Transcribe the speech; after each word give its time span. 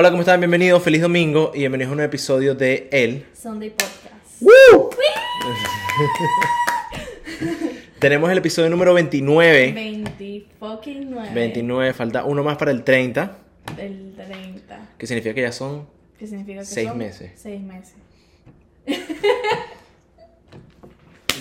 Hola, 0.00 0.10
¿cómo 0.10 0.20
están? 0.20 0.38
Bienvenidos, 0.38 0.80
feliz 0.80 1.02
domingo 1.02 1.50
y 1.52 1.58
bienvenidos 1.58 1.88
a 1.88 1.90
un 1.90 1.96
nuevo 1.96 2.08
episodio 2.08 2.54
de 2.54 2.86
El. 2.92 3.26
Sunday 3.34 3.70
Podcast. 3.70 4.40
¡Woo! 4.40 4.90
Tenemos 7.98 8.30
el 8.30 8.38
episodio 8.38 8.70
número 8.70 8.94
29. 8.94 9.72
20 9.72 10.46
fucking 10.60 11.10
9. 11.10 11.30
29, 11.34 11.92
falta 11.94 12.22
uno 12.22 12.44
más 12.44 12.56
para 12.56 12.70
el 12.70 12.84
30, 12.84 13.38
Del 13.74 14.14
30. 14.14 14.90
que 14.96 15.06
significa 15.08 15.34
que 15.34 15.40
ya 15.40 15.50
son... 15.50 15.88
¿Qué 16.16 16.28
significa 16.28 16.60
que 16.60 16.66
Seis 16.66 16.88
son? 16.90 16.98
meses. 16.98 17.32
Seis 17.34 17.60
meses. 17.60 17.94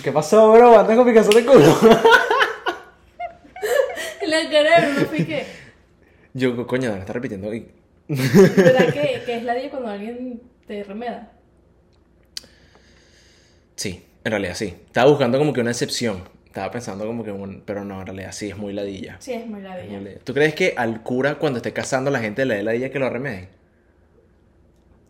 ¿Qué 0.04 0.12
pasó, 0.12 0.52
bro? 0.54 0.80
¿Andas 0.80 0.98
con 0.98 1.06
picazón 1.06 1.36
de 1.36 1.46
culo? 1.46 1.62
La 4.26 4.50
cara 4.50 4.82
de 4.82 4.94
Bruno 4.94 5.12
que. 5.12 5.46
Yo, 6.34 6.66
coño, 6.66 6.92
me 6.94 7.00
está 7.02 7.14
repitiendo. 7.14 7.52
¿Verdad 8.08 8.94
que, 8.94 9.22
que 9.26 9.36
es 9.38 9.44
la 9.44 9.56
día 9.56 9.70
cuando 9.70 9.90
alguien 9.90 10.42
te 10.66 10.84
remeda? 10.84 11.32
Sí, 13.76 14.04
en 14.24 14.32
realidad 14.32 14.56
sí. 14.56 14.74
Estaba 14.86 15.10
buscando 15.10 15.38
como 15.38 15.54
que 15.54 15.62
una 15.62 15.72
excepción. 15.72 16.24
Estaba 16.46 16.72
pensando 16.72 17.06
como 17.06 17.24
que 17.24 17.32
un... 17.32 17.62
Pero 17.66 17.86
no, 17.86 18.00
en 18.02 18.08
realidad 18.08 18.32
sí, 18.32 18.50
es 18.50 18.58
muy 18.58 18.74
ladilla. 18.74 19.18
Sí, 19.20 19.34
es 19.34 19.46
muy 19.46 19.60
Es 19.60 19.64
muy 19.66 19.70
ladilla. 19.70 20.00
ladilla. 20.00 20.20
¿Tú 20.24 20.34
crees 20.34 20.56
que 20.56 20.74
al 20.76 21.04
cura 21.04 21.36
cuando 21.36 21.58
esté 21.58 21.74
casando 21.74 22.10
la 22.10 22.20
gente 22.20 22.46
le 22.46 22.56
dé 22.56 22.64
ladilla 22.64 22.90
que 22.90 23.00
lo 23.00 23.10
remedien? 23.10 23.50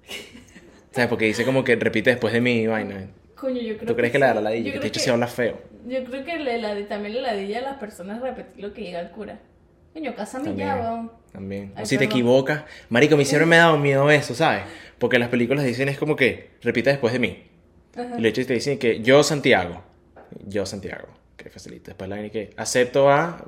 ¿Sabes? 0.91 1.10
Porque 1.10 1.26
dice 1.26 1.46
como 1.46 1.64
que 1.64 1.76
repite 1.76 2.10
después 2.10 2.34
de 2.34 2.41
mí 2.41 2.68
vaina. 2.68 3.08
Coño, 3.36 3.62
yo 3.62 3.77
creo 3.77 3.88
¿Tú 3.88 3.96
crees 3.96 4.12
que 4.12 4.18
le 4.20 4.26
sí. 4.26 4.30
da 4.30 4.34
la 4.36 4.41
ladilla? 4.41 4.66
Yo 4.66 4.72
Que 4.74 4.77
te 4.77 4.80
creo 4.80 4.88
hecho 4.90 5.00
que- 5.00 5.04
se 5.05 5.12
habla 5.12 5.27
feo. 5.27 5.62
Yo 5.88 6.04
creo 6.04 6.26
que 6.26 6.38
le, 6.40 6.58
la, 6.58 6.88
también 6.88 7.14
le 7.14 7.22
ladilla 7.22 7.60
a 7.60 7.62
las 7.62 7.77
personas 7.77 8.22
repetir 8.22 8.62
lo 8.62 8.74
que 8.74 8.82
diga 8.82 9.00
el 9.00 9.12
cura. 9.12 9.40
Coño, 9.98 10.14
cásame 10.16 10.46
También. 10.46 10.68
ya, 10.68 10.76
weón. 10.76 11.12
También. 11.32 11.74
Ay, 11.76 11.88
si 11.88 11.98
te 11.98 12.04
equivocas. 12.04 12.66
Marico, 12.90 13.16
a 13.16 13.18
mí 13.18 13.26
siempre 13.26 13.48
me 13.48 13.55
ha 13.55 13.62
dado 13.62 13.80
miedo 13.80 14.12
eso, 14.12 14.36
¿sabes? 14.36 14.62
Porque 15.00 15.18
las 15.18 15.30
películas 15.30 15.66
dicen 15.66 15.90
es 15.90 15.98
como 15.98 16.16
que 16.16 16.52
repita 16.62 16.92
después 16.92 17.14
de 17.14 17.20
mí. 17.20 17.44
Ajá. 17.96 18.16
Y 18.16 18.21
de 18.21 18.30
hecho 18.30 18.46
te 18.46 18.54
dicen 18.54 18.77
que 18.77 19.02
yo 19.02 19.24
Santiago. 19.24 19.82
Yo 20.46 20.68
Santiago. 20.68 21.08
Que 21.36 21.49
facilita. 21.49 21.88
Después 21.91 22.12
la 22.12 22.30
que 22.30 22.52
acepto 22.58 23.10
a 23.10 23.44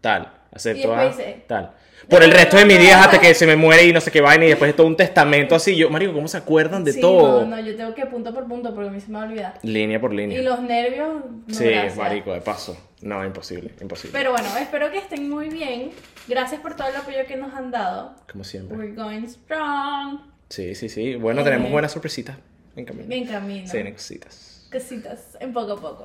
tal. 0.00 0.32
Acepto 0.52 0.92
a 0.92 1.06
dice, 1.06 1.44
tal. 1.46 1.70
Por 2.08 2.24
el 2.24 2.32
resto 2.32 2.56
de 2.56 2.64
mi 2.64 2.76
días 2.78 3.00
hasta 3.00 3.20
que 3.20 3.32
se 3.32 3.46
me 3.46 3.54
muere 3.54 3.86
y 3.86 3.92
no 3.92 4.00
sé 4.00 4.10
qué 4.10 4.20
vaina 4.20 4.44
y 4.44 4.48
después 4.48 4.70
es 4.70 4.76
todo 4.76 4.88
un 4.88 4.96
testamento 4.96 5.54
así. 5.54 5.76
Yo, 5.76 5.88
Marico, 5.88 6.12
¿cómo 6.12 6.26
se 6.26 6.36
acuerdan 6.36 6.82
de 6.82 6.94
Sí, 6.94 7.00
todo? 7.00 7.44
No, 7.44 7.56
no, 7.56 7.62
yo 7.62 7.76
tengo 7.76 7.94
que 7.94 8.06
punto 8.06 8.34
por 8.34 8.48
punto 8.48 8.74
porque 8.74 8.88
a 8.88 8.92
mí 8.92 9.00
se 9.00 9.06
me 9.06 9.18
va 9.18 9.22
a 9.22 9.26
olvidar. 9.28 9.54
Línea 9.62 10.00
por 10.00 10.12
línea. 10.12 10.36
Y 10.36 10.42
los 10.42 10.60
nervios. 10.62 11.22
no, 11.46 11.54
sí, 11.54 11.64
gracias. 11.66 11.96
marico, 11.96 12.32
de 12.32 12.40
paso. 12.40 12.76
No, 13.02 13.24
imposible, 13.24 13.72
imposible. 13.80 14.16
Pero 14.16 14.30
bueno, 14.32 14.48
espero 14.58 14.90
que 14.90 14.98
estén 14.98 15.28
muy 15.28 15.48
bien. 15.48 15.90
Gracias 16.28 16.60
por 16.60 16.76
todo 16.76 16.88
el 16.88 16.96
apoyo 16.96 17.18
que 17.26 17.36
nos 17.36 17.52
han 17.52 17.70
dado. 17.70 18.14
Como 18.30 18.44
siempre. 18.44 18.76
We're 18.76 18.94
going 18.94 19.26
strong. 19.26 20.20
Sí, 20.48 20.74
sí, 20.74 20.88
sí. 20.88 21.16
Bueno, 21.16 21.40
Eh. 21.40 21.44
tenemos 21.44 21.70
buenas 21.70 21.92
sorpresitas 21.92 22.36
en 22.76 22.84
camino. 22.84 23.12
En 23.12 23.26
camino. 23.26 23.66
Sí, 23.66 23.72
vienen 23.74 23.94
cositas. 23.94 24.68
Cositas, 24.70 25.36
en 25.40 25.52
poco 25.52 25.72
a 25.72 25.80
poco. 25.80 26.02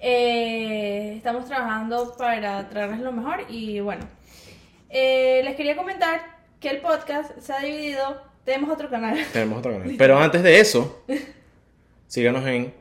Eh, 0.00 1.14
estamos 1.16 1.46
trabajando 1.46 2.14
para 2.16 2.68
traerles 2.68 3.00
lo 3.00 3.10
mejor 3.12 3.40
y 3.48 3.80
bueno. 3.80 4.06
eh, 4.90 5.40
les 5.44 5.54
quería 5.56 5.76
comentar 5.76 6.20
que 6.60 6.70
el 6.70 6.80
podcast 6.80 7.38
se 7.40 7.52
ha 7.52 7.60
dividido. 7.60 8.22
Tenemos 8.44 8.70
otro 8.70 8.88
canal. 8.90 9.18
Tenemos 9.32 9.58
otro 9.58 9.72
canal. 9.72 9.94
Pero 9.98 10.18
antes 10.18 10.42
de 10.42 10.60
eso, 10.60 11.04
síganos 12.06 12.46
en 12.46 12.72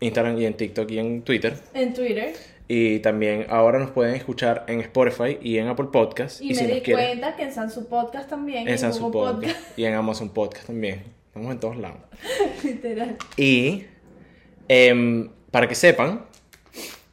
Instagram 0.00 0.38
y 0.38 0.46
en 0.46 0.54
TikTok 0.54 0.90
y 0.90 0.98
en 0.98 1.22
Twitter. 1.22 1.58
En 1.74 1.92
Twitter. 1.92 2.34
Y 2.72 3.00
también 3.00 3.46
ahora 3.48 3.80
nos 3.80 3.90
pueden 3.90 4.14
escuchar 4.14 4.64
en 4.68 4.80
Spotify 4.80 5.36
y 5.42 5.58
en 5.58 5.66
Apple 5.66 5.88
Podcast. 5.90 6.40
Y, 6.40 6.54
me 6.54 6.68
di 6.68 6.80
quieren, 6.82 7.18
cuenta 7.18 7.34
que 7.34 7.42
en 7.42 7.52
Sansu 7.52 7.88
Podcast 7.88 8.30
también. 8.30 8.68
en 8.68 8.78
Samsung 8.78 9.12
Google 9.12 9.32
Podcast 9.48 9.76
y 9.76 9.84
en 9.86 9.94
Amazon 9.94 10.28
Podcast 10.28 10.68
también. 10.68 11.02
Estamos 11.26 11.50
en 11.50 11.58
todos 11.58 11.76
lados. 11.76 11.98
Literal. 12.62 13.16
Y 13.36 13.86
em, 14.68 15.30
para 15.50 15.66
que 15.66 15.74
sepan, 15.74 16.24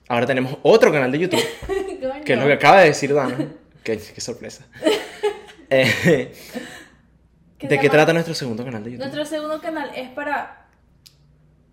ahora 0.08 0.28
tenemos 0.28 0.60
otro 0.62 0.92
canal 0.92 1.12
de 1.12 1.18
YouTube, 1.18 1.44
que 2.24 2.34
es 2.34 2.40
lo 2.40 2.46
que 2.46 2.54
acaba 2.54 2.82
de 2.82 2.90
decir 2.90 3.12
Dana. 3.12 3.36
qué, 3.84 3.98
qué 3.98 4.22
sorpresa. 4.22 4.68
Eh, 5.72 6.34
¿De 7.60 7.80
qué 7.80 7.90
trata 7.90 8.14
nuestro 8.14 8.36
segundo 8.36 8.64
canal 8.64 8.84
de 8.84 8.92
YouTube? 8.92 9.08
Nuestro 9.08 9.26
segundo 9.26 9.60
canal 9.60 9.90
es 9.96 10.08
para. 10.12 10.67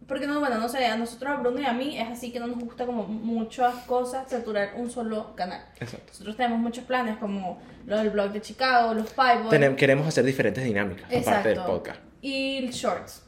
Porque 0.06 0.26
no, 0.26 0.38
bueno, 0.40 0.58
no 0.58 0.68
sé, 0.68 0.84
a 0.86 0.96
nosotros, 0.96 1.30
a 1.32 1.36
Bruno 1.36 1.60
y 1.60 1.64
a 1.64 1.72
mí, 1.72 1.98
es 1.98 2.08
así 2.08 2.30
que 2.30 2.38
no 2.38 2.46
nos 2.46 2.58
gusta 2.58 2.84
como 2.84 3.04
muchas 3.04 3.74
cosas 3.86 4.28
saturar 4.28 4.72
un 4.76 4.90
solo 4.90 5.34
canal. 5.34 5.64
Exacto. 5.80 6.06
Nosotros 6.08 6.36
tenemos 6.36 6.58
muchos 6.58 6.84
planes 6.84 7.16
como 7.16 7.60
lo 7.86 7.96
del 7.96 8.10
blog 8.10 8.32
de 8.32 8.40
Chicago, 8.40 8.92
los 8.94 9.10
Five 9.10 9.44
Tenem- 9.50 9.76
queremos 9.76 10.06
hacer 10.06 10.24
diferentes 10.24 10.62
dinámicas, 10.62 11.06
aparte 11.10 11.48
del 11.50 11.60
podcast. 11.60 12.00
Y 12.20 12.68
shorts. 12.70 13.22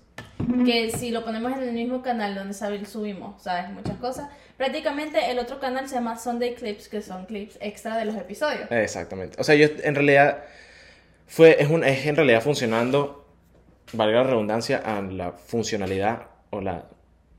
Que 0.64 0.90
si 0.90 1.10
lo 1.10 1.24
ponemos 1.24 1.52
en 1.52 1.62
el 1.62 1.72
mismo 1.72 2.02
canal 2.02 2.34
donde 2.34 2.54
subimos, 2.86 3.42
¿sabes? 3.42 3.70
Muchas 3.70 3.96
cosas. 3.98 4.28
Prácticamente 4.56 5.30
el 5.30 5.38
otro 5.38 5.60
canal 5.60 5.88
se 5.88 5.94
llama 5.96 6.18
Sunday 6.18 6.54
Clips, 6.54 6.88
que 6.88 7.02
son 7.02 7.26
clips 7.26 7.58
extra 7.60 7.96
de 7.96 8.04
los 8.06 8.14
episodios. 8.16 8.70
Exactamente. 8.70 9.40
O 9.40 9.44
sea, 9.44 9.54
yo 9.54 9.68
en 9.82 9.94
realidad 9.94 10.44
fue 11.26 11.56
es 11.60 11.68
un 11.68 11.84
es 11.84 12.06
en 12.06 12.16
realidad 12.16 12.42
funcionando 12.42 13.26
valga 13.92 14.22
la 14.22 14.24
redundancia 14.24 14.78
a 14.78 15.00
la 15.02 15.32
funcionalidad 15.32 16.26
o 16.50 16.60
la 16.60 16.84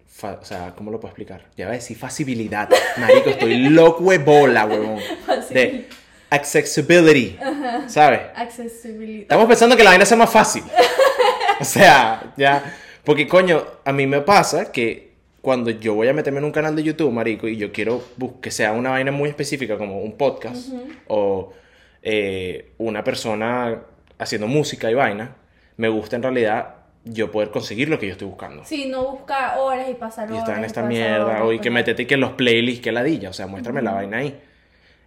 fa- 0.06 0.40
o 0.42 0.46
sea, 0.46 0.74
¿cómo 0.76 0.92
lo 0.92 1.00
puedo 1.00 1.10
explicar? 1.12 1.46
Ya 1.56 1.66
voy 1.66 1.74
a 1.76 1.78
decir 1.78 1.98
facilidad. 1.98 2.70
Marico, 2.98 3.30
estoy 3.30 3.58
loco 3.70 4.10
de 4.12 4.18
bola, 4.18 4.66
huevón. 4.66 5.00
De 5.50 5.88
accessibility. 6.30 7.38
¿Sabes? 7.88 8.22
Accesibilidad. 8.36 9.22
Estamos 9.24 9.46
pensando 9.48 9.76
que 9.78 9.84
la 9.84 9.92
vaina 9.92 10.06
sea 10.06 10.18
más 10.18 10.30
fácil. 10.30 10.64
O 11.60 11.64
sea, 11.64 12.34
ya. 12.38 12.76
Porque, 13.04 13.28
coño, 13.28 13.66
a 13.86 13.94
mí 13.94 14.06
me 14.06 14.22
pasa 14.22 14.72
que 14.72 15.14
cuando 15.42 15.70
yo 15.70 15.94
voy 15.94 16.10
a 16.10 16.14
meterme 16.14 16.40
en 16.40 16.46
un 16.46 16.52
canal 16.52 16.76
de 16.76 16.84
YouTube, 16.84 17.12
marico, 17.12 17.48
y 17.48 17.56
yo 17.56 17.72
quiero 17.72 18.04
que 18.42 18.52
sea 18.52 18.74
una 18.74 18.90
vaina 18.90 19.12
muy 19.12 19.30
específica, 19.30 19.78
como 19.78 20.02
un 20.02 20.18
podcast, 20.18 20.70
o 21.08 21.54
eh, 22.02 22.74
una 22.78 23.04
persona 23.04 23.82
haciendo 24.20 24.48
música 24.48 24.92
y 24.92 24.94
vaina, 24.94 25.36
me 25.78 25.88
gusta 25.88 26.18
en 26.18 26.24
realidad 26.24 26.76
yo 27.14 27.32
poder 27.32 27.52
conseguir 27.52 27.90
lo 27.90 28.00
que 28.00 28.08
yo 28.08 28.12
estoy 28.14 28.28
buscando. 28.28 28.64
Sí, 28.66 28.86
no 28.88 29.04
busca 29.12 29.58
horas 29.60 29.90
y 29.90 29.94
pasar 29.96 30.28
Y 30.30 30.32
horas. 30.34 30.44
estar 30.44 30.58
en 30.58 30.66
esta 30.66 30.84
mierda, 30.84 31.26
horas, 31.26 31.42
o 31.44 31.54
y 31.54 31.60
que 31.60 31.70
metete 31.70 32.06
que 32.08 32.18
los 32.18 32.32
playlists, 32.34 32.82
que 32.84 32.92
ladilla, 32.92 33.30
o 33.30 33.34
sea, 33.34 33.48
muéstrame 33.48 33.82
la 33.82 33.92
vaina 33.94 34.18
ahí. 34.18 34.40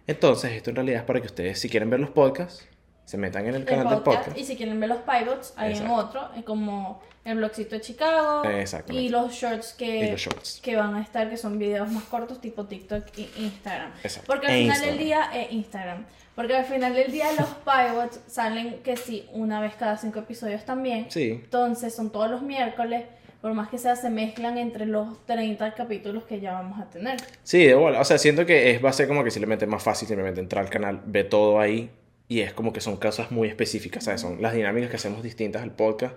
Entonces, 0.07 0.51
esto 0.53 0.69
en 0.71 0.75
realidad 0.77 0.99
es 1.01 1.05
para 1.05 1.19
que 1.21 1.27
ustedes, 1.27 1.59
si 1.59 1.69
quieren 1.69 1.89
ver 1.89 1.99
los 1.99 2.09
podcasts, 2.09 2.67
se 3.05 3.17
metan 3.17 3.43
en 3.43 3.49
el 3.55 3.61
el 3.61 3.65
canal 3.65 3.89
del 3.89 3.99
podcast, 3.99 4.25
podcast. 4.27 4.37
Y 4.39 4.45
si 4.45 4.55
quieren 4.55 4.79
ver 4.79 4.89
los 4.89 4.99
pivots, 4.99 5.53
hay 5.57 5.75
en 5.77 5.87
otro, 5.87 6.29
como 6.45 7.01
el 7.25 7.37
blogcito 7.37 7.75
de 7.75 7.81
Chicago. 7.81 8.41
Y 8.89 9.09
los 9.09 9.33
shorts 9.33 9.73
que, 9.73 10.05
Y 10.07 10.11
los 10.11 10.19
shorts. 10.21 10.59
que 10.63 10.75
van 10.75 10.95
a 10.95 11.01
estar, 11.01 11.29
que 11.29 11.37
son 11.37 11.59
videos 11.59 11.91
más 11.91 12.03
cortos, 12.05 12.39
tipo 12.41 12.65
TikTok 12.65 13.05
y 13.17 13.29
Instagram. 13.37 13.91
Exacto. 14.03 14.27
Porque 14.27 14.47
al 14.47 14.53
E 14.53 14.61
final 14.63 14.81
del 14.81 14.97
día, 14.97 15.29
eh, 15.33 15.47
Instagram. 15.51 16.05
Porque 16.35 16.55
al 16.55 16.65
final 16.65 16.93
del 16.93 17.11
día 17.11 17.27
los 17.39 17.49
pivots 17.49 18.19
salen 18.27 18.81
que 18.83 18.97
sí, 18.97 19.27
una 19.33 19.61
vez 19.61 19.73
cada 19.75 19.97
cinco 19.97 20.19
episodios 20.19 20.65
también. 20.65 21.07
Sí. 21.09 21.31
Entonces 21.43 21.93
son 21.93 22.11
todos 22.11 22.29
los 22.29 22.41
miércoles. 22.41 23.05
Por 23.41 23.53
más 23.55 23.69
que 23.69 23.79
sea, 23.79 23.95
se 23.95 24.11
mezclan 24.11 24.59
entre 24.59 24.85
los 24.85 25.25
30 25.25 25.73
capítulos 25.73 26.25
que 26.25 26.39
ya 26.39 26.53
vamos 26.53 26.79
a 26.79 26.89
tener. 26.91 27.17
Sí, 27.41 27.65
de 27.65 27.73
bola. 27.73 27.99
O 27.99 28.05
sea, 28.05 28.19
siento 28.19 28.45
que 28.45 28.69
es, 28.69 28.85
va 28.85 28.91
a 28.91 28.93
ser 28.93 29.07
como 29.07 29.23
que 29.23 29.31
simplemente 29.31 29.65
más 29.65 29.81
fácil 29.81 30.07
simplemente 30.07 30.39
entrar 30.39 30.63
al 30.63 30.69
canal, 30.69 31.01
ve 31.05 31.23
todo 31.23 31.59
ahí 31.59 31.89
y 32.27 32.41
es 32.41 32.53
como 32.53 32.71
que 32.71 32.79
son 32.79 32.97
cosas 32.97 33.31
muy 33.31 33.47
específicas, 33.47 34.05
¿sabes? 34.05 34.21
Son 34.21 34.41
las 34.41 34.53
dinámicas 34.53 34.89
que 34.89 34.95
hacemos 34.95 35.23
distintas 35.23 35.63
al 35.63 35.71
podcast, 35.71 36.15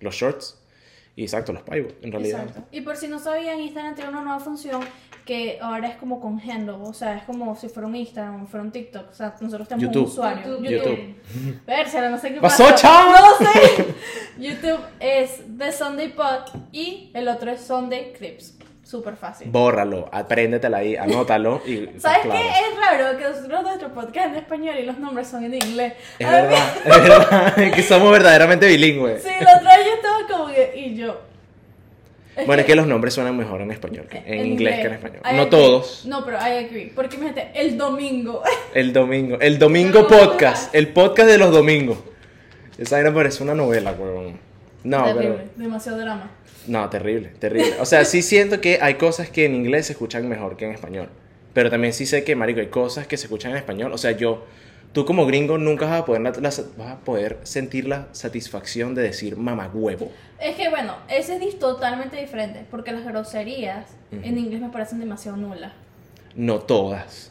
los 0.00 0.14
shorts 0.14 0.58
y 1.14 1.22
exacto, 1.22 1.52
los 1.52 1.62
pivot, 1.62 2.02
en 2.02 2.10
realidad. 2.10 2.46
Exacto. 2.48 2.68
Y 2.72 2.80
por 2.80 2.96
si 2.96 3.06
no 3.06 3.18
sabían, 3.18 3.60
Instagram 3.60 3.94
tiene 3.94 4.10
una 4.10 4.22
nueva 4.22 4.40
función 4.40 4.80
que 5.24 5.58
ahora 5.60 5.88
es 5.88 5.96
como 5.96 6.20
con 6.20 6.40
Handle, 6.40 6.76
o 6.82 6.92
sea, 6.92 7.16
es 7.16 7.22
como 7.24 7.54
si 7.54 7.68
fuera 7.68 7.86
un 7.86 7.94
Instagram 7.94 8.42
o 8.42 8.46
fuera 8.46 8.64
un 8.64 8.72
TikTok. 8.72 9.10
O 9.10 9.14
sea, 9.14 9.34
nosotros 9.40 9.68
tenemos 9.68 9.94
YouTube. 9.94 10.02
un 10.06 10.10
usuario. 10.10 10.60
YouTube. 10.62 11.14
Pérsela, 11.64 12.10
no 12.10 12.18
sé 12.18 12.34
qué 12.34 12.40
¡Pasó, 12.40 12.64
pasa. 12.64 12.74
chao! 12.76 13.10
No 13.12 13.46
sé. 13.50 13.86
YouTube 14.38 14.80
es 15.00 15.42
The 15.58 15.70
Sunday 15.72 16.08
Pod 16.08 16.60
y 16.72 17.10
el 17.14 17.28
otro 17.28 17.50
es 17.52 17.60
Sunday 17.60 18.12
Clips. 18.12 18.58
Súper 18.82 19.16
fácil. 19.16 19.48
Bórralo, 19.48 20.08
apréndetela 20.12 20.78
ahí, 20.78 20.96
anótalo 20.96 21.62
y 21.64 21.86
¿Sabes 21.98 22.18
claro. 22.24 22.32
qué? 22.32 22.48
Es 22.48 22.78
raro 22.78 23.16
que 23.16 23.24
nosotros 23.24 23.62
nuestro 23.62 23.94
podcast 23.94 24.26
en 24.26 24.34
español 24.34 24.74
y 24.78 24.82
los 24.84 24.98
nombres 24.98 25.28
son 25.28 25.44
en 25.44 25.54
inglés. 25.54 25.94
Es 26.18 26.26
A 26.26 26.30
mí- 26.30 26.36
verdad, 26.36 26.76
es 26.84 27.02
verdad, 27.08 27.72
que 27.74 27.82
somos 27.84 28.10
verdaderamente 28.10 28.66
bilingües. 28.66 29.22
Sí, 29.22 29.30
la 29.40 29.56
otra 29.56 29.76
vez 29.78 29.86
yo 29.86 29.94
estaba 29.94 30.16
como 30.28 30.52
que. 30.52 30.72
Y 30.76 30.96
yo. 30.96 31.16
Bueno, 32.46 32.60
es 32.62 32.66
que 32.66 32.74
los 32.74 32.86
nombres 32.86 33.14
suenan 33.14 33.36
mejor 33.36 33.60
en 33.60 33.70
español, 33.70 34.06
que 34.08 34.22
en, 34.24 34.46
inglés 34.46 34.80
que 34.80 34.86
en 34.86 34.94
español. 34.94 35.20
I 35.24 35.34
No 35.34 35.42
agree. 35.42 35.50
todos. 35.50 36.04
No, 36.06 36.24
pero 36.24 36.38
I 36.38 36.64
agree. 36.64 36.92
Porque 36.94 37.16
imagínate, 37.16 37.50
el 37.54 37.76
domingo. 37.76 38.42
El 38.74 38.92
domingo, 38.94 39.38
el 39.38 39.58
domingo 39.58 40.08
podcast, 40.08 40.74
el 40.74 40.88
podcast 40.88 41.28
de 41.28 41.36
los 41.36 41.52
domingos. 41.52 41.98
Esa 42.78 42.96
vaina 42.96 43.12
parece 43.12 43.42
una 43.42 43.54
novela, 43.54 43.92
huevón. 43.92 44.38
No, 44.82 45.04
Terrible, 45.04 45.28
pero 45.36 45.50
demasiado 45.56 45.98
drama. 45.98 46.30
No, 46.66 46.88
terrible, 46.88 47.32
terrible. 47.38 47.74
O 47.80 47.84
sea, 47.84 48.04
sí 48.06 48.22
siento 48.22 48.60
que 48.60 48.78
hay 48.80 48.94
cosas 48.94 49.28
que 49.28 49.44
en 49.44 49.54
inglés 49.54 49.86
se 49.86 49.92
escuchan 49.92 50.26
mejor 50.28 50.56
que 50.56 50.64
en 50.64 50.72
español. 50.72 51.08
Pero 51.52 51.70
también 51.70 51.92
sí 51.92 52.06
sé 52.06 52.24
que, 52.24 52.34
marico, 52.34 52.60
hay 52.60 52.68
cosas 52.68 53.06
que 53.06 53.16
se 53.18 53.26
escuchan 53.26 53.50
en 53.50 53.58
español. 53.58 53.92
O 53.92 53.98
sea, 53.98 54.12
yo 54.12 54.46
tú 54.92 55.04
como 55.04 55.26
gringo 55.26 55.58
nunca 55.58 55.86
vas 55.86 56.00
a 56.02 56.04
poder, 56.04 56.22
la- 56.22 56.30
la- 56.30 56.50
vas 56.76 56.90
a 56.92 56.96
poder 56.98 57.38
sentir 57.42 57.86
la 57.88 58.08
satisfacción 58.12 58.94
de 58.94 59.02
decir 59.02 59.36
mamá 59.36 59.70
huevo. 59.72 60.10
Es 60.40 60.56
que 60.56 60.68
bueno, 60.68 60.94
ese 61.08 61.36
es 61.44 61.58
totalmente 61.58 62.16
diferente, 62.16 62.64
porque 62.70 62.92
las 62.92 63.04
groserías 63.04 63.86
en 64.10 64.38
inglés 64.38 64.60
me 64.60 64.68
parecen 64.70 64.98
demasiado 65.00 65.36
nulas. 65.36 65.72
No 66.34 66.58
todas. 66.60 67.30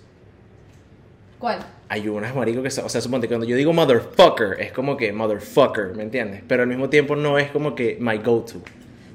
¿Cuál? 1.40 1.60
Hay 1.90 2.08
unas, 2.08 2.36
marico, 2.36 2.62
que... 2.62 2.70
son- 2.70 2.86
O 2.86 2.90
sea, 2.90 3.02
suponte, 3.02 3.28
cuando 3.28 3.46
yo 3.46 3.56
digo 3.56 3.74
motherfucker, 3.74 4.62
es 4.62 4.72
como 4.72 4.96
que 4.96 5.12
motherfucker, 5.12 5.94
¿me 5.96 6.04
entiendes? 6.04 6.44
Pero 6.48 6.62
al 6.64 6.70
mismo 6.70 6.88
tiempo 6.90 7.16
no 7.16 7.38
es 7.40 7.50
como 7.52 7.74
que 7.76 7.98
my 8.00 8.18
go-to. 8.20 8.62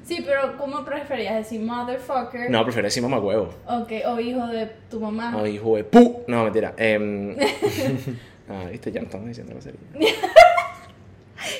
Sí, 0.05 0.23
pero 0.25 0.57
¿cómo 0.57 0.85
preferías 0.85 1.35
decir 1.35 1.61
motherfucker? 1.61 2.49
No, 2.51 2.63
prefiero 2.63 2.85
decir 2.87 3.01
mamá 3.03 3.19
huevo. 3.19 3.53
Ok, 3.67 3.91
o 4.07 4.19
hijo 4.19 4.45
de 4.47 4.69
tu 4.89 4.99
mamá. 4.99 5.35
O 5.37 5.45
hijo 5.47 5.75
de 5.77 5.83
pu. 5.85 6.23
No, 6.27 6.43
mentira. 6.43 6.73
Em, 6.77 7.35
ah, 8.49 8.65
viste, 8.71 8.91
ya 8.91 8.99
no 9.01 9.05
estamos 9.07 9.27
diciendo 9.27 9.53
grosería. 9.53 9.79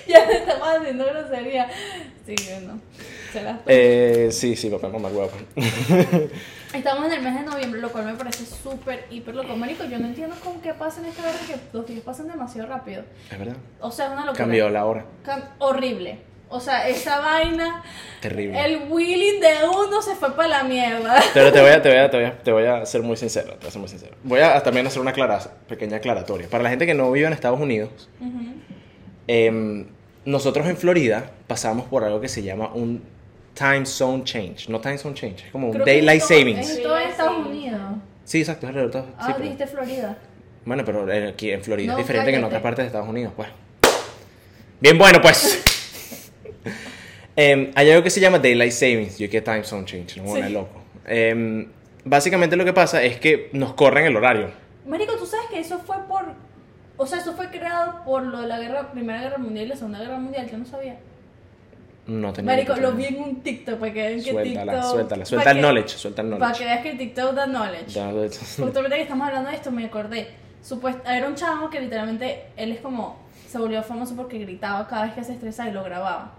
Ya 0.07 0.25
te 0.25 0.38
estamos 0.38 0.68
haciendo 0.68 1.06
grosería. 1.06 1.69
Sí, 2.25 2.36
bueno. 2.51 2.80
Se 3.31 3.44
las 3.44 3.60
Eh, 3.68 4.30
sí, 4.31 4.56
sí, 4.56 4.69
papá, 4.69 4.89
mamá 4.89 5.10
huevo. 5.10 5.30
Estamos 6.74 7.06
en 7.06 7.13
el 7.13 7.22
mes 7.22 7.36
de 7.36 7.42
noviembre, 7.44 7.80
lo 7.80 7.89
cual 7.92 8.06
me 8.06 8.13
parece 8.16 8.45
súper, 8.45 9.06
hiper 9.10 9.36
loco. 9.36 9.56
Marico, 9.56 9.86
yo 9.86 10.00
no 10.00 10.07
entiendo 10.07 10.36
cómo 10.44 10.62
que 10.62 10.74
pasa 10.74 11.00
en 11.01 11.07
esta 11.07 11.22
hora 11.22 11.38
que 11.48 11.56
los 11.78 11.86
días 11.88 12.01
pasan 12.01 12.28
demasiado 12.28 12.68
rápido. 12.68 13.04
Es 13.31 13.38
verdad. 13.40 13.56
O 13.80 13.92
sea, 13.92 14.07
es 14.07 14.12
una 14.13 14.22
locura. 14.25 14.38
Cambió 14.44 14.69
la 14.69 14.86
hora. 14.86 15.06
Cam- 15.25 15.45
horrible. 15.60 16.19
O 16.49 16.59
sea, 16.61 16.88
esa 16.88 17.19
vaina, 17.19 17.83
Terrible. 18.21 18.63
el 18.63 18.89
wheeling 18.89 19.41
de 19.41 19.53
uno 19.67 20.01
se 20.01 20.15
fue 20.15 20.33
para 20.35 20.47
la 20.47 20.63
mierda. 20.63 21.21
Pero 21.33 21.51
te 21.51 21.59
voy 21.61 21.71
a, 21.71 21.81
te 21.81 21.89
voy 21.89 21.97
a, 21.97 22.09
te 22.09 22.17
voy 22.17 22.25
a, 22.25 22.38
te 22.39 22.51
voy 22.53 22.65
a 22.65 22.85
ser 22.85 23.01
muy 23.01 23.17
sincero, 23.17 23.49
te 23.53 23.57
voy 23.59 23.67
a 23.67 23.71
ser 23.71 23.79
muy 23.81 23.89
sincero. 23.89 24.15
Voy 24.23 24.39
a 24.39 24.63
también 24.63 24.88
hacer 24.88 25.01
una 25.01 25.11
aclara- 25.11 25.51
pequeña 25.67 25.97
aclaratoria. 25.97 26.47
Para 26.49 26.63
la 26.63 26.69
gente 26.69 26.85
que 26.85 26.94
no 26.94 27.11
vive 27.11 27.27
en 27.27 27.33
Estados 27.33 27.59
Unidos, 27.59 28.07
em, 29.27 29.88
nosotros 30.25 30.67
en 30.67 30.77
Florida 30.77 31.31
pasamos 31.47 31.85
por 31.88 32.03
algo 32.03 32.21
que 32.21 32.29
se 32.29 32.41
llama 32.44 32.71
un 32.73 33.03
time 33.53 33.85
zone 33.85 34.23
change. 34.23 34.69
No 34.69 34.79
time 34.79 34.97
zone 34.97 35.15
change, 35.15 35.45
es 35.45 35.51
como 35.51 35.67
un 35.67 35.73
Creo 35.73 35.85
daylight 35.85 36.19
todo- 36.21 36.29
savings. 36.29 36.69
Es 36.69 36.81
todo 36.83 36.99
en 36.99 37.09
Estados 37.09 37.45
Unidos. 37.45 37.81
Sí, 38.23 38.39
exacto, 38.39 38.65
es 38.65 38.69
alrededor 38.69 38.91
de 38.94 38.99
todo. 39.01 39.11
Ah, 39.17 39.25
sí, 39.27 39.31
pero- 39.33 39.44
dijiste 39.44 39.67
Florida. 39.67 40.17
Bueno, 40.65 40.83
pero 40.85 41.09
eh, 41.11 41.29
aquí 41.29 41.51
en 41.51 41.61
Florida 41.63 41.94
No, 41.94 41.99
es 41.99 42.05
diferente 42.05 42.29
que 42.31 42.35
en 42.35 42.41
cállate. 42.41 42.47
otras 42.57 42.61
partes 42.63 42.83
de 42.83 42.88
Estados 42.88 43.07
Unidos, 43.09 43.31
pues. 43.35 43.47
Bien, 44.79 44.97
bueno, 44.97 45.21
pues. 45.21 45.63
Em, 47.38 47.72
hay 47.75 47.92
algo 47.92 48.04
que 48.04 48.10
se 48.10 48.19
llama 48.19 48.39
Daylight 48.39 48.72
Savings. 48.72 49.16
Que 49.18 49.42
Time 49.42 49.63
Zone 49.63 49.86
Change, 49.86 50.18
no 50.22 50.34
me 50.34 50.44
Sí. 50.48 50.50
loco. 50.51 50.81
Em, 51.06 51.68
básicamente 52.04 52.56
lo 52.57 52.66
que 52.66 52.74
pasa 52.74 53.01
es 53.04 53.19
que 53.19 53.50
nos 53.54 53.74
corren 53.75 54.06
el 54.07 54.16
horario. 54.18 54.50
Marico, 54.88 55.13
tú 55.18 55.25
sabes 55.25 55.45
que 55.51 55.60
eso 55.60 55.78
fue 55.80 55.98
por. 56.07 56.25
O 56.98 57.06
sea, 57.06 57.19
eso 57.19 57.34
fue 57.36 57.50
creado 57.51 58.04
por 58.06 58.24
lo 58.24 58.42
de 58.42 58.48
la 58.48 58.60
guerra, 58.60 58.92
Primera 58.92 59.22
Guerra 59.22 59.38
Mundial 59.38 59.66
y 59.68 59.69
la 59.69 59.75
Segunda 59.75 60.00
Guerra 60.00 60.18
Mundial, 60.18 60.50
yo 60.50 60.57
no 60.57 60.66
sabía. 60.66 60.98
No 62.07 62.34
tenía 62.34 62.54
Marico, 62.54 62.75
lo 62.78 62.94
vi 62.94 63.06
en 63.06 63.22
un 63.22 63.42
TikTok 63.44 63.78
para 63.80 63.94
que 63.94 64.01
vean 64.01 64.24
que 64.24 64.31
Suéltala, 64.31 64.72
TikTok. 64.74 64.92
suéltala. 64.92 65.19
pa' 65.24 65.25
Suelta 65.25 65.51
el 65.51 65.56
que- 65.57 65.62
knowledge, 65.62 65.90
suelta 65.90 66.22
el 66.24 66.28
Para 66.30 66.40
knowledge. 66.40 66.60
que 66.60 66.66
veas 66.66 66.81
que 66.81 66.94
TikTok 66.95 67.33
da 67.36 67.45
knowledge. 67.45 67.90
Ya, 67.90 68.12
lo- 68.12 68.22
Justamente 68.66 68.95
que 68.95 69.01
estamos 69.04 69.28
hablando 69.28 69.50
de 69.51 69.56
esto, 69.57 69.72
me 69.72 69.86
acordé. 69.86 70.28
Supuest 70.63 71.00
era 71.07 71.28
un 71.28 71.36
chamo 71.36 71.69
que 71.69 71.80
literalmente 71.81 72.45
él 72.56 72.72
es 72.72 72.80
como. 72.80 73.19
Se 73.48 73.57
volvió 73.60 73.83
famoso 73.83 74.16
porque 74.16 74.40
gritaba 74.40 74.88
cada 74.88 75.06
vez 75.06 75.13
que 75.13 75.24
se 75.24 75.33
estresaba 75.33 75.69
y 75.69 75.74
lo 75.74 75.83
grababa. 75.83 76.33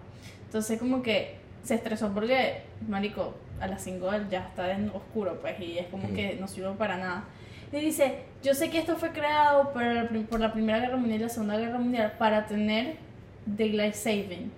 Entonces, 0.48 0.78
como 0.78 1.02
que 1.02 1.36
se 1.62 1.74
estresó 1.74 2.10
porque, 2.14 2.62
Marico, 2.88 3.34
a 3.60 3.66
las 3.66 3.82
5 3.84 4.10
ya 4.30 4.46
está 4.48 4.72
en 4.72 4.88
oscuro, 4.90 5.38
pues, 5.40 5.60
y 5.60 5.78
es 5.78 5.86
como 5.88 6.04
Ujú. 6.06 6.14
que 6.14 6.36
no 6.40 6.48
sirve 6.48 6.70
para 6.78 6.96
nada. 6.96 7.24
Y 7.70 7.76
dice: 7.80 8.20
Yo 8.42 8.54
sé 8.54 8.70
que 8.70 8.78
esto 8.78 8.96
fue 8.96 9.10
creado 9.10 9.72
por 9.72 9.82
por 10.26 10.40
la 10.40 10.52
Primera 10.52 10.78
Guerra 10.80 10.96
Mundial 10.96 11.20
y 11.20 11.22
la 11.24 11.28
Segunda 11.28 11.58
Guerra 11.58 11.78
Mundial 11.78 12.14
para 12.18 12.46
tener 12.46 12.96
Daylight 13.44 13.94
Saving. 13.94 14.50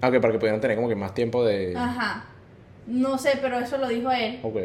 Ah, 0.00 0.08
ok, 0.08 0.20
para 0.20 0.32
que 0.32 0.38
pudieran 0.38 0.60
tener 0.60 0.76
como 0.76 0.88
que 0.88 0.94
más 0.94 1.12
tiempo 1.12 1.44
de... 1.44 1.74
Ajá. 1.76 2.24
No 2.86 3.18
sé, 3.18 3.38
pero 3.42 3.58
eso 3.58 3.76
lo 3.78 3.88
dijo 3.88 4.10
él. 4.10 4.38
Ok. 4.42 4.56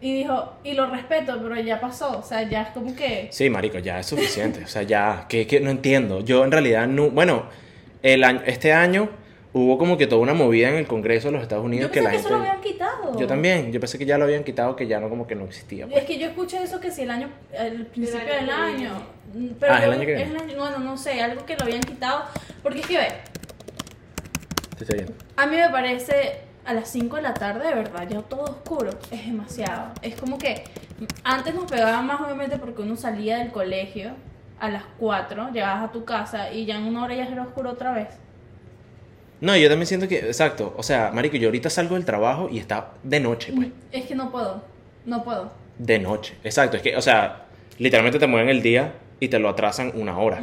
Y 0.00 0.12
dijo, 0.18 0.52
y 0.64 0.74
lo 0.74 0.86
respeto, 0.90 1.40
pero 1.42 1.58
ya 1.60 1.80
pasó. 1.80 2.18
O 2.18 2.22
sea, 2.22 2.42
ya 2.42 2.62
es 2.62 2.68
como 2.70 2.94
que. 2.94 3.28
Sí, 3.30 3.48
marico, 3.48 3.78
ya 3.78 4.00
es 4.00 4.06
suficiente. 4.06 4.64
O 4.64 4.66
sea, 4.66 4.82
ya, 4.82 5.24
que, 5.28 5.46
que 5.46 5.60
no 5.60 5.70
entiendo. 5.70 6.20
Yo 6.20 6.44
en 6.44 6.52
realidad 6.52 6.86
no, 6.86 7.10
bueno, 7.10 7.44
el 8.02 8.22
año, 8.22 8.42
este 8.44 8.72
año 8.74 9.08
hubo 9.54 9.78
como 9.78 9.96
que 9.96 10.06
toda 10.06 10.20
una 10.20 10.34
movida 10.34 10.68
en 10.68 10.74
el 10.74 10.86
Congreso 10.86 11.28
de 11.28 11.32
los 11.32 11.42
Estados 11.42 11.64
Unidos 11.64 11.86
Yo 11.86 11.92
que 11.92 12.00
pensé 12.02 12.04
la 12.04 12.10
que 12.10 12.16
gente. 12.18 12.28
eso 12.28 12.36
lo 12.38 12.44
habían 12.50 12.60
quitado. 12.62 13.18
Yo 13.18 13.26
también, 13.26 13.72
yo 13.72 13.80
pensé 13.80 13.96
que 13.98 14.04
ya 14.04 14.18
lo 14.18 14.24
habían 14.24 14.44
quitado, 14.44 14.76
que 14.76 14.86
ya 14.86 15.00
no 15.00 15.08
como 15.08 15.26
que 15.26 15.34
no 15.34 15.44
existía. 15.44 15.86
pues. 15.86 15.98
Es 15.98 16.04
que 16.04 16.18
yo 16.18 16.26
escuché 16.26 16.62
eso 16.62 16.78
que 16.80 16.90
si 16.90 17.02
el 17.02 17.10
año, 17.10 17.30
el 17.52 17.86
principio 17.86 18.20
año 18.20 18.34
del 18.34 18.46
que 18.46 18.52
año. 18.52 18.92
mm, 19.32 19.46
Pero 19.58 19.72
Ah, 19.72 19.78
¿el 19.78 19.84
yo- 19.86 19.90
año 19.92 20.00
que 20.00 20.14
viene? 20.14 20.52
el 20.52 20.58
bueno, 20.58 20.78
no 20.80 20.96
sé, 20.98 21.22
algo 21.22 21.46
que 21.46 21.56
lo 21.56 21.64
habían 21.64 21.80
quitado. 21.80 22.24
Porque 22.62 22.80
es 22.80 22.86
que 22.86 22.98
ve, 22.98 23.08
Te 24.76 24.84
estoy 24.84 24.98
viendo. 24.98 25.14
a 25.36 25.46
mí 25.46 25.56
me 25.56 25.68
parece 25.70 26.40
a 26.64 26.74
las 26.74 26.88
5 26.88 27.16
de 27.16 27.22
la 27.22 27.34
tarde, 27.34 27.68
de 27.68 27.74
verdad, 27.74 28.08
ya 28.08 28.22
todo 28.22 28.42
oscuro. 28.44 28.90
Es 29.10 29.26
demasiado. 29.26 29.92
Es 30.02 30.16
como 30.16 30.36
que 30.38 30.64
antes 31.22 31.54
nos 31.54 31.70
pegaban 31.70 32.06
más, 32.06 32.20
obviamente, 32.20 32.56
porque 32.58 32.82
uno 32.82 32.96
salía 32.96 33.38
del 33.38 33.52
colegio 33.52 34.12
a 34.58 34.70
las 34.70 34.82
4, 34.98 35.50
llegabas 35.52 35.84
a 35.90 35.92
tu 35.92 36.04
casa 36.04 36.50
y 36.52 36.64
ya 36.64 36.76
en 36.76 36.84
una 36.84 37.04
hora 37.04 37.14
ya 37.14 37.24
era 37.26 37.42
oscuro 37.42 37.70
otra 37.70 37.92
vez. 37.92 38.08
No, 39.40 39.56
yo 39.56 39.68
también 39.68 39.86
siento 39.86 40.08
que, 40.08 40.18
exacto, 40.18 40.74
o 40.76 40.82
sea, 40.82 41.10
marico, 41.12 41.36
yo 41.36 41.48
ahorita 41.48 41.68
salgo 41.70 41.94
del 41.96 42.04
trabajo 42.04 42.48
y 42.50 42.58
está 42.58 42.92
de 43.02 43.20
noche, 43.20 43.52
pues. 43.54 43.68
Es 43.92 44.06
que 44.06 44.14
no 44.14 44.30
puedo, 44.30 44.62
no 45.04 45.22
puedo. 45.24 45.52
De 45.78 45.98
noche, 45.98 46.34
exacto, 46.44 46.76
es 46.76 46.82
que, 46.82 46.96
o 46.96 47.02
sea, 47.02 47.44
literalmente 47.78 48.18
te 48.18 48.26
mueven 48.26 48.48
el 48.48 48.62
día 48.62 48.94
y 49.20 49.28
te 49.28 49.38
lo 49.38 49.48
atrasan 49.48 49.92
una 49.94 50.18
hora. 50.18 50.42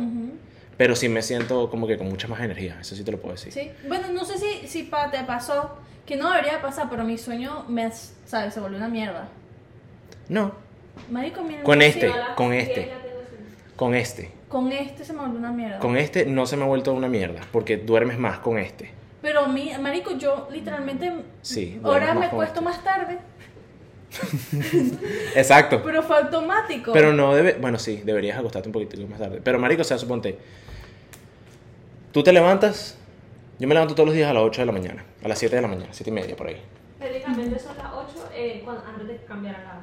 Pero 0.77 0.95
sí 0.95 1.09
me 1.09 1.21
siento 1.21 1.69
como 1.69 1.87
que 1.87 1.97
con 1.97 2.09
mucha 2.09 2.27
más 2.27 2.41
energía, 2.41 2.77
eso 2.81 2.95
sí 2.95 3.03
te 3.03 3.11
lo 3.11 3.19
puedo 3.19 3.33
decir. 3.35 3.53
Sí. 3.53 3.71
Bueno, 3.87 4.07
no 4.13 4.25
sé 4.25 4.37
si, 4.37 4.67
si 4.67 4.83
pa- 4.83 5.09
te 5.11 5.23
pasó, 5.23 5.77
que 6.05 6.15
no 6.15 6.29
debería 6.31 6.61
pasar, 6.61 6.87
pero 6.89 7.03
mi 7.03 7.17
sueño 7.17 7.65
me, 7.69 7.89
¿sabes? 8.25 8.53
Se 8.53 8.59
volvió 8.59 8.77
una 8.77 8.87
mierda. 8.87 9.27
No, 10.29 10.53
Marico, 11.09 11.41
mira, 11.43 11.63
Con 11.63 11.81
este. 11.81 12.07
Yo 12.07 12.13
a 12.13 12.17
las 12.17 12.29
con 12.35 12.51
10 12.51 12.67
este. 12.67 12.81
tengo 12.81 12.95
sueño. 13.01 13.75
con 13.75 13.95
este. 13.95 14.31
Con 14.51 14.71
este 14.73 15.05
se 15.05 15.13
me 15.13 15.21
volvió 15.21 15.39
una 15.39 15.51
mierda. 15.51 15.79
Con 15.79 15.95
este 15.95 16.25
no 16.25 16.45
se 16.45 16.57
me 16.57 16.63
ha 16.63 16.67
vuelto 16.67 16.93
una 16.93 17.07
mierda, 17.07 17.39
porque 17.53 17.77
duermes 17.77 18.19
más 18.19 18.39
con 18.39 18.57
este. 18.57 18.91
Pero 19.21 19.47
mi, 19.47 19.71
marico, 19.79 20.17
yo 20.17 20.49
literalmente 20.51 21.13
Sí, 21.41 21.79
ahora 21.83 22.13
me 22.13 22.27
con 22.27 22.37
cuesto 22.37 22.59
este. 22.59 22.65
más 22.65 22.83
tarde, 22.83 23.19
Exacto. 25.35 25.81
pero 25.83 26.03
fue 26.03 26.17
automático. 26.17 26.91
Pero 26.91 27.13
no 27.13 27.33
debe, 27.33 27.53
bueno, 27.61 27.79
sí, 27.79 28.01
deberías 28.03 28.37
acostarte 28.37 28.67
un 28.67 28.73
poquito 28.73 28.97
más 29.07 29.19
tarde. 29.19 29.39
Pero 29.41 29.57
marico, 29.57 29.83
o 29.83 29.85
sea, 29.85 29.97
suponte, 29.97 30.37
tú 32.11 32.21
te 32.21 32.33
levantas, 32.33 32.97
yo 33.57 33.67
me 33.69 33.73
levanto 33.73 33.95
todos 33.95 34.07
los 34.07 34.15
días 34.15 34.29
a 34.29 34.33
las 34.33 34.43
8 34.43 34.63
de 34.63 34.65
la 34.65 34.71
mañana, 34.73 35.05
a 35.23 35.27
las 35.29 35.39
7 35.39 35.55
de 35.55 35.61
la 35.61 35.67
mañana, 35.69 35.89
7 35.91 36.09
y 36.09 36.13
media 36.13 36.35
por 36.35 36.47
ahí. 36.47 36.61
Técnicamente 36.99 37.57
son 37.57 37.77
las 37.77 37.87
8 37.93 38.29
eh, 38.35 38.61
cuando, 38.65 38.83
antes 38.85 39.07
de 39.07 39.17
cambiar 39.25 39.55
a 39.55 39.59
la. 39.59 39.81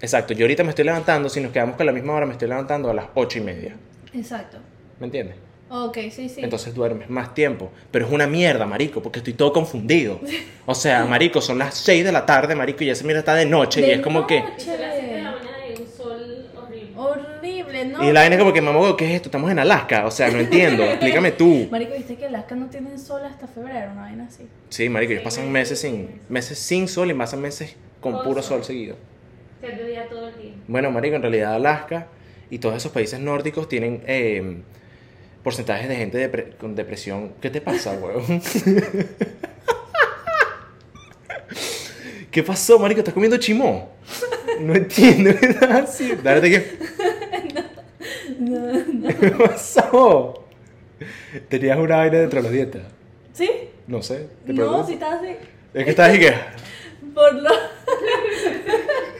Exacto, 0.00 0.32
yo 0.32 0.44
ahorita 0.44 0.64
me 0.64 0.70
estoy 0.70 0.84
levantando, 0.84 1.28
si 1.28 1.40
nos 1.40 1.52
quedamos 1.52 1.76
con 1.76 1.84
la 1.84 1.92
misma 1.92 2.14
hora, 2.14 2.26
me 2.26 2.32
estoy 2.32 2.48
levantando 2.48 2.90
a 2.90 2.94
las 2.94 3.06
8 3.14 3.38
y 3.38 3.40
media. 3.42 3.76
Exacto. 4.14 4.58
¿Me 4.98 5.06
entiendes? 5.06 5.36
Ok, 5.72 5.98
sí, 6.10 6.28
sí. 6.28 6.40
Entonces 6.42 6.74
duermes 6.74 7.08
más 7.08 7.32
tiempo. 7.32 7.70
Pero 7.92 8.06
es 8.06 8.12
una 8.12 8.26
mierda, 8.26 8.66
marico, 8.66 9.00
porque 9.00 9.20
estoy 9.20 9.34
todo 9.34 9.52
confundido. 9.52 10.20
O 10.66 10.74
sea, 10.74 11.04
marico, 11.08 11.40
son 11.40 11.58
las 11.58 11.76
6 11.76 12.04
de 12.04 12.10
la 12.10 12.26
tarde, 12.26 12.56
marico, 12.56 12.82
y 12.82 12.88
ya 12.88 12.94
se 12.96 13.04
mira 13.04 13.20
está 13.20 13.34
de 13.34 13.46
noche, 13.46 13.86
y 13.86 13.90
es 13.90 14.00
como 14.00 14.26
que... 14.26 14.40
noche. 14.40 14.54
Y 14.58 14.60
son 14.62 14.80
las 14.80 14.94
7 14.94 15.14
de 15.14 15.22
la 15.22 15.30
mañana 15.30 15.58
y 15.68 15.80
un 15.80 15.88
sol 15.88 16.46
horrible. 16.56 16.92
Horrible, 16.96 17.84
¿no? 17.84 18.02
Y 18.02 18.12
la 18.12 18.20
vaina 18.20 18.34
es 18.34 18.40
como 18.40 18.52
que, 18.52 18.60
mamá, 18.60 18.96
¿qué 18.96 19.04
es 19.04 19.12
esto? 19.12 19.28
Estamos 19.28 19.48
en 19.50 19.60
Alaska, 19.60 20.06
o 20.06 20.10
sea, 20.10 20.28
no 20.30 20.40
entiendo, 20.40 20.82
explícame 20.90 21.30
tú. 21.32 21.68
Marico, 21.70 21.92
viste 21.94 22.16
que 22.16 22.26
Alaska 22.26 22.56
no 22.56 22.66
tienen 22.66 22.98
sol 22.98 23.22
hasta 23.24 23.46
febrero, 23.46 23.92
una 23.92 24.02
vaina 24.02 24.26
así. 24.26 24.48
Sí, 24.70 24.88
marico, 24.88 25.12
ellos 25.12 25.22
pasan 25.24 25.52
meses 25.52 25.78
sin, 25.78 26.20
meses 26.28 26.58
sin 26.58 26.88
sol 26.88 27.10
y 27.10 27.14
pasan 27.14 27.40
meses 27.42 27.76
con 28.00 28.14
puro 28.24 28.42
sol 28.42 28.58
sol. 28.58 28.64
seguido. 28.64 28.96
Se 29.60 29.68
te 29.68 29.84
día 29.84 30.08
todo 30.08 30.28
el 30.28 30.36
día. 30.38 30.52
Bueno, 30.68 30.90
marico, 30.90 31.16
en 31.16 31.22
realidad 31.22 31.54
Alaska 31.54 32.06
y 32.48 32.58
todos 32.58 32.76
esos 32.76 32.92
países 32.92 33.20
nórdicos 33.20 33.68
tienen 33.68 34.02
eh, 34.06 34.62
porcentajes 35.42 35.88
de 35.88 35.96
gente 35.96 36.52
con 36.58 36.74
depresión. 36.74 37.32
¿Qué 37.40 37.50
te 37.50 37.60
pasa, 37.60 37.92
weón? 37.92 38.42
¿Qué 42.30 42.42
pasó, 42.42 42.78
marico? 42.78 43.00
¿Estás 43.00 43.12
comiendo 43.14 43.36
chimó? 43.38 43.90
No 44.60 44.74
entiendo, 44.74 45.30
¿qué 45.38 45.46
estás 45.46 45.70
haciendo? 45.70 46.22
Dale, 46.22 46.40
te 46.40 46.50
que... 46.50 46.78
¿Qué 49.20 49.30
pasó? 49.30 50.44
¿Tenías 51.48 51.78
una 51.78 51.96
vaina 51.96 52.18
dentro 52.18 52.38
de 52.38 52.42
los 52.42 52.52
dientes? 52.52 52.82
¿Sí? 53.32 53.50
No 53.86 54.02
sé. 54.02 54.28
te 54.46 54.52
No, 54.52 54.86
si 54.86 54.94
estás 54.94 55.20
así. 55.20 55.36
Es 55.74 55.84
que 55.84 55.90
estás 55.90 56.10
ahí 56.10 56.18
que... 56.18 56.34
Por 57.14 57.34
lo. 57.34 57.50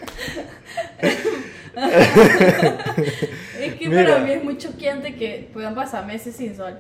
es 3.61 3.75
que 3.75 3.89
Mira. 3.89 4.05
para 4.05 4.25
mí 4.25 4.33
es 4.33 4.45
muy 4.45 4.59
choqueante 4.59 5.15
que 5.15 5.49
puedan 5.53 5.75
pasar 5.75 6.07
meses 6.07 6.37
sin 6.37 6.55
sol. 6.55 6.79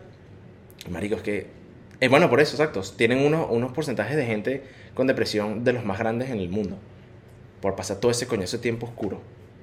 Marico, 0.88 1.16
es 1.16 1.22
que... 1.22 1.46
eh, 2.00 2.08
bueno, 2.08 2.28
por 2.28 2.40
eso, 2.40 2.56
exacto. 2.56 2.82
Tienen 2.96 3.18
unos, 3.18 3.46
unos 3.50 3.72
porcentajes 3.72 4.16
de 4.16 4.24
gente 4.26 4.62
con 4.94 5.06
depresión 5.06 5.64
de 5.64 5.72
los 5.72 5.84
más 5.84 5.98
grandes 5.98 6.30
en 6.30 6.38
el 6.38 6.48
mundo. 6.48 6.78
Por 7.60 7.76
pasar 7.76 7.98
todo 7.98 8.10
ese 8.10 8.26
coño, 8.26 8.42
ese 8.42 8.58
tiempo 8.58 8.86
oscuro. 8.86 9.20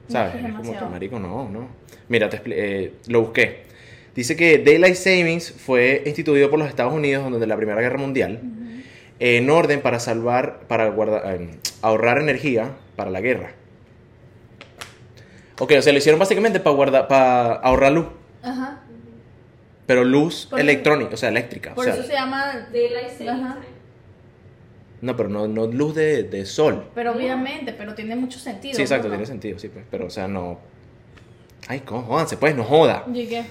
¿Sabes? 0.07 0.35
es 0.35 0.45
Es 0.45 0.55
como 0.55 0.77
que, 0.77 0.85
marico, 0.85 1.19
no, 1.19 1.49
no. 1.49 1.67
Mira, 2.07 2.29
te 2.29 2.41
eh, 2.45 2.93
lo 3.07 3.21
busqué. 3.21 3.65
Dice 4.15 4.35
que 4.35 4.57
Daylight 4.59 4.95
Savings 4.95 5.51
fue 5.51 6.03
instituido 6.05 6.49
por 6.49 6.57
los 6.57 6.67
Estados 6.69 6.93
Unidos 6.93 7.23
durante 7.25 7.45
la 7.45 7.57
Primera 7.57 7.81
Guerra 7.81 7.97
Mundial 7.97 8.41
en 9.19 9.49
orden 9.49 9.81
para 9.81 9.99
salvar, 9.99 10.61
para 10.67 10.89
guardar, 10.89 11.41
eh, 11.41 11.49
ahorrar 11.81 12.19
energía 12.19 12.71
para 12.95 13.09
la 13.09 13.21
guerra. 13.21 13.51
Ok, 15.59 15.73
o 15.77 15.81
sea, 15.81 15.91
lo 15.91 15.97
hicieron 15.99 16.19
básicamente 16.19 16.59
para 16.59 16.75
guardar, 16.75 17.07
para 17.07 17.53
ahorrar 17.55 17.91
luz, 17.91 18.05
Ajá. 18.43 18.79
pero 19.85 20.03
luz 20.03 20.47
Por- 20.49 20.59
electrónica, 20.59 21.15
o 21.15 21.17
sea, 21.17 21.29
eléctrica. 21.29 21.73
Por 21.73 21.81
o 21.81 21.91
sea, 21.91 21.93
eso 21.99 22.03
se 22.07 22.13
llama. 22.13 22.67
Daylight 22.71 23.21
Ajá. 23.27 23.57
No, 25.01 25.15
pero 25.15 25.29
no, 25.29 25.47
no 25.47 25.67
luz 25.67 25.93
de, 25.95 26.23
de 26.23 26.45
sol. 26.45 26.89
Pero 26.95 27.11
obviamente, 27.13 27.71
pero 27.73 27.93
tiene 27.93 28.15
mucho 28.15 28.39
sentido. 28.39 28.75
Sí, 28.75 28.81
exacto, 28.81 29.07
¿no? 29.07 29.13
tiene 29.13 29.25
sentido, 29.27 29.59
sí, 29.59 29.69
pues, 29.69 29.85
pero 29.91 30.07
o 30.07 30.09
sea, 30.09 30.27
no... 30.27 30.59
Ay, 31.67 31.81
¿cómo? 31.81 32.03
Jódanse, 32.03 32.37
pues, 32.37 32.55
no 32.55 32.63
joda. 32.63 33.03
¿Y 33.13 33.27
qué? 33.27 33.43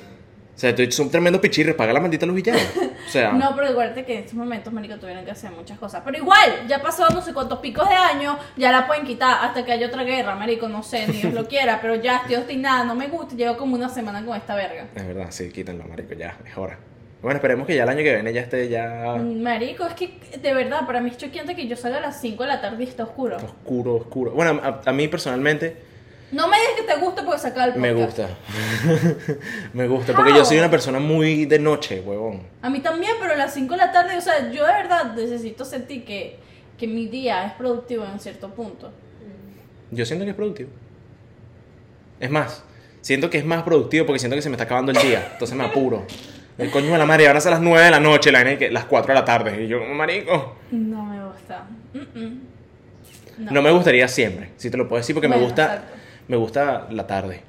O 0.56 0.58
sea, 0.58 0.74
son 0.90 1.10
tremendo 1.10 1.38
pichirres, 1.38 1.74
paga 1.74 1.92
la 1.92 2.00
maldita 2.00 2.24
luz 2.24 2.38
y 2.38 2.42
ya. 2.42 2.54
O 3.06 3.08
sea, 3.08 3.30
No, 3.32 3.54
pero 3.54 3.68
acuérdate 3.68 4.04
que 4.04 4.14
en 4.14 4.18
estos 4.20 4.34
momentos, 4.34 4.72
marico, 4.72 4.96
tuvieron 4.96 5.24
que 5.24 5.30
hacer 5.30 5.50
muchas 5.52 5.78
cosas. 5.78 6.02
Pero 6.04 6.16
igual, 6.16 6.66
ya 6.66 6.80
pasó 6.80 7.08
no 7.10 7.20
sé 7.20 7.32
cuántos 7.34 7.58
picos 7.60 7.88
de 7.88 7.94
años, 7.94 8.36
ya 8.56 8.72
la 8.72 8.86
pueden 8.86 9.04
quitar 9.04 9.44
hasta 9.44 9.64
que 9.64 9.72
haya 9.72 9.86
otra 9.86 10.02
guerra, 10.02 10.34
marico, 10.34 10.66
no 10.68 10.82
sé, 10.82 11.06
ni 11.06 11.18
Dios 11.18 11.34
lo 11.34 11.46
quiera, 11.48 11.78
pero 11.80 11.94
ya 11.96 12.16
estoy 12.16 12.36
obstinada, 12.36 12.84
no 12.84 12.94
me 12.94 13.06
gusta, 13.08 13.36
llevo 13.36 13.56
como 13.58 13.76
una 13.76 13.88
semana 13.90 14.24
con 14.24 14.34
esta 14.36 14.54
verga. 14.56 14.88
es 14.94 15.06
verdad, 15.06 15.26
sí, 15.30 15.50
quítenlo, 15.50 15.84
marico, 15.84 16.14
ya, 16.14 16.36
es 16.44 16.56
hora. 16.56 16.78
Bueno, 17.22 17.36
esperemos 17.36 17.66
que 17.66 17.76
ya 17.76 17.82
el 17.84 17.88
año 17.88 17.98
que 18.02 18.14
viene 18.14 18.32
ya 18.32 18.40
esté 18.42 18.68
ya 18.68 19.16
Marico, 19.18 19.86
es 19.86 19.94
que 19.94 20.18
de 20.40 20.54
verdad, 20.54 20.86
para 20.86 21.00
mí 21.00 21.10
es 21.10 21.16
choqueante 21.16 21.54
que 21.54 21.66
yo 21.68 21.76
salga 21.76 21.98
a 21.98 22.00
las 22.00 22.20
5 22.20 22.42
de 22.42 22.48
la 22.48 22.60
tarde 22.60 22.82
y 22.82 22.88
esté 22.88 23.02
oscuro. 23.02 23.36
oscuro, 23.36 23.94
oscuro. 23.96 24.30
Bueno, 24.32 24.60
a, 24.62 24.80
a 24.88 24.92
mí 24.92 25.06
personalmente 25.08 25.76
No 26.32 26.48
me 26.48 26.56
digas 26.58 26.72
que 26.76 26.82
te 26.82 27.00
gusta 27.00 27.24
porque 27.24 27.40
saca 27.40 27.64
el 27.64 27.74
podcast. 27.74 27.82
me 27.82 28.04
gusta. 28.04 28.28
me 29.72 29.86
gusta, 29.86 30.12
porque 30.14 30.32
yo 30.34 30.44
soy 30.44 30.58
una 30.58 30.70
persona 30.70 30.98
muy 30.98 31.46
de 31.46 31.58
noche, 31.58 32.00
huevón. 32.00 32.42
A 32.62 32.68
mí 32.68 32.80
también, 32.80 33.12
pero 33.20 33.34
a 33.34 33.36
las 33.36 33.54
5 33.54 33.72
de 33.72 33.78
la 33.78 33.92
tarde, 33.92 34.16
o 34.16 34.20
sea, 34.20 34.50
yo 34.50 34.66
de 34.66 34.72
verdad 34.72 35.14
necesito 35.14 35.64
sentir 35.64 36.04
que, 36.04 36.38
que 36.76 36.88
mi 36.88 37.06
día 37.06 37.46
es 37.46 37.52
productivo 37.52 38.04
en 38.04 38.18
cierto 38.18 38.50
punto. 38.50 38.90
Yo 39.92 40.04
siento 40.04 40.24
que 40.24 40.32
es 40.32 40.36
productivo. 40.36 40.70
Es 42.18 42.30
más, 42.30 42.64
siento 43.02 43.30
que 43.30 43.38
es 43.38 43.44
más 43.44 43.62
productivo 43.62 44.04
porque 44.04 44.18
siento 44.18 44.34
que 44.34 44.42
se 44.42 44.48
me 44.48 44.54
está 44.54 44.64
acabando 44.64 44.90
el 44.90 44.98
día, 44.98 45.28
entonces 45.32 45.56
me 45.56 45.64
apuro. 45.64 46.06
El 46.58 46.70
coño 46.70 46.90
de 46.90 46.98
la 46.98 47.06
madre, 47.06 47.28
ahora 47.28 47.40
son 47.40 47.52
las 47.52 47.60
9 47.60 47.84
de 47.84 47.90
la 47.90 48.00
noche, 48.00 48.32
la 48.32 48.42
las 48.70 48.84
4 48.86 49.08
de 49.08 49.14
la 49.14 49.24
tarde. 49.24 49.64
Y 49.64 49.68
yo, 49.68 49.80
marico. 49.84 50.56
No 50.72 51.04
me 51.04 51.22
gusta. 51.24 51.66
No. 53.38 53.60
me 53.60 53.70
gustaría 53.70 54.08
siempre, 54.08 54.50
si 54.56 54.70
te 54.70 54.78
lo 54.78 54.88
puedo 54.88 54.98
decir, 54.98 55.14
porque 55.14 55.28
me 55.28 55.36
gusta 55.36 55.64
exacto. 55.64 55.96
Me 56.28 56.36
gusta 56.36 56.86
la 56.90 57.06
tarde. 57.06 57.42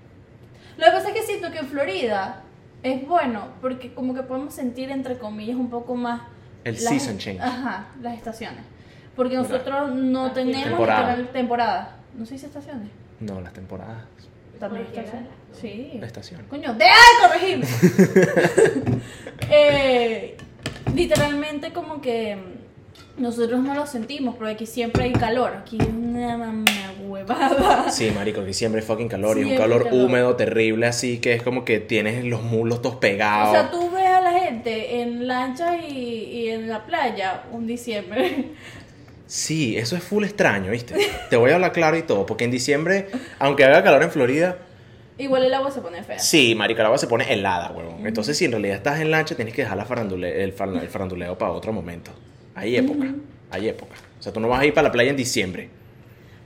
Lo 0.78 0.86
que 0.86 0.92
pasa 0.92 1.10
es 1.10 1.14
que 1.16 1.24
siento 1.24 1.52
que 1.52 1.60
en 1.60 1.68
Florida 1.68 2.42
es 2.84 3.08
bueno 3.08 3.48
porque 3.62 3.94
como 3.94 4.14
que 4.14 4.24
podemos 4.24 4.54
sentir 4.54 4.92
entre 4.92 5.18
comillas 5.18 5.56
un 5.58 5.70
poco 5.70 5.96
más 5.96 6.22
El 6.64 6.76
las- 6.76 6.84
season 6.84 7.18
change. 7.18 7.42
Ajá, 7.42 7.88
las 8.02 8.16
estaciones. 8.16 8.62
Porque 9.16 9.36
nosotros 9.36 9.94
no 9.96 10.32
tenemos 10.32 10.64
Temporada. 10.68 11.10
literal 11.16 11.32
temporada. 11.34 11.96
No 12.16 12.26
se 12.26 12.36
dice 12.36 12.46
estaciones. 12.46 12.90
No, 13.20 13.42
las 13.42 13.52
temporadas, 13.54 14.04
También 14.60 14.86
estaciones. 14.86 15.30
Sí. 15.54 15.98
la 16.00 16.06
estación. 16.06 16.44
Coño, 16.50 16.76
deja 16.76 16.94
de 16.94 17.28
corregirme. 17.28 19.02
Eh, 19.50 20.36
literalmente 20.94 21.72
como 21.72 22.02
que 22.02 22.38
nosotros 23.18 23.60
no 23.62 23.74
lo 23.74 23.86
sentimos, 23.88 24.36
porque 24.36 24.54
aquí 24.54 24.66
siempre 24.66 25.06
hay 25.06 25.14
calor. 25.14 25.54
Aquí 25.58 25.78
es 25.80 25.88
una 25.88 26.38
mamá 26.38 26.66
huevada. 27.08 27.90
Sí, 27.92 28.12
marico, 28.14 28.44
que 28.46 28.54
siempre 28.54 28.82
es 28.82 28.88
fucking 28.88 29.08
calor 29.10 29.38
y 29.38 29.42
es 29.42 29.48
un 29.48 29.58
calor 29.58 29.86
calor. 29.86 30.00
húmedo, 30.06 30.36
terrible, 30.36 30.86
así 30.88 31.20
que 31.20 31.34
es 31.34 31.42
como 31.44 31.66
que 31.66 31.80
tienes 31.80 32.24
los 32.26 32.44
muslos 32.44 32.82
todos 32.82 32.96
O 32.96 33.00
pegados. 33.00 33.52
sea, 33.52 33.72
tú 33.72 33.90
ves 33.92 34.06
a 34.08 34.22
la 34.22 34.32
gente 34.34 35.02
en 35.02 35.28
lancha 35.28 35.78
y, 35.78 35.98
y 35.98 36.50
en 36.50 36.68
la 36.70 36.86
playa 36.86 37.44
un 37.52 37.66
diciembre. 37.68 38.52
Sí, 39.26 39.76
eso 39.78 39.98
es 39.98 40.04
full 40.04 40.24
extraño, 40.24 40.72
¿viste? 40.72 40.96
Te 41.30 41.36
voy 41.36 41.52
a 41.52 41.56
hablar 41.56 41.74
claro 41.74 41.98
y 41.98 42.04
todo, 42.04 42.26
porque 42.26 42.46
en 42.46 42.52
diciembre, 42.52 43.08
aunque 43.40 43.66
haga 43.66 43.84
calor 43.84 44.04
en 44.04 44.12
Florida, 44.12 44.58
Igual 45.18 45.44
el 45.44 45.54
agua 45.56 45.72
se 45.72 45.82
pone 45.82 46.04
fea. 46.04 46.20
sí, 46.20 46.54
marico, 46.56 46.80
el 46.80 46.86
agua 46.86 46.98
se 47.00 47.08
pone 47.08 47.34
helada, 47.34 47.72
huevón. 47.72 48.06
Entonces, 48.06 48.38
si 48.38 48.46
en 48.46 48.52
realidad 48.52 48.76
estás 48.78 49.00
en 49.02 49.10
lancha, 49.10 49.36
tienes 49.36 49.54
que 49.56 49.64
dejar 49.64 49.76
la 49.76 49.86
farandule- 49.88 50.32
el 50.32 50.54
faranduleo 50.54 51.38
para 51.38 51.52
otro 51.52 51.74
momento. 51.74 52.12
Hay 52.58 52.76
época, 52.76 53.06
hay 53.52 53.70
época. 53.70 53.94
O 54.20 54.24
sea, 54.24 54.34
tú 54.34 54.40
no 54.40 54.48
vas 54.48 54.62
a 54.62 54.66
ir 54.66 54.74
para 54.74 54.88
la 54.88 54.92
playa 54.92 55.12
en 55.12 55.16
diciembre. 55.16 55.70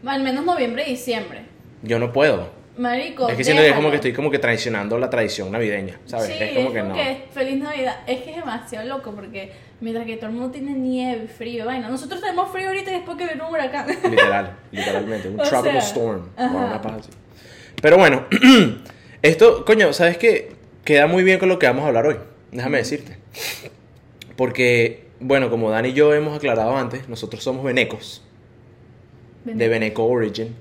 Al 0.06 0.22
menos 0.22 0.44
noviembre 0.44 0.84
y 0.86 0.92
diciembre. 0.92 1.44
Yo 1.84 2.00
no 2.00 2.12
puedo. 2.12 2.50
Marico. 2.78 3.30
es 3.30 3.38
que 3.38 3.44
siento 3.46 3.62
que 3.62 3.70
es 3.70 3.76
como 3.76 3.90
que 3.90 3.96
estoy 3.96 4.12
como 4.12 4.30
que 4.30 4.40
traicionando 4.40 4.98
la 4.98 5.10
tradición 5.10 5.52
navideña, 5.52 6.00
¿sabes? 6.06 6.28
Sí, 6.28 6.34
es 6.40 6.54
como 6.54 6.74
que 6.74 6.84
no. 6.84 6.96
es 6.96 7.18
feliz 7.34 7.62
Navidad. 7.62 8.00
Es 8.08 8.22
que 8.24 8.32
es 8.32 8.36
demasiado 8.38 8.88
loco 8.88 9.14
porque 9.14 9.54
mientras 9.80 10.06
que 10.06 10.18
todo 10.18 10.28
el 10.28 10.34
mundo 10.34 10.52
tiene 10.52 10.74
nieve, 10.74 11.28
frío, 11.28 11.66
vaina. 11.66 11.88
Nosotros 11.88 12.20
tenemos 12.20 12.52
frío 12.52 12.68
ahorita 12.68 12.92
y 12.92 12.96
después 12.96 13.18
que 13.18 13.26
viene 13.26 13.42
un 13.42 13.50
huracán. 13.50 13.88
Literal, 14.10 14.58
literalmente, 14.72 15.30
un 15.30 15.36
O 15.40 15.44
tropical 15.44 15.82
sea, 15.82 15.90
storm 15.90 16.30
una 16.38 16.82
paja 16.82 16.98
así. 16.98 17.10
Pero 17.82 17.98
bueno, 17.98 18.26
esto, 19.22 19.64
coño, 19.64 19.94
¿sabes 19.94 20.18
qué? 20.18 20.52
Queda 20.84 21.08
muy 21.08 21.24
bien 21.24 21.40
con 21.40 21.48
lo 21.48 21.58
que 21.58 21.68
vamos 21.68 21.86
a 21.86 21.88
hablar 21.88 22.06
hoy, 22.06 22.18
déjame 22.52 22.80
decirte. 22.80 23.18
Porque, 24.36 25.11
bueno, 25.22 25.50
como 25.50 25.70
Dani 25.70 25.90
y 25.90 25.94
yo 25.94 26.14
hemos 26.14 26.36
aclarado 26.36 26.76
antes, 26.76 27.08
nosotros 27.08 27.44
somos 27.44 27.64
venecos, 27.64 28.24
de 29.46 29.68
Veneco 29.68 30.04
Origin, 30.06 30.56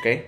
¿ok? 0.00 0.22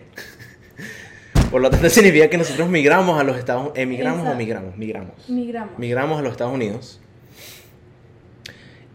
Por 1.51 1.61
lo 1.61 1.71
tanto 1.71 1.89
significa 1.91 2.29
que 2.29 2.39
nosotros 2.39 2.69
migramos 2.69 3.21
a 3.21 3.25
los 3.25 3.37
Estados 3.37 3.63
Unidos, 3.63 3.79
emigramos 3.79 4.27
o 4.27 4.35
migramos, 4.35 4.77
migramos. 4.77 5.29
Migramos. 5.29 5.79
Migramos 5.79 6.19
a 6.19 6.23
los 6.23 6.33
Estados 6.33 6.55
Unidos. 6.55 6.99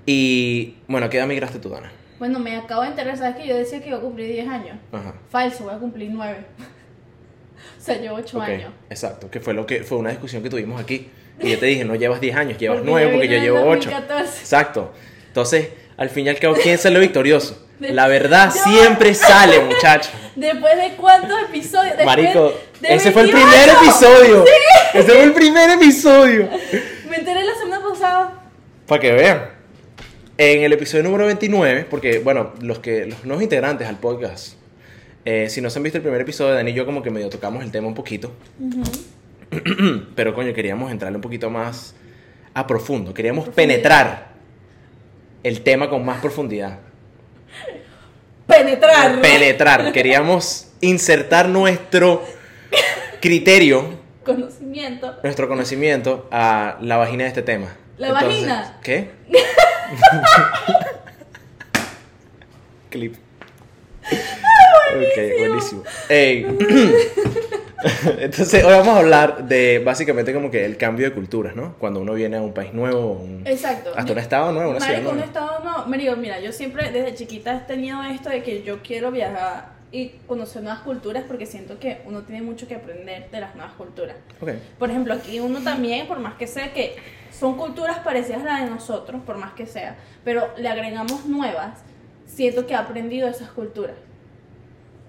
Y, 0.08 0.78
bueno, 0.88 1.06
¿a 1.06 1.10
qué 1.10 1.18
edad 1.18 1.28
migraste 1.28 1.60
tú, 1.60 1.70
Dana? 1.70 1.92
Bueno, 2.18 2.40
me 2.40 2.56
acabo 2.56 2.82
de 2.82 2.88
enterar, 2.88 3.16
¿sabes 3.18 3.36
que 3.36 3.48
yo 3.48 3.56
decía 3.56 3.80
que 3.82 3.90
iba 3.90 3.98
a 3.98 4.02
cumplir 4.02 4.32
10 4.32 4.48
años? 4.48 4.78
Ajá. 4.92 5.14
Falso, 5.30 5.66
voy 5.66 5.76
a 5.76 5.78
cumplir 5.78 6.10
9. 6.12 6.46
o 7.78 7.82
sea, 7.82 7.98
llevo 7.98 8.16
8 8.16 8.38
Ok, 8.38 8.44
años. 8.44 8.74
Exacto, 8.90 9.30
que 9.30 9.40
fue 9.40 9.54
lo 9.54 9.68
que 9.68 9.84
fue 9.84 10.00
una 10.00 10.10
discusión 10.10 10.42
que 10.42 10.50
tuvimos 10.50 10.82
aquí. 10.82 11.10
Y 11.39 11.51
yo 11.51 11.60
te 11.60 11.65
dije, 11.67 11.86
no 11.86 11.96
llevas 11.96 12.20
10 12.20 12.36
años, 12.36 12.58
llevas 12.58 12.77
Porque 12.77 12.91
9 12.91 13.08
yo 13.08 13.13
porque 13.13 13.27
yo 13.27 13.38
llevo 13.38 13.60
8. 13.60 13.89
2014. 13.89 14.39
Exacto. 14.39 14.94
Entonces, 15.27 15.70
al 15.98 16.10
fin 16.10 16.25
y 16.25 16.29
al 16.29 16.39
cabo, 16.39 16.56
¿quién 16.56 16.77
salió 16.77 17.00
victorioso? 17.00 17.67
La 17.79 18.08
verdad 18.08 18.51
siempre 18.63 19.13
sale, 19.13 19.60
muchacho. 19.60 20.10
Después 20.36 20.75
de 20.77 20.96
cuántos 20.96 21.38
episodios. 21.50 21.98
Después 21.98 22.06
Marico, 22.06 22.53
de 22.82 22.94
ese 22.96 23.12
fue 23.12 23.24
el 23.24 23.32
28. 23.32 23.51
primer 23.51 23.70
episodio. 23.70 24.46
Ese 24.94 25.12
fue 25.12 25.24
el 25.24 25.34
primer 25.34 25.70
episodio. 25.72 26.50
Me 27.10 27.17
enteré 27.17 27.44
la 27.44 27.56
semana 27.56 27.84
pasada. 27.88 28.44
Para 28.88 29.01
que 29.01 29.12
vean. 29.12 29.58
En 30.39 30.63
el 30.63 30.74
episodio 30.74 31.03
número 31.03 31.25
29, 31.25 31.88
porque, 31.89 32.20
bueno, 32.20 32.53
los, 32.62 32.77
que, 32.77 33.08
los 33.08 33.25
nuevos 33.25 33.41
integrantes 33.41 33.88
al 33.88 33.98
podcast, 33.98 34.53
eh, 35.25 35.50
si 35.50 35.62
no 35.62 35.72
se 35.72 35.79
han 35.79 35.84
visto 35.84 35.98
el 35.98 36.03
primer 36.03 36.22
episodio, 36.22 36.53
Dani 36.53 36.70
y 36.70 36.74
yo 36.75 36.86
como 36.86 37.01
que 37.01 37.10
medio 37.10 37.27
tocamos 37.29 37.63
el 37.63 37.72
tema 37.72 37.88
un 37.88 37.96
poquito. 37.96 38.32
Pero, 40.16 40.34
coño, 40.34 40.54
queríamos 40.54 40.92
entrarle 40.92 41.18
un 41.18 41.22
poquito 41.22 41.50
más 41.50 41.96
a 42.54 42.66
profundo. 42.68 43.13
Queríamos 43.13 43.46
Profundidad. 43.46 43.74
penetrar 43.75 44.27
el 45.44 45.62
tema 45.62 45.89
con 45.89 46.06
más 46.06 46.20
profundidad. 46.20 46.80
Penetrar. 48.48 49.22
Penetrar. 49.22 49.92
Queríamos 49.92 50.70
insertar 50.82 51.50
nuestro 51.50 52.24
criterio, 53.22 53.98
Conocimiento. 54.24 55.16
nuestro 55.24 55.48
conocimiento 55.48 56.27
a 56.32 56.77
la 56.82 56.98
vagina 56.98 57.24
de 57.24 57.30
este 57.30 57.42
tema. 57.42 57.75
¿La 57.98 58.12
vagina? 58.13 58.77
¿Qué? 58.84 59.10
Clip. 62.89 63.16
Ok, 64.04 65.39
buenísimo. 65.39 65.84
Ey. 66.10 66.46
Entonces, 68.19 68.63
hoy 68.63 68.72
vamos 68.74 68.96
a 68.96 69.00
hablar 69.00 69.48
de 69.48 69.79
básicamente 69.86 70.34
como 70.34 70.50
que 70.50 70.65
el 70.65 70.77
cambio 70.77 71.07
de 71.07 71.13
culturas, 71.13 71.55
¿no? 71.55 71.75
Cuando 71.77 72.00
uno 72.00 72.13
viene 72.13 72.38
a 72.38 72.41
un 72.41 72.53
país 72.53 72.74
nuevo, 72.74 73.13
un- 73.13 73.46
Exacto. 73.46 73.91
hasta 73.96 74.12
un 74.12 74.17
estado 74.19 74.51
nuevo, 74.51 74.72
una 74.72 74.79
ciudad 74.79 74.93
Marico, 74.93 75.10
un 75.12 75.17
nueva. 75.17 75.27
estado 75.27 75.63
no. 75.63 75.86
Marico, 75.88 76.15
mira, 76.15 76.39
yo 76.39 76.51
siempre 76.51 76.91
desde 76.91 77.13
chiquita 77.15 77.55
he 77.55 77.60
tenido 77.67 78.01
esto 78.03 78.29
de 78.29 78.41
que 78.41 78.63
yo 78.63 78.81
quiero 78.81 79.12
viajar 79.12 79.77
y 79.91 80.10
conocer 80.27 80.63
nuevas 80.63 80.81
culturas 80.81 81.24
porque 81.27 81.46
siento 81.46 81.79
que 81.79 82.01
uno 82.05 82.22
tiene 82.24 82.41
mucho 82.41 82.67
que 82.67 82.75
aprender 82.75 83.29
de 83.31 83.39
las 83.39 83.55
nuevas 83.55 83.74
culturas. 83.75 84.15
Ok. 84.41 84.50
Por 84.79 84.89
ejemplo, 84.89 85.13
aquí 85.13 85.39
uno 85.39 85.60
también, 85.62 86.07
por 86.07 86.19
más 86.19 86.34
que 86.36 86.48
sea 86.48 86.74
que 86.74 86.96
son 87.31 87.55
culturas 87.57 88.00
parecidas 88.00 88.41
a 88.41 88.46
las 88.46 88.62
de 88.63 88.69
nosotros, 88.72 89.22
por 89.25 89.38
más 89.38 89.53
que 89.53 89.65
sea, 89.67 89.96
pero 90.25 90.50
le 90.57 90.67
agregamos 90.67 91.25
nuevas, 91.25 91.79
siento 92.25 92.65
que 92.65 92.74
ha 92.74 92.79
aprendido 92.79 93.27
esas 93.29 93.50
culturas. 93.51 93.96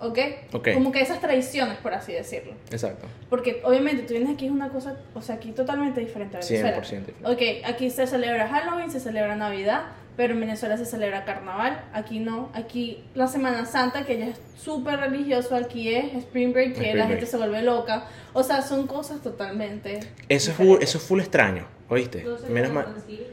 ¿Ok? 0.00 0.18
Ok. 0.52 0.68
Como 0.74 0.92
que 0.92 1.00
esas 1.00 1.20
tradiciones, 1.20 1.78
por 1.78 1.92
así 1.92 2.12
decirlo. 2.12 2.52
Exacto. 2.70 3.06
Porque 3.28 3.60
obviamente 3.64 4.02
tú 4.02 4.14
vienes 4.14 4.34
aquí 4.34 4.46
es 4.46 4.52
una 4.52 4.68
cosa, 4.68 4.96
o 5.14 5.22
sea, 5.22 5.36
aquí 5.36 5.52
totalmente 5.52 6.00
diferente 6.00 6.36
a 6.36 6.40
Venezuela. 6.40 6.76
100% 6.76 6.80
diferente. 6.80 7.14
Ok, 7.24 7.68
aquí 7.68 7.90
se 7.90 8.06
celebra 8.06 8.48
Halloween, 8.48 8.90
se 8.90 9.00
celebra 9.00 9.34
Navidad, 9.34 9.86
pero 10.16 10.34
en 10.34 10.40
Venezuela 10.40 10.76
se 10.76 10.84
celebra 10.84 11.24
carnaval, 11.24 11.84
aquí 11.92 12.18
no, 12.18 12.50
aquí 12.52 13.04
la 13.14 13.28
Semana 13.28 13.64
Santa, 13.66 14.04
que 14.04 14.18
ya 14.18 14.26
es 14.26 14.40
súper 14.56 14.98
religioso, 14.98 15.54
aquí 15.54 15.94
es 15.94 16.12
Spring 16.14 16.52
Break, 16.52 16.74
que 16.74 16.80
Spring 16.80 16.96
la 16.96 17.04
Break. 17.04 17.18
gente 17.20 17.26
se 17.26 17.36
vuelve 17.36 17.62
loca, 17.62 18.06
o 18.32 18.42
sea, 18.42 18.62
son 18.62 18.86
cosas 18.88 19.22
totalmente... 19.22 20.00
Eso 20.28 20.50
es, 20.50 20.56
full, 20.56 20.78
eso 20.80 20.98
es 20.98 21.04
full 21.04 21.20
extraño, 21.20 21.66
¿oíste? 21.88 22.24
Menos 22.48 22.70
no, 22.70 22.74
mal. 22.74 22.84
Thanksgiving. 22.86 23.26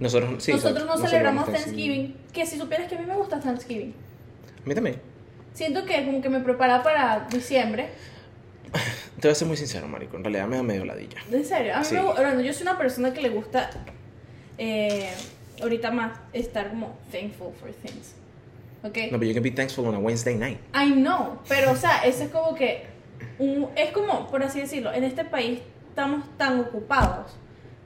Nosotros, 0.00 0.42
sí, 0.42 0.52
Nosotros 0.52 0.86
no 0.86 0.96
no 0.96 1.06
celebramos 1.06 1.46
Thanksgiving, 1.46 2.16
que 2.32 2.46
si 2.46 2.56
supieras 2.56 2.88
que 2.88 2.96
a 2.96 2.98
mí 2.98 3.06
me 3.06 3.14
gusta 3.14 3.38
Thanksgiving. 3.38 3.94
A 4.64 4.68
mí 4.68 4.74
también. 4.74 5.11
Siento 5.54 5.84
que 5.84 6.04
como 6.04 6.20
que 6.22 6.28
me 6.28 6.40
prepara 6.40 6.82
para 6.82 7.26
diciembre. 7.30 7.88
Te 9.20 9.28
voy 9.28 9.32
a 9.32 9.34
ser 9.34 9.46
muy 9.48 9.56
sincero, 9.56 9.86
marico. 9.86 10.16
En 10.16 10.24
realidad 10.24 10.46
me 10.48 10.56
da 10.56 10.62
medio 10.62 10.84
ladilla. 10.84 11.18
En 11.30 11.44
serio, 11.44 11.74
a 11.74 11.80
mí 11.80 11.84
Sí. 11.84 11.94
me 11.94 12.00
bueno, 12.02 12.40
yo 12.40 12.52
soy 12.52 12.62
una 12.62 12.78
persona 12.78 13.12
que 13.12 13.20
le 13.20 13.28
gusta 13.28 13.70
eh, 14.58 15.10
ahorita 15.60 15.90
más 15.90 16.18
estar 16.32 16.70
como 16.70 16.96
thankful 17.10 17.52
for 17.60 17.70
things. 17.72 18.14
¿Ok? 18.82 18.96
No, 19.12 19.18
pero 19.18 19.24
you 19.24 19.34
can 19.34 19.42
be 19.42 19.50
thankful 19.50 19.86
on 19.86 19.94
a 19.94 19.98
Wednesday 19.98 20.34
night. 20.34 20.58
I 20.74 20.90
know, 20.92 21.38
pero 21.48 21.70
o 21.72 21.76
sea, 21.76 21.98
eso 22.04 22.24
es 22.24 22.30
como 22.30 22.54
que 22.54 22.84
un- 23.38 23.68
es 23.76 23.90
como, 23.92 24.28
por 24.30 24.42
así 24.42 24.60
decirlo, 24.60 24.92
en 24.92 25.04
este 25.04 25.24
país 25.24 25.60
estamos 25.88 26.24
tan 26.38 26.58
ocupados 26.60 27.32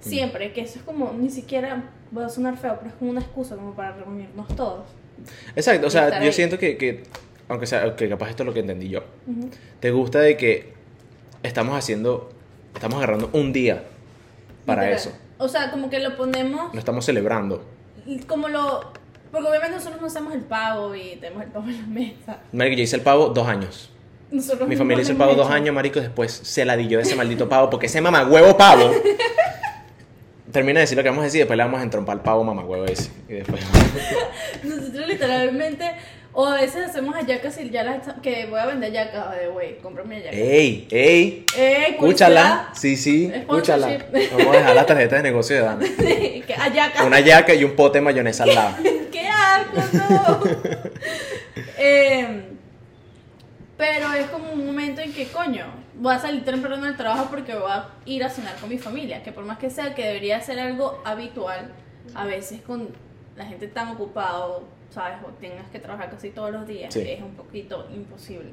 siempre 0.00 0.52
que 0.52 0.61
eso 0.62 0.78
es 0.78 0.85
como 0.85 1.12
ni 1.12 1.28
siquiera 1.30 1.82
voy 2.12 2.25
a 2.25 2.28
sonar 2.28 2.56
feo, 2.56 2.76
pero 2.78 2.90
es 2.90 2.94
como 2.96 3.11
una 3.11 3.20
excusa 3.20 3.56
como 3.56 3.75
para 3.75 3.92
reunirnos 3.92 4.46
todos. 4.56 4.87
Exacto, 5.56 5.88
o 5.88 5.90
sea, 5.90 6.20
yo 6.20 6.26
ahí. 6.26 6.32
siento 6.32 6.58
que, 6.58 6.76
que, 6.78 7.02
aunque 7.48 7.66
sea, 7.66 7.94
que 7.96 8.08
capaz 8.08 8.30
esto 8.30 8.42
es 8.42 8.46
lo 8.46 8.54
que 8.54 8.60
entendí 8.60 8.88
yo. 8.88 9.04
Te 9.80 9.90
gusta 9.90 10.20
de 10.20 10.36
que 10.36 10.74
estamos 11.42 11.76
haciendo, 11.76 12.30
estamos 12.74 12.96
agarrando 12.96 13.30
un 13.32 13.52
día 13.52 13.84
para 14.64 14.82
Literal. 14.82 14.98
eso. 15.00 15.18
O 15.38 15.48
sea, 15.48 15.70
como 15.70 15.90
que 15.90 16.00
lo 16.00 16.16
ponemos 16.16 16.72
No 16.72 16.78
estamos 16.78 17.04
celebrando. 17.04 17.64
como 18.26 18.48
lo 18.48 18.92
porque 19.30 19.48
obviamente 19.48 19.76
nosotros 19.76 20.00
no 20.00 20.06
hacemos 20.06 20.34
el 20.34 20.40
pavo 20.42 20.94
y 20.94 21.16
tenemos 21.16 21.42
el 21.42 21.50
pavo 21.50 21.68
en 21.68 21.80
la 21.80 21.86
mesa. 21.86 22.38
Marico, 22.52 22.76
yo 22.76 22.82
hice 22.82 22.96
el 22.96 23.02
pavo 23.02 23.28
dos 23.28 23.46
años. 23.46 23.90
Nosotros 24.30 24.68
Mi 24.68 24.76
familia 24.76 25.02
hizo 25.02 25.12
el 25.12 25.18
lo 25.18 25.24
pavo 25.24 25.36
dos 25.36 25.50
años, 25.50 25.74
marico, 25.74 26.00
después 26.00 26.32
se 26.32 26.64
ladilló 26.64 26.98
de 26.98 27.04
ese 27.04 27.16
maldito 27.16 27.48
pavo, 27.48 27.70
porque 27.70 27.86
ese 27.86 28.00
mamagüevo 28.00 28.56
pavo... 28.56 28.90
Termina 30.52 30.78
de 30.78 30.84
decir 30.84 30.96
lo 30.96 31.02
que 31.02 31.10
vamos 31.10 31.22
a 31.22 31.24
decir, 31.26 31.40
después 31.40 31.56
le 31.56 31.64
vamos 31.64 31.80
a 31.80 31.82
entrompar 31.82 32.16
al 32.16 32.22
pavo 32.22 32.42
mamagüevo 32.44 32.86
ese. 32.86 33.10
Y 33.28 33.34
después... 33.34 33.60
Nosotros 34.64 35.06
literalmente, 35.06 35.84
o 36.38 36.45
a 36.45 36.61
veces 36.61 36.90
hacemos 36.90 37.14
hallacas 37.14 37.59
y 37.59 37.71
ya 37.71 37.83
las 37.83 38.12
que 38.23 38.45
voy 38.45 38.61
a 38.61 38.66
vender 38.66 38.93
hallacas, 38.93 39.38
de 39.38 39.49
güey, 39.49 39.78
cómprame 39.78 40.16
hallacas. 40.16 40.38
¡Ey! 40.38 40.87
¡Ey! 40.90 41.47
Eh, 41.57 41.87
Escúchala. 41.93 42.69
Sí, 42.75 42.99
sí, 42.99 43.33
escúchala. 43.35 44.05
Vamos 44.33 44.55
a 44.55 44.59
dejar 44.59 44.75
la 44.75 44.85
tarjeta 44.85 45.16
de 45.16 45.23
negocio 45.23 45.57
de 45.57 45.62
Dana. 45.62 45.87
que 45.97 46.55
hallacas. 46.55 47.07
Una 47.07 47.21
yaca 47.21 47.55
y 47.55 47.64
un 47.64 47.75
pote 47.75 47.99
de 47.99 48.02
mayonesa 48.02 48.43
al 48.43 48.55
lado. 48.55 48.76
¡Qué 49.11 49.26
asco, 49.26 49.81
no! 49.95 50.40
Em, 51.78 52.43
pero 53.78 54.12
es 54.12 54.26
como 54.26 54.52
un 54.52 54.66
momento 54.66 55.00
en 55.00 55.14
que, 55.14 55.28
coño, 55.28 55.64
voy 55.95 56.14
a 56.14 56.19
salir 56.19 56.45
temprano 56.45 56.85
del 56.85 56.99
trabajo 56.99 57.28
porque 57.31 57.55
voy 57.55 57.71
a 57.71 57.88
ir 58.05 58.23
a 58.23 58.28
cenar 58.28 58.57
con 58.57 58.69
mi 58.69 58.76
familia. 58.76 59.23
Que 59.23 59.33
por 59.33 59.45
más 59.47 59.57
que 59.57 59.71
sea 59.71 59.95
que 59.95 60.05
debería 60.05 60.38
ser 60.43 60.61
algo 60.61 61.00
habitual, 61.02 61.73
a 62.14 62.26
veces 62.26 62.61
con 62.61 62.90
la 63.37 63.47
gente 63.47 63.69
tan 63.69 63.88
ocupada, 63.88 64.49
o, 64.49 64.75
¿sabes? 64.90 65.19
O 65.26 65.31
tengas 65.40 65.66
que 65.71 65.78
trabajar 65.78 66.11
casi 66.11 66.31
todos 66.31 66.50
los 66.52 66.66
días, 66.66 66.93
Sí. 66.93 67.00
es 67.00 67.21
un 67.23 67.35
poquito 67.35 67.87
imposible. 67.95 68.50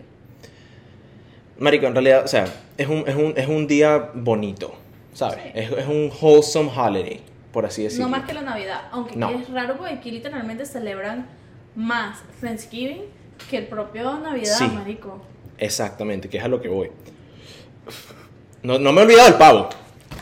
Marico, 1.58 1.86
en 1.88 1.94
realidad, 1.94 2.24
o 2.25 2.28
sea, 2.28 2.46
es 2.78 2.88
un, 2.88 3.04
es 3.08 3.16
un, 3.16 3.34
es 3.38 3.48
un 3.48 3.68
día 3.68 4.10
bonito, 4.13 4.74
¿sabes? 5.13 5.40
Sí. 5.44 5.50
Es, 5.54 5.72
es 5.72 5.88
un 5.88 6.12
wholesome 6.22 6.72
holiday, 6.75 7.22
por 7.52 7.66
así 7.66 7.84
decirlo. 7.84 8.06
No 8.06 8.10
más 8.12 8.25
que 8.25 8.34
la 8.34 8.42
Navidad, 8.42 8.82
aunque 8.92 9.16
No. 9.16 9.30
es 9.30 9.50
raro 9.50 9.78
porque 9.78 9.94
aquí 9.94 10.12
literalmente 10.12 10.66
celebran 10.66 11.28
más 11.75 12.20
Thanksgiving 12.42 13.04
que 13.50 13.58
el 13.58 13.68
propio 13.68 14.18
Navidad, 14.20 14.58
Sí. 14.58 14.68
marico. 14.68 15.22
Exactamente, 15.58 16.28
que 16.30 16.38
es 16.38 16.44
a 16.44 16.48
lo 16.48 16.60
que 16.62 16.68
voy. 16.70 16.90
No, 18.63 18.80
no 18.80 18.92
me 18.92 19.02
he 19.02 19.04
olvidado 19.04 19.30
del 19.30 19.38
pavo. 19.38 19.70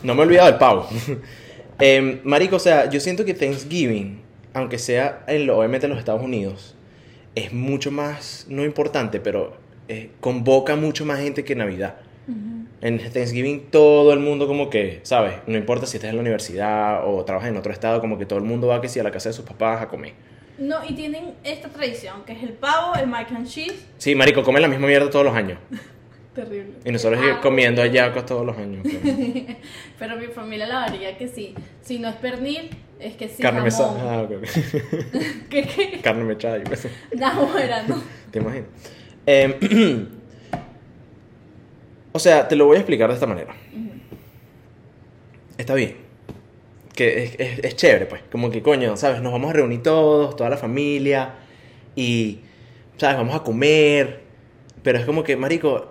No 0.03 0.13
me 0.15 0.21
he 0.21 0.25
olvidado 0.25 0.49
del 0.49 0.57
pavo. 0.59 0.87
Em, 1.83 2.19
marico, 2.23 2.57
o 2.57 2.59
sea, 2.59 2.89
yo 2.91 2.99
siento 2.99 3.25
que 3.25 3.33
Thanksgiving, 3.33 4.20
aunque 4.53 4.77
sea 4.77 5.23
en 5.27 5.47
lo, 5.47 5.57
obviamente 5.57 5.85
en 5.85 5.91
los 5.91 5.99
Estados 5.99 6.21
Unidos, 6.21 6.75
es 7.35 7.53
mucho 7.53 7.91
más, 7.91 8.45
no 8.49 8.65
importante, 8.65 9.19
pero 9.19 9.57
eh, 9.87 10.11
convoca 10.19 10.75
mucho 10.75 11.05
más 11.05 11.19
gente 11.19 11.43
que 11.43 11.55
Navidad. 11.55 11.95
En 12.81 12.97
Thanksgiving 12.97 13.67
todo 13.69 14.11
el 14.13 14.19
mundo 14.19 14.47
como 14.47 14.69
que, 14.69 15.01
¿sabes? 15.03 15.35
No 15.45 15.55
importa 15.57 15.85
si 15.85 15.97
estás 15.97 16.09
en 16.09 16.15
la 16.15 16.21
universidad 16.21 17.07
o 17.07 17.23
trabajas 17.25 17.49
en 17.51 17.57
otro 17.57 17.71
estado, 17.71 17.99
como 18.01 18.17
que 18.17 18.25
todo 18.25 18.39
el 18.39 18.45
mundo 18.45 18.67
va 18.67 18.81
que 18.81 18.87
sí 18.87 18.99
a 18.99 19.03
la 19.03 19.11
casa 19.11 19.29
de 19.29 19.33
sus 19.33 19.45
papás 19.45 19.81
a 19.81 19.87
comer. 19.87 20.13
No, 20.57 20.77
y 20.87 20.93
tienen 20.93 21.33
esta 21.43 21.69
tradición, 21.69 22.23
que 22.25 22.33
es 22.33 22.41
el 22.41 22.53
pavo, 22.53 22.95
el 22.95 23.07
mac 23.07 23.31
and 23.31 23.47
cheese. 23.47 23.85
Sí, 23.97 24.15
marico, 24.15 24.43
comen 24.43 24.61
la 24.61 24.67
misma 24.67 24.87
mierda 24.87 25.09
todos 25.09 25.25
los 25.25 25.35
años. 25.35 25.59
Terrible. 26.43 26.73
Y 26.85 26.91
nosotros 26.91 27.19
Ah. 27.23 27.39
comiendo 27.41 27.81
hallacas 27.81 28.25
todos 28.25 28.45
los 28.45 28.57
años. 28.57 28.83
pero- 28.83 29.01
Pero 29.99 30.17
mi 30.17 30.27
familia 30.27 30.65
la 30.67 30.75
varía 30.79 31.17
que 31.17 31.27
sí. 31.27 31.53
Si 31.81 31.99
no 31.99 32.09
es 32.09 32.15
pernil, 32.15 32.69
es 32.99 33.15
que 33.15 33.27
sí. 33.29 33.41
Carne 33.41 33.61
mechada. 33.61 33.95
Ah, 34.19 34.21
ok, 34.23 34.31
ok. 34.37 34.43
¿Qué, 35.49 35.63
qué? 35.67 35.99
Carne 36.01 36.23
mechada. 36.23 36.57
No, 37.15 37.45
bueno, 37.47 37.75
no. 37.87 38.03
¿Te 38.31 38.39
imaginas? 38.39 38.67
Em, 39.25 39.53
o 42.13 42.19
sea, 42.19 42.47
te 42.47 42.55
lo 42.55 42.65
voy 42.65 42.77
a 42.77 42.79
explicar 42.79 43.07
de 43.09 43.13
esta 43.15 43.27
manera. 43.27 43.53
Está 45.57 45.75
bien. 45.75 45.95
Que 46.95 47.23
es, 47.23 47.35
es- 47.39 47.59
es 47.59 47.75
chévere, 47.75 48.05
pues. 48.05 48.21
Como 48.31 48.49
que, 48.49 48.61
coño, 48.61 48.97
¿sabes? 48.97 49.21
Nos 49.21 49.31
vamos 49.31 49.49
a 49.51 49.53
reunir 49.53 49.81
todos, 49.83 50.35
toda 50.35 50.49
la 50.49 50.57
familia. 50.57 51.35
Y, 51.95 52.39
¿sabes? 52.97 53.17
Vamos 53.17 53.35
a 53.35 53.43
comer. 53.43 54.21
Pero 54.83 54.97
es 54.97 55.05
como 55.05 55.23
que, 55.23 55.35
marico, 55.37 55.89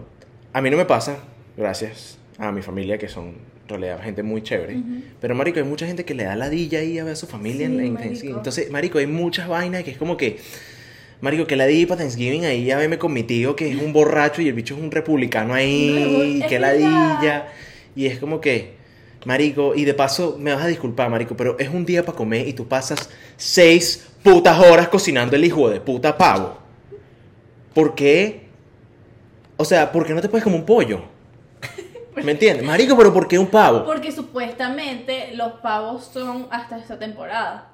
a 0.52 0.60
mí 0.60 0.70
no 0.70 0.76
me 0.76 0.84
pasa, 0.84 1.18
gracias 1.56 2.18
a 2.38 2.50
mi 2.52 2.62
familia, 2.62 2.98
que 2.98 3.08
son 3.08 3.26
en 3.28 3.68
realidad 3.68 4.02
gente 4.02 4.22
muy 4.22 4.42
chévere. 4.42 4.76
Pero, 5.20 5.34
marico, 5.34 5.58
hay 5.58 5.64
mucha 5.64 5.86
gente 5.86 6.04
que 6.04 6.14
le 6.14 6.24
da 6.24 6.34
ladilla 6.36 6.80
ahí 6.80 6.98
a 6.98 7.04
ver 7.04 7.12
a 7.12 7.16
su 7.16 7.26
familia 7.26 7.66
en, 7.66 7.72
Sí, 7.72 7.78
en 7.86 7.92
marico. 7.92 8.02
Thanksgiving. 8.02 8.36
Entonces, 8.36 8.70
marico, 8.70 8.98
hay 8.98 9.06
muchas 9.06 9.48
vainas 9.48 9.84
que 9.84 9.92
es 9.92 9.96
como 9.98 10.16
que... 10.16 10.38
Marico, 11.20 11.46
que 11.46 11.54
ladilla 11.54 11.86
para 11.86 11.98
Thanksgiving 12.00 12.46
ahí 12.46 12.64
ya 12.64 12.78
veme 12.78 12.96
con 12.98 13.12
mi 13.12 13.22
tío 13.24 13.54
que 13.54 13.70
es 13.70 13.76
un 13.80 13.92
borracho 13.92 14.40
y 14.40 14.48
el 14.48 14.54
bicho 14.54 14.74
es 14.74 14.80
un 14.80 14.90
republicano 14.90 15.52
ahí, 15.52 16.42
que 16.48 16.58
verdad. 16.58 16.72
ladilla. 16.78 17.48
Y 17.94 18.06
es 18.06 18.18
como 18.18 18.40
que, 18.40 18.72
marico, 19.26 19.74
y 19.74 19.84
de 19.84 19.92
paso 19.92 20.36
me 20.40 20.54
vas 20.54 20.64
a 20.64 20.66
disculpar, 20.66 21.10
marico, 21.10 21.36
pero 21.36 21.58
es 21.58 21.68
un 21.68 21.84
día 21.84 22.04
para 22.06 22.16
comer 22.16 22.48
y 22.48 22.54
tú 22.54 22.66
pasas 22.66 23.10
seis 23.36 24.08
putas 24.22 24.58
horas 24.60 24.88
cocinando 24.88 25.36
el 25.36 25.44
hijo 25.44 25.68
de 25.68 25.80
puta 25.80 26.16
pavo. 26.16 26.58
¿Por 27.74 27.94
qué? 27.94 28.46
O 29.60 29.64
sea, 29.66 29.92
¿por 29.92 30.06
qué 30.06 30.14
no 30.14 30.22
te 30.22 30.28
puedes 30.30 30.42
comer 30.42 30.58
un 30.58 30.64
pollo? 30.64 31.02
¿Me 32.24 32.32
entiendes? 32.32 32.64
Marico, 32.66 32.96
pero 32.96 33.12
¿por 33.12 33.28
qué 33.28 33.38
un 33.38 33.48
pavo? 33.48 33.84
Porque 33.84 34.10
supuestamente 34.10 35.32
los 35.34 35.52
pavos 35.60 36.06
son 36.14 36.46
hasta 36.50 36.78
esta 36.78 36.98
temporada. 36.98 37.70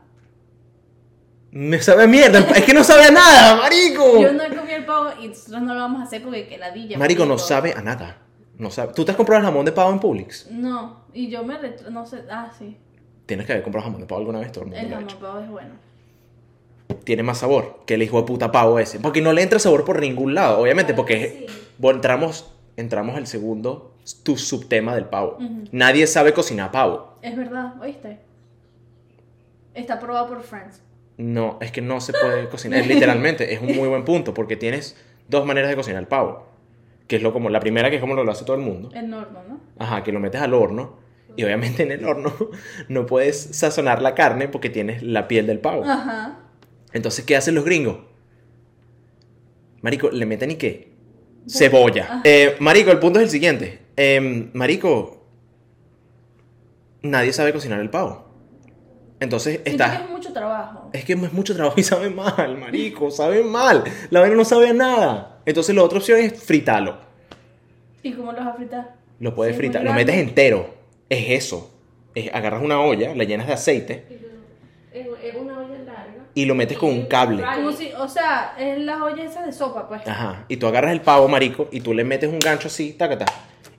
Me 1.53 1.81
sabe 1.81 2.03
a 2.03 2.07
mierda, 2.09 2.41
es 2.41 2.65
que 2.65 2.75
no 2.75 2.83
sabe 2.83 3.05
a 3.05 3.11
nada, 3.13 3.55
marico. 3.63 4.21
Yo 4.21 4.33
no 4.33 4.43
he 4.43 4.49
comido 4.49 4.77
el 4.77 4.85
pavo 4.85 5.11
y 5.23 5.29
nosotros 5.29 5.63
no 5.63 5.75
lo 5.75 5.81
vamos 5.81 6.01
a 6.01 6.05
hacer 6.07 6.25
porque 6.25 6.49
que 6.49 6.59
ladilla. 6.59 6.99
Marico, 6.99 7.25
no 7.25 7.39
sabe 7.39 7.73
a 7.73 7.81
nada. 7.83 8.19
No 8.59 8.69
sabe. 8.73 8.93
¿Tú 8.93 9.05
te 9.05 9.13
has 9.13 9.17
comprado 9.17 9.39
el 9.43 9.47
jamón 9.47 9.65
de 9.65 9.71
pavo 9.71 9.93
en 9.93 10.01
Publix? 10.01 10.51
No, 10.51 11.05
y 11.15 11.29
yo 11.31 11.45
me 11.45 11.57
retro... 11.57 11.89
no 11.93 12.05
sé, 12.05 12.25
ah, 12.29 12.51
sí. 12.59 12.77
Tienes 13.27 13.47
que 13.47 13.53
haber 13.53 13.63
comprado 13.63 13.85
jamón 13.85 14.01
de 14.01 14.09
pavo 14.09 14.19
alguna 14.23 14.41
vez, 14.41 14.51
todo 14.51 14.65
el 14.65 14.71
mundo 14.71 14.83
El 14.83 14.89
jamón 14.91 15.05
hecho. 15.05 15.19
pavo 15.21 15.39
es 15.39 15.49
bueno. 15.49 15.71
Tiene 17.05 17.23
más 17.23 17.39
sabor 17.39 17.83
que 17.87 17.95
el 17.95 18.03
hijo 18.03 18.21
de 18.21 18.27
puta 18.27 18.51
pavo 18.51 18.81
ese. 18.81 18.99
Porque 18.99 19.21
no 19.23 19.33
le 19.33 19.43
entra 19.43 19.61
sabor 19.61 19.85
por 19.85 20.01
ningún 20.01 20.35
lado, 20.35 20.59
obviamente, 20.59 20.93
porque 20.93 21.47
Sí. 21.49 21.63
Bueno, 21.79 21.99
entramos, 21.99 22.53
entramos 22.77 23.17
al 23.17 23.27
segundo 23.27 23.95
tu 24.23 24.37
subtema 24.37 24.95
del 24.95 25.07
pavo. 25.07 25.37
Ujú. 25.41 25.65
Nadie 25.73 26.07
sabe 26.07 26.33
cocinar 26.33 26.71
pavo. 26.71 27.19
Es 27.23 27.37
verdad, 27.37 27.75
¿oíste? 27.81 28.19
Está 29.75 29.99
probado 29.99 30.29
por 30.29 30.43
Friends. 30.43 30.81
No, 31.19 31.59
es 31.61 31.73
que 31.73 31.81
no 31.81 32.01
se 32.01 32.13
puede 32.13 32.49
cocinar. 32.49 32.81
Es 32.81 32.87
literalmente, 32.87 33.53
es 33.53 33.61
un 33.61 33.75
muy 33.75 33.89
buen 33.89 34.05
punto, 34.05 34.35
porque 34.35 34.57
tienes 34.57 34.97
dos 35.29 35.47
maneras 35.47 35.71
de 35.71 35.77
cocinar 35.77 36.01
el 36.01 36.09
pavo. 36.09 36.47
Que 37.09 37.17
es 37.17 37.23
lo 37.23 37.33
como, 37.33 37.51
la 37.51 37.61
primera 37.61 37.89
que 37.89 37.97
es 37.97 38.01
como 38.01 38.15
lo 38.15 38.31
hace 38.31 38.45
todo 38.45 38.57
el 38.57 38.63
mundo. 38.63 38.91
El 38.93 39.13
horno, 39.13 39.41
¿no? 39.49 39.61
Ajá, 39.79 40.03
que 40.03 40.13
lo 40.13 40.21
metes 40.21 40.41
al 40.41 40.55
horno. 40.55 40.99
Y 41.37 41.45
obviamente 41.45 41.83
en 41.83 41.93
el 41.93 42.05
horno 42.05 42.33
no 42.89 43.07
puedes 43.07 43.39
sazonar 43.57 44.03
la 44.03 44.15
carne 44.15 44.49
porque 44.49 44.71
tienes 44.71 45.03
la 45.03 45.29
piel 45.29 45.47
del 45.47 45.61
pavo. 45.61 45.85
Ajá. 45.85 46.39
Entonces, 46.93 47.25
¿qué 47.25 47.37
hacen 47.37 47.55
los 47.55 47.65
gringos? 47.65 47.99
Marico, 49.83 50.11
le 50.11 50.27
meten 50.27 50.51
y 50.51 50.57
qué? 50.57 50.96
Cebolla. 51.49 52.21
Eh, 52.25 52.57
marico, 52.61 52.91
el 52.91 52.99
punto 52.99 53.19
es 53.21 53.25
el 53.25 53.31
siguiente. 53.31 53.81
Em, 53.97 54.51
marico, 54.53 55.25
nadie 57.03 57.33
sabe 57.33 57.53
cocinar 57.53 57.81
el 57.81 57.91
pavo. 57.91 58.25
Entonces, 59.21 59.61
Siento 59.65 59.65
que 59.65 59.71
está... 59.71 60.05
es 60.05 60.11
mucho 60.11 60.33
trabajo. 60.33 60.91
Es 60.93 61.05
que 61.05 61.15
es 61.15 61.33
mucho 61.33 61.55
trabajo 61.55 61.79
y 61.81 61.83
sabe 61.83 62.11
mal, 62.11 62.59
marico, 62.59 63.11
sabe 63.11 63.43
mal. 63.43 63.85
La 64.11 64.21
vaina 64.21 64.37
no 64.37 64.45
sabe 64.45 64.69
a 64.69 64.73
nada. 64.75 65.41
Entonces, 65.47 65.75
la 65.75 65.83
otra 65.83 65.99
opción 65.99 66.19
es 66.21 66.43
fritarlo. 66.43 66.99
¿Y 68.03 68.13
cómo 68.13 68.33
los 68.33 68.45
vas 68.45 68.55
a 68.55 68.57
fritar? 68.59 68.95
Lo 69.21 69.35
puedes 69.35 69.55
Sí, 69.55 69.59
fritar, 69.59 69.83
lo 69.85 69.93
metes 69.95 70.17
entero. 70.17 70.75
Es 71.09 71.31
eso. 71.45 71.73
Es- 72.15 72.33
agarras 72.35 72.63
una 72.63 72.81
olla, 72.81 73.15
la 73.15 73.25
llenas 73.25 73.47
de 73.47 73.53
aceite. 73.55 74.05
Es, 74.93 75.07
es 75.23 75.35
una 75.37 75.59
olla 75.61 75.75
en 75.77 75.87
la, 75.87 76.07
y 76.37 76.45
lo 76.45 76.55
metes 76.55 76.79
con 76.79 76.91
un 76.91 77.07
cable. 77.07 77.43
Como 77.43 77.73
si, 77.73 77.91
o 77.99 78.07
sea, 78.09 78.55
es 78.59 78.79
la 78.79 79.03
olla 79.03 79.25
esa 79.25 79.43
de 79.45 79.53
sopa, 79.53 79.89
pues. 79.89 80.07
Ajá. 80.07 80.45
Y 80.49 80.59
tú 80.59 80.67
agarras 80.69 80.93
el 80.93 81.01
pavo, 81.01 81.27
marico, 81.27 81.69
y 81.73 81.81
tú 81.81 81.93
le 81.95 82.05
metes 82.05 82.31
un 82.31 82.39
gancho 82.39 82.69
así, 82.69 82.93
tacata, 82.93 83.25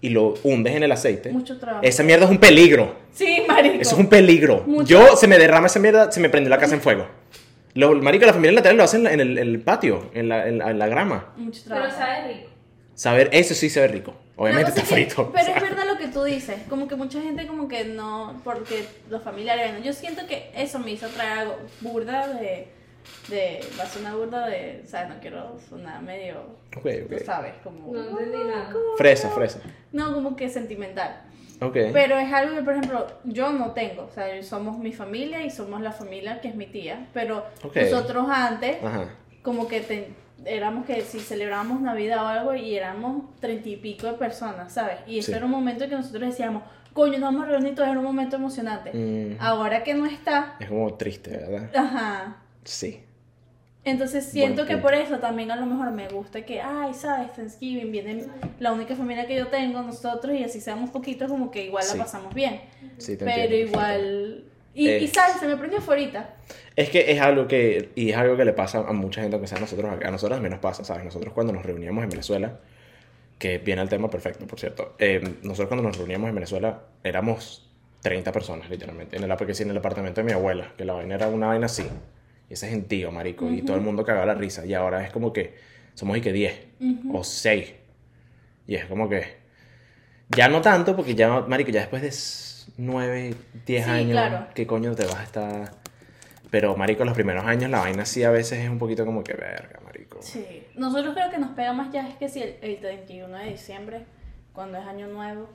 y 0.01 0.09
lo 0.09 0.33
hundes 0.43 0.75
en 0.75 0.83
el 0.83 0.91
aceite. 0.91 1.29
Mucho 1.31 1.57
trabajo. 1.59 1.83
Esa 1.85 2.03
mierda 2.03 2.25
es 2.25 2.31
un 2.31 2.39
peligro. 2.39 2.95
Sí, 3.13 3.43
marico. 3.47 3.75
Eso 3.79 3.95
es 3.95 3.99
un 4.01 4.07
peligro. 4.07 4.63
Mucho. 4.65 4.89
Yo, 4.89 5.15
se 5.15 5.27
me 5.27 5.37
derrama 5.37 5.67
esa 5.67 5.79
mierda, 5.79 6.11
se 6.11 6.19
me 6.19 6.29
prende 6.29 6.49
la 6.49 6.57
casa 6.57 6.73
en 6.75 6.81
fuego. 6.81 7.07
Los 7.75 8.01
marico, 8.01 8.25
la 8.25 8.33
familia 8.33 8.53
lateral 8.53 8.75
lo 8.77 8.83
hacen 8.83 9.05
en, 9.05 9.19
el, 9.19 9.37
en 9.37 9.47
el 9.49 9.59
patio, 9.61 10.09
en 10.15 10.27
la, 10.29 10.47
en 10.47 10.57
la- 10.57 10.71
en 10.71 10.79
la 10.79 10.87
grama. 10.87 11.33
Mucho 11.37 11.61
Pero 11.63 11.75
trabajo. 11.75 11.97
sabe 11.99 12.27
rico. 12.33 12.49
Saber, 12.95 13.29
eso 13.33 13.53
sí 13.53 13.69
sabe 13.69 13.87
rico. 13.89 14.15
Obviamente 14.35 14.69
está 14.69 14.81
que- 14.81 14.87
frito. 14.87 15.31
pero 15.31 15.43
o 15.43 15.45
sea. 15.45 15.55
es 15.57 15.61
verdad 15.61 15.85
tú 16.17 16.23
dices, 16.23 16.55
como 16.67 16.87
que 16.87 16.95
mucha 16.95 17.21
gente 17.21 17.45
como 17.45 17.67
que 17.67 17.85
no, 17.85 18.41
porque 18.43 18.87
los 19.07 19.21
familiares, 19.21 19.69
bueno, 19.69 19.85
yo 19.85 19.93
siento 19.93 20.25
que 20.25 20.49
eso 20.55 20.79
me 20.79 20.89
hizo 20.89 21.07
traer 21.09 21.39
algo 21.39 21.57
burda 21.81 22.27
de, 22.29 22.69
de, 23.27 23.59
va 23.79 23.83
a 23.83 23.87
sonar 23.87 24.15
burda 24.15 24.47
de, 24.47 24.81
o 24.83 24.87
sea, 24.89 25.05
no 25.07 25.19
quiero 25.19 25.59
sonar 25.69 26.01
medio, 26.01 26.39
Ok, 26.75 26.87
tú 27.07 27.15
ok. 27.17 27.21
sabes, 27.23 27.53
como, 27.63 27.93
No. 27.93 28.17
Fresa, 28.97 29.29
fresa. 29.29 29.59
no, 29.91 30.11
como 30.11 30.35
que 30.35 30.49
sentimental. 30.49 31.21
Ok. 31.61 31.75
Pero 31.93 32.17
es 32.17 32.33
algo 32.33 32.55
que, 32.55 32.63
por 32.63 32.73
ejemplo, 32.73 33.07
yo 33.23 33.51
no 33.51 33.71
tengo. 33.71 34.03
O 34.03 34.11
sea, 34.11 34.41
somos 34.43 34.77
mi 34.79 34.93
familia 34.93 35.43
y 35.43 35.49
somos 35.51 35.81
la 35.81 35.91
familia 35.91 36.39
que 36.41 36.47
es 36.49 36.55
mi 36.55 36.65
tía. 36.67 37.07
Pero 37.13 37.45
nosotros 37.75 38.27
antes, 38.29 38.77
Ajá. 38.83 39.05
como 39.43 39.67
que 39.67 39.81
te- 39.81 40.09
éramos 40.45 40.85
que 40.85 41.01
si 41.01 41.19
celebrábamos 41.19 41.81
Navidad 41.81 42.23
o 42.23 42.27
algo 42.27 42.55
y 42.55 42.75
éramos 42.75 43.23
treinta 43.39 43.69
y 43.69 43.75
pico 43.77 44.07
de 44.07 44.13
personas, 44.13 44.71
¿sabes? 44.73 44.97
Y 45.07 45.19
eso 45.19 45.31
Sí. 45.31 45.37
era 45.37 45.45
un 45.45 45.51
momento 45.51 45.83
en 45.83 45.89
que 45.89 45.95
nosotros 45.95 46.21
decíamos, 46.21 46.63
coño, 46.93 47.13
nos 47.19 47.33
vamos 47.33 47.43
a 47.47 47.51
reunir 47.51 47.73
era 47.73 47.91
un 47.91 48.03
momento 48.03 48.35
emocionante. 48.37 48.91
Mm. 48.93 49.37
Ahora 49.39 49.83
que 49.83 49.93
no 49.93 50.05
está, 50.05 50.55
Es 50.59 50.67
como 50.69 50.93
triste, 50.95 51.31
¿verdad? 51.31 51.69
ajá. 51.75 52.37
Sí. 52.63 53.01
Entonces 53.83 54.25
siento 54.25 54.65
que 54.65 54.75
por 54.77 54.93
eso 54.93 55.19
también 55.19 55.49
a 55.49 55.55
lo 55.55 55.65
mejor 55.65 55.91
me 55.91 56.09
gusta 56.09 56.41
que, 56.41 56.59
ay, 56.61 56.93
sabes, 56.93 57.31
Thanksgiving 57.33 57.89
viene 57.89 58.25
la 58.59 58.73
única 58.73 58.95
familia 58.97 59.25
que 59.27 59.35
yo 59.37 59.47
tengo, 59.47 59.81
nosotros, 59.81 60.35
y 60.35 60.43
así 60.43 60.59
seamos 60.59 60.89
poquitos, 60.89 61.29
como 61.31 61.51
que 61.51 61.65
igual 61.67 61.83
Sí. 61.85 61.97
la 61.97 62.03
pasamos 62.03 62.33
bien. 62.33 62.59
Sí, 62.97 63.15
te 63.15 63.23
Pero 63.23 63.41
entiendo. 63.43 63.69
igual. 63.69 64.43
Y, 64.77 64.89
Eh. 64.89 64.99
y 64.99 65.07
sabes, 65.07 65.37
se 65.39 65.47
me 65.47 65.57
prendió 65.57 65.79
ahorita. 65.79 66.35
Es 66.75 66.91
que 66.91 67.11
es 67.11 67.19
algo 67.19 67.47
que, 67.47 67.89
y 67.95 68.11
es 68.11 68.15
algo 68.15 68.37
que 68.37 68.45
le 68.45 68.53
pasa 68.53 68.85
a 68.87 68.93
mucha 68.93 69.21
gente, 69.21 69.35
aunque 69.35 69.47
sea 69.47 69.57
a 69.57 69.61
nosotros, 69.61 69.91
a 69.91 70.11
nosotros 70.11 70.37
también 70.37 70.51
nos 70.51 70.59
pasa, 70.59 70.83
¿sabes? 70.83 71.03
Nosotros 71.03 71.33
cuando 71.33 71.51
nos 71.51 71.65
reuníamos 71.65 72.03
en 72.03 72.11
Venezuela, 72.11 72.59
que 73.39 73.57
viene 73.57 73.81
el 73.81 73.89
tema 73.89 74.07
perfecto, 74.07 74.45
por 74.45 74.59
cierto, 74.59 74.93
eh, 74.99 75.19
nosotros 75.41 75.67
cuando 75.69 75.81
nos 75.81 75.97
reuníamos 75.97 76.29
en 76.29 76.35
Venezuela 76.35 76.83
éramos 77.03 77.67
30 78.03 78.31
personas, 78.31 78.69
literalmente, 78.69 79.17
en 79.17 79.23
el, 79.23 79.31
en 79.31 79.69
el 79.71 79.77
apartamento 79.77 80.21
de 80.21 80.25
mi 80.25 80.31
abuela, 80.33 80.71
que 80.77 80.85
la 80.85 80.93
vaina 80.93 81.15
era 81.15 81.27
una 81.27 81.47
vaina 81.47 81.65
así, 81.65 81.87
y 82.47 82.53
ese 82.53 82.69
gentío, 82.69 83.11
marico, 83.11 83.49
y 83.49 83.63
todo 83.63 83.77
el 83.77 83.81
mundo 83.81 84.05
cagaba 84.05 84.27
la 84.27 84.35
risa, 84.35 84.63
y 84.63 84.75
ahora 84.75 85.03
es 85.03 85.11
como 85.11 85.33
que 85.33 85.55
somos 85.95 86.15
y 86.17 86.21
que 86.21 86.31
10 86.31 86.67
o 87.11 87.23
6, 87.23 87.73
y 88.67 88.75
es 88.75 88.85
como 88.85 89.09
que, 89.09 89.23
ya 90.29 90.47
no 90.49 90.61
tanto, 90.61 90.95
porque 90.95 91.15
ya, 91.15 91.41
marico, 91.41 91.71
ya 91.71 91.79
después 91.79 92.03
de 92.03 92.11
9, 92.77 93.35
10 93.65 93.85
Sí, 93.85 93.89
años, 93.89 94.11
claro. 94.11 94.47
¿qué 94.53 94.67
coño 94.67 94.95
te 94.95 95.05
vas 95.05 95.15
a 95.17 95.23
estar...? 95.23 95.71
Pero, 96.49 96.77
marico, 96.77 97.03
los 97.03 97.13
primeros 97.13 97.45
años 97.45 97.69
la 97.69 97.79
vaina 97.79 98.05
sí 98.05 98.23
a 98.23 98.31
veces 98.31 98.59
es 98.59 98.69
un 98.69 98.79
poquito 98.79 99.05
como 99.05 99.23
que 99.23 99.33
verga, 99.33 99.79
marico. 99.83 100.21
Sí. 100.21 100.63
Nosotros 100.75 101.13
creo 101.13 101.29
que 101.29 101.37
nos 101.39 101.51
pega 101.51 101.73
más 101.73 101.91
ya 101.91 102.07
es 102.07 102.15
que 102.15 102.29
si 102.29 102.41
el, 102.41 102.55
el 102.61 102.77
31 102.77 103.37
de 103.37 103.49
diciembre, 103.49 104.05
cuando 104.57 104.79
es 104.79 104.87
año 104.87 105.07
nuevo. 105.07 105.49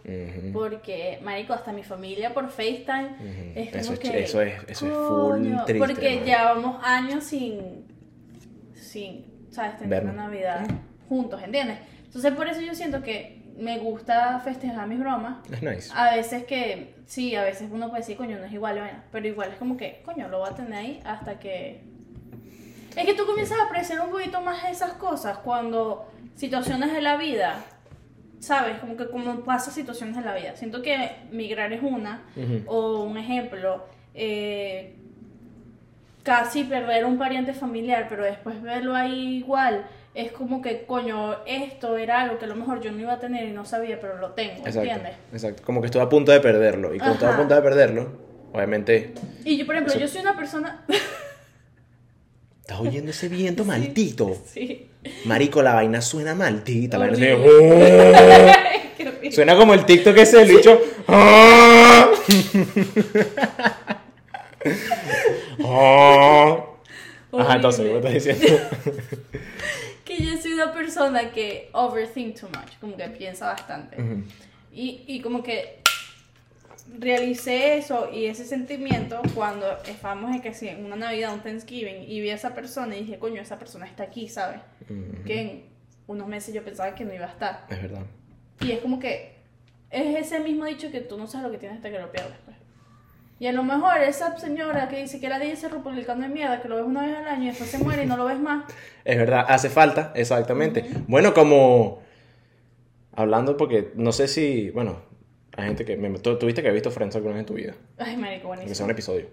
Porque, 0.53 1.18
marico, 1.25 1.53
hasta 1.55 1.72
mi 1.72 1.83
familia 1.83 2.33
por 2.33 2.48
FaceTime 2.51 3.53
es 3.57 3.75
Eso, 3.75 3.94
es, 3.94 3.98
que... 3.98 4.22
eso 4.22 4.40
es, 4.40 4.55
eso 4.68 4.87
es 4.87 4.92
full 4.92 5.64
triste. 5.64 5.75
Porque 5.79 6.22
llevamos 6.25 6.81
años 6.85 7.25
sin, 7.25 7.85
sin, 8.75 9.25
¿sabes? 9.51 9.79
Tener 9.79 10.05
una 10.05 10.12
Navidad 10.12 10.68
juntos, 11.09 11.42
¿entiendes? 11.42 11.79
Entonces 12.05 12.33
por 12.33 12.46
eso 12.46 12.61
yo 12.61 12.77
siento 12.77 13.03
que 13.03 13.42
me 13.59 13.79
gusta 13.81 14.38
festejar 14.38 14.87
mis 14.87 15.01
bromas. 15.01 15.38
Es 15.51 15.62
nice. 15.62 15.90
A 15.94 16.14
veces 16.14 16.44
que, 16.44 16.91
sí, 17.06 17.34
a 17.34 17.44
veces 17.44 17.68
uno 17.70 17.88
puede 17.88 18.00
decir, 18.00 18.16
coño, 18.16 18.38
no 18.38 18.44
es 18.44 18.52
igual, 18.52 18.78
bueno, 18.78 18.98
pero 19.10 19.26
igual 19.26 19.50
es 19.50 19.56
como 19.56 19.76
que, 19.76 20.02
coño, 20.04 20.28
lo 20.28 20.40
voy 20.40 20.50
a 20.50 20.54
tener 20.54 20.74
ahí 20.74 21.00
hasta 21.04 21.38
que... 21.38 21.82
Es 22.96 23.06
que 23.06 23.14
tú 23.14 23.24
comienzas 23.24 23.58
a 23.58 23.64
apreciar 23.64 24.00
un 24.00 24.10
poquito 24.10 24.40
más 24.40 24.64
esas 24.70 24.92
cosas 24.94 25.38
cuando 25.38 26.10
situaciones 26.34 26.92
de 26.92 27.00
la 27.00 27.16
vida, 27.16 27.64
¿sabes? 28.38 28.78
Como 28.78 28.96
que 28.96 29.08
como 29.08 29.40
pasa 29.40 29.70
situaciones 29.70 30.16
de 30.16 30.22
la 30.22 30.34
vida. 30.34 30.56
Siento 30.56 30.82
que 30.82 31.16
migrar 31.30 31.72
es 31.72 31.82
una, 31.82 32.22
o 32.66 33.04
un 33.04 33.16
ejemplo, 33.16 33.86
eh, 34.14 34.96
casi 36.22 36.64
perder 36.64 37.04
un 37.04 37.18
pariente 37.18 37.54
familiar, 37.54 38.06
pero 38.08 38.24
después 38.24 38.60
verlo 38.60 38.94
ahí 38.94 39.36
igual, 39.36 39.86
es 40.14 40.33
como 40.33 40.61
que, 40.61 40.85
coño, 40.85 41.37
esto 41.46 41.96
era 41.96 42.20
algo 42.22 42.38
que 42.38 42.44
a 42.44 42.48
lo 42.48 42.55
mejor 42.55 42.81
yo 42.81 42.92
no 42.92 43.01
iba 43.01 43.14
a 43.14 43.18
tener 43.20 43.48
y 43.48 43.53
no 43.53 43.64
sabía, 43.64 43.98
pero 44.01 44.18
lo 44.18 44.31
tengo, 44.33 44.59
Exacto, 44.59 44.81
¿entiendes? 44.81 45.12
exacto. 45.33 45.62
Como 45.64 45.81
que 45.81 45.87
estuve 45.87 46.03
a 46.03 46.09
punto 46.09 46.33
de 46.33 46.40
perderlo. 46.40 46.94
Y 46.94 46.98
como 46.98 47.12
estuve 47.12 47.31
a 47.31 47.37
punto 47.37 47.55
de 47.55 47.62
perderlo, 47.62 48.12
obviamente. 48.53 49.14
Y 49.44 49.57
yo, 49.57 49.64
por 49.66 49.75
ejemplo, 49.75 49.92
Eso- 49.94 50.01
yo 50.03 50.09
soy 50.09 50.20
una 50.20 50.37
persona... 50.37 50.85
¿Estás 52.61 52.79
oyendo 52.81 53.11
ese 53.11 53.29
viento 53.29 53.64
maldito? 53.64 54.37
sí. 54.46 54.88
Marico, 55.25 55.62
la 55.62 55.75
vaina 55.75 56.01
suena 56.01 56.33
maldita. 56.33 56.96
La 56.96 57.09
vaina 57.09 57.16
suena-. 57.37 59.33
Suena 59.33 59.57
como 59.57 59.75
el 59.75 59.85
TikTok 59.85 60.16
ese 60.16 60.37
del 60.38 60.48
bicho. 60.57 60.81
¡Ah! 65.64 66.64
Ajá, 67.33 67.55
entonces, 67.57 67.87
¿qué 67.87 67.96
estás 67.96 68.12
diciendo? 68.12 68.46
Que 70.16 70.25
yo 70.25 70.37
soy 70.37 70.53
una 70.53 70.72
persona 70.72 71.31
que 71.31 71.70
overthink 71.72 72.38
too 72.38 72.48
much, 72.48 72.79
como 72.81 72.96
que 72.96 73.09
piensa 73.09 73.46
bastante. 73.46 74.01
Ujú. 74.01 74.25
Y, 74.72 75.05
y 75.07 75.20
como 75.20 75.42
que 75.42 75.81
realicé 76.98 77.77
eso 77.79 78.11
y 78.12 78.27
ese 78.27 78.44
sentimiento 78.44 79.20
cuando 79.35 79.66
estábamos 79.87 80.35
en 80.35 80.42
que 80.42 80.55
sí, 80.55 80.68
en 80.68 80.85
una 80.85 80.96
Navidad, 80.96 81.33
un 81.33 81.40
Thanksgiving, 81.40 82.03
y 82.09 82.20
vi 82.20 82.31
a 82.31 82.35
esa 82.35 82.55
persona 82.55 82.96
y 82.96 83.01
dije, 83.01 83.18
coño, 83.18 83.40
esa 83.40 83.59
persona 83.59 83.87
está 83.87 84.05
aquí, 84.05 84.29
¿sabes? 84.29 84.61
Ujú. 84.88 85.25
Que 85.25 85.40
en 85.40 85.64
unos 86.07 86.27
meses 86.29 86.55
yo 86.55 86.64
pensaba 86.64 86.94
que 86.94 87.05
no 87.05 87.14
iba 87.14 87.27
a 87.27 87.31
estar. 87.31 87.66
Es 87.68 87.81
verdad. 87.83 88.03
Y 88.61 88.72
es 88.72 88.81
como 88.81 88.98
que 88.98 89.37
es 89.90 90.16
ese 90.16 90.40
mismo 90.40 90.64
dicho 90.64 90.90
que 90.90 91.01
tú 91.01 91.18
no 91.18 91.27
sabes 91.27 91.46
lo 91.46 91.53
que 91.53 91.59
tienes 91.59 91.77
hasta 91.77 91.90
que 91.90 91.98
lo 91.98 92.11
pierdes. 92.11 92.37
pues. 92.44 92.57
Y 93.42 93.48
a 93.48 93.52
lo 93.52 93.64
mejor 93.64 93.98
esa 94.00 94.38
señora 94.38 94.88
que 94.88 94.98
dice 95.02 95.18
que 95.18 95.28
la 95.28 95.40
dice 95.40 95.68
republicano 95.68 96.22
de 96.22 96.28
mierda, 96.28 96.62
que 96.62 96.68
lo 96.68 96.76
ves 96.76 96.85
una 96.87 97.05
vez 97.05 97.16
al 97.16 97.26
año 97.26 97.42
y 97.42 97.46
después 97.48 97.68
se 97.68 97.78
muere 97.78 98.05
y 98.05 98.07
no 98.07 98.16
lo 98.16 98.24
ves 98.24 98.38
más. 98.38 98.64
Es 99.05 99.18
verdad, 99.18 99.44
hace 99.48 99.68
falta, 99.68 100.12
exactamente. 100.14 100.85
Bueno, 101.09 101.35
como 101.35 102.02
hablando 103.16 103.57
porque 103.57 103.90
no 103.96 104.12
sé 104.12 104.28
si, 104.28 104.70
bueno, 104.70 105.00
hay 105.57 105.66
gente 105.66 105.85
que 105.85 105.96
me, 105.96 106.09
tú, 106.20 106.38
tuviste 106.38 106.62
que 106.62 106.68
haber 106.68 106.74
visto 106.81 106.92
Friends 106.92 107.16
alguna 107.16 107.35
vez 107.35 107.40
en 107.40 107.46
tu 107.46 107.55
vida, 107.55 107.74
Ay, 107.98 108.16
marico, 108.16 108.42
sea 108.42 108.57
buenísimo. 108.57 108.85
un 108.85 108.90
episodio. 108.92 109.26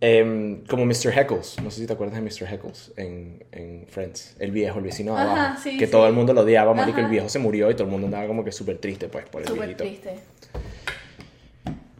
Em, 0.00 0.64
como 0.66 0.84
Mr. 0.86 1.12
Heckles, 1.18 1.56
no 1.60 1.72
sé 1.72 1.80
si 1.80 1.86
te 1.88 1.92
acuerdas 1.94 2.14
de 2.14 2.22
Mr. 2.22 2.54
Heckles 2.54 2.92
en, 2.96 3.44
en 3.50 3.84
Friends, 3.88 4.36
el 4.38 4.52
viejo, 4.52 4.78
el 4.78 4.84
vecino 4.84 5.16
de 5.16 5.22
Ajá, 5.22 5.32
abajo, 5.32 5.60
sí, 5.60 5.76
que 5.76 5.86
sí. 5.86 5.90
todo 5.90 6.06
el 6.06 6.12
mundo 6.12 6.34
lo 6.34 6.42
odiaba, 6.42 6.72
marico, 6.72 6.98
el 6.98 7.06
Ajá. 7.06 7.10
viejo 7.10 7.28
se 7.28 7.40
murió 7.40 7.68
y 7.68 7.74
todo 7.74 7.86
el 7.86 7.90
mundo 7.90 8.06
andaba 8.06 8.28
como 8.28 8.44
que 8.44 8.52
súper 8.52 8.78
triste, 8.78 9.08
pues, 9.08 9.24
por 9.28 9.42
el 9.42 9.48
Súper 9.48 9.74
viejito. 9.74 9.82
triste. 9.82 10.14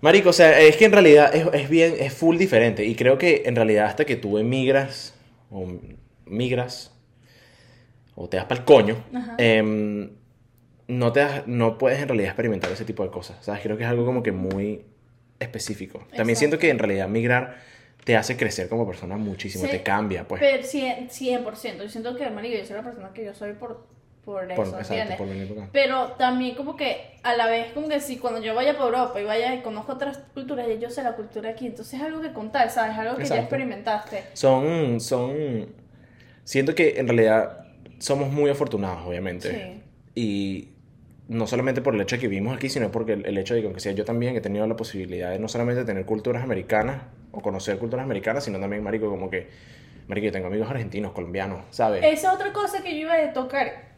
Marico, 0.05 0.29
o 0.29 0.33
sea, 0.35 0.61
es 0.61 0.77
que 0.77 0.85
en 0.85 0.93
realidad 0.93 1.35
es, 1.35 1.47
es 1.55 1.71
bien, 1.71 1.95
es 1.99 2.13
full 2.13 2.37
diferente. 2.37 2.85
Y 2.85 2.95
creo 2.95 3.17
que 3.17 3.45
en 3.47 3.57
realidad 3.57 3.87
hasta 3.87 4.05
que 4.05 4.17
tú 4.17 4.37
emigras, 4.37 5.15
o 5.51 5.67
migras, 6.27 6.93
o 8.15 8.29
te 8.29 8.37
das 8.37 8.45
para 8.45 8.61
el 8.61 8.67
coño, 8.67 9.03
em, 9.39 10.11
no, 10.89 11.11
te 11.11 11.21
das- 11.21 11.47
no 11.47 11.79
puedes 11.79 12.01
en 12.03 12.09
realidad 12.09 12.29
experimentar 12.29 12.71
ese 12.71 12.85
tipo 12.85 13.03
de 13.03 13.11
cosas. 13.11 13.43
¿Sabes? 13.43 13.63
Creo 13.63 13.79
que 13.79 13.85
es 13.85 13.89
algo 13.89 14.05
como 14.05 14.23
que 14.23 14.31
muy 14.33 14.83
específico. 15.41 16.01
También 16.15 16.37
siento 16.37 16.59
que 16.59 16.69
en 16.69 16.79
realidad 16.79 17.09
migrar 17.09 17.57
te 18.05 18.15
hace 18.15 18.37
crecer 18.37 18.69
como 18.69 18.87
persona 18.87 19.17
muchísimo, 19.17 19.65
Sí, 19.65 19.71
te 19.71 19.83
cambia, 19.83 20.29
pues. 20.29 20.39
Pero 20.43 20.63
100%, 20.63 21.09
100%. 21.09 21.83
Yo 21.85 21.89
siento 21.89 22.15
que, 22.15 22.29
marico, 22.29 22.59
yo 22.59 22.67
soy 22.67 22.77
la 22.77 22.83
persona 22.85 23.11
que 23.15 23.25
yo 23.25 23.33
soy 23.33 23.55
por, 23.55 23.87
por 24.25 24.51
eso, 24.51 24.71
por, 24.71 24.81
exacto, 24.81 25.17
por 25.19 25.29
venir 25.29 25.53
acá. 25.53 25.69
Pero 25.73 26.13
también 26.13 26.55
como 26.55 26.77
que 26.77 27.19
a 27.23 27.37
la 27.37 27.47
vez 27.47 27.73
como 27.73 27.89
que 27.89 28.01
si 28.01 28.19
cuando 28.19 28.41
yo 28.41 28.55
vaya 28.55 28.77
por 28.77 28.87
Europa 28.87 29.21
y 29.21 29.25
vaya 29.25 29.55
y 29.55 29.61
conozco 29.63 29.93
otras 29.93 30.19
culturas, 30.33 30.67
ya 30.67 30.75
yo 30.75 30.91
sé 30.91 31.03
la 31.03 31.13
cultura 31.17 31.51
aquí, 31.51 31.67
entonces 31.67 32.01
es 32.01 32.07
algo 32.07 32.21
que 32.21 32.33
contar, 32.33 32.71
¿sabes? 32.71 32.97
Algo 32.97 33.17
que 33.17 33.25
ya 33.25 33.37
Exacto. 33.37 33.43
experimentaste. 33.43 34.25
Son, 34.33 35.01
son, 35.01 35.67
siento 36.45 36.75
que 36.75 36.99
en 36.99 37.09
realidad 37.09 37.67
somos 37.99 38.31
muy 38.31 38.51
afortunados, 38.51 39.07
obviamente. 39.07 39.51
Sí. 39.51 39.83
Y 40.15 40.69
no 41.29 41.47
solamente 41.47 41.81
por 41.81 41.95
el 41.95 42.01
hecho 42.01 42.17
de 42.17 42.21
que 42.21 42.29
vivimos 42.29 42.57
aquí, 42.57 42.69
sino 42.69 42.91
porque 42.91 43.15
el, 43.15 43.27
el 43.27 43.39
hecho 43.39 43.55
de 43.55 43.61
que, 43.61 43.67
aunque 43.67 43.81
sea 43.81 43.93
yo 43.93 44.05
también 44.05 44.37
he 44.37 44.41
tenido 44.41 44.67
la 44.67 44.77
posibilidad 44.77 45.31
de 45.31 45.39
no 45.39 45.49
solamente 45.49 45.85
tener 45.85 46.05
culturas 46.05 46.43
americanas 46.43 47.03
o 47.33 47.41
conocer 47.41 47.79
culturas 47.79 48.05
americanas, 48.05 48.45
sino 48.45 48.61
también, 48.61 48.83
marico, 48.83 49.09
como 49.09 49.31
que, 49.31 49.49
marico, 50.07 50.27
yo 50.27 50.33
tengo 50.33 50.47
amigos 50.49 50.71
argentinos, 50.71 51.13
colombianos, 51.13 51.65
¿sabes? 51.71 52.05
Esa 52.05 52.33
otra 52.33 52.53
cosa 52.53 52.83
que 52.83 52.93
yo 52.93 53.01
iba 53.01 53.15
a 53.15 53.33
tocar 53.33 53.94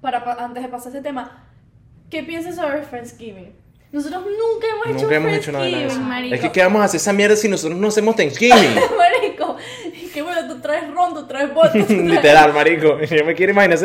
para 0.00 0.24
pa- 0.24 0.36
antes 0.44 0.62
de 0.62 0.68
pasar 0.68 0.92
ese 0.92 1.02
tema. 1.02 1.44
¿Qué 2.10 2.22
piensas 2.22 2.56
sobre 2.56 2.82
Friendsgiving? 2.82 3.52
Nosotros 3.92 4.22
nunca 4.24 4.66
hemos 4.72 4.86
hecho 4.86 5.02
Nunca 5.02 5.16
hemos 5.16 5.32
hecho 5.32 5.52
nada 5.52 5.64
de 5.64 5.86
eso. 5.86 6.00
marico. 6.00 6.34
Es 6.34 6.40
que, 6.40 6.52
¿qué 6.52 6.62
vamos 6.62 6.80
a 6.80 6.84
hacer 6.84 6.98
esa 6.98 7.12
mierda 7.12 7.34
si 7.36 7.48
nosotros 7.48 7.78
no 7.78 7.88
hacemos 7.88 8.14
Thanksgiving? 8.16 8.74
Marico, 8.98 9.56
traes 10.62 10.90
ron, 10.92 11.14
tú 11.14 11.26
traes 11.26 11.52
vodka. 11.52 11.72
tú 11.72 11.84
traes- 11.94 12.04
Literal, 12.10 12.52
marico. 12.52 13.00
Yo 13.04 13.24
me 13.24 13.34
quiero 13.34 13.52
imaginar. 13.52 13.78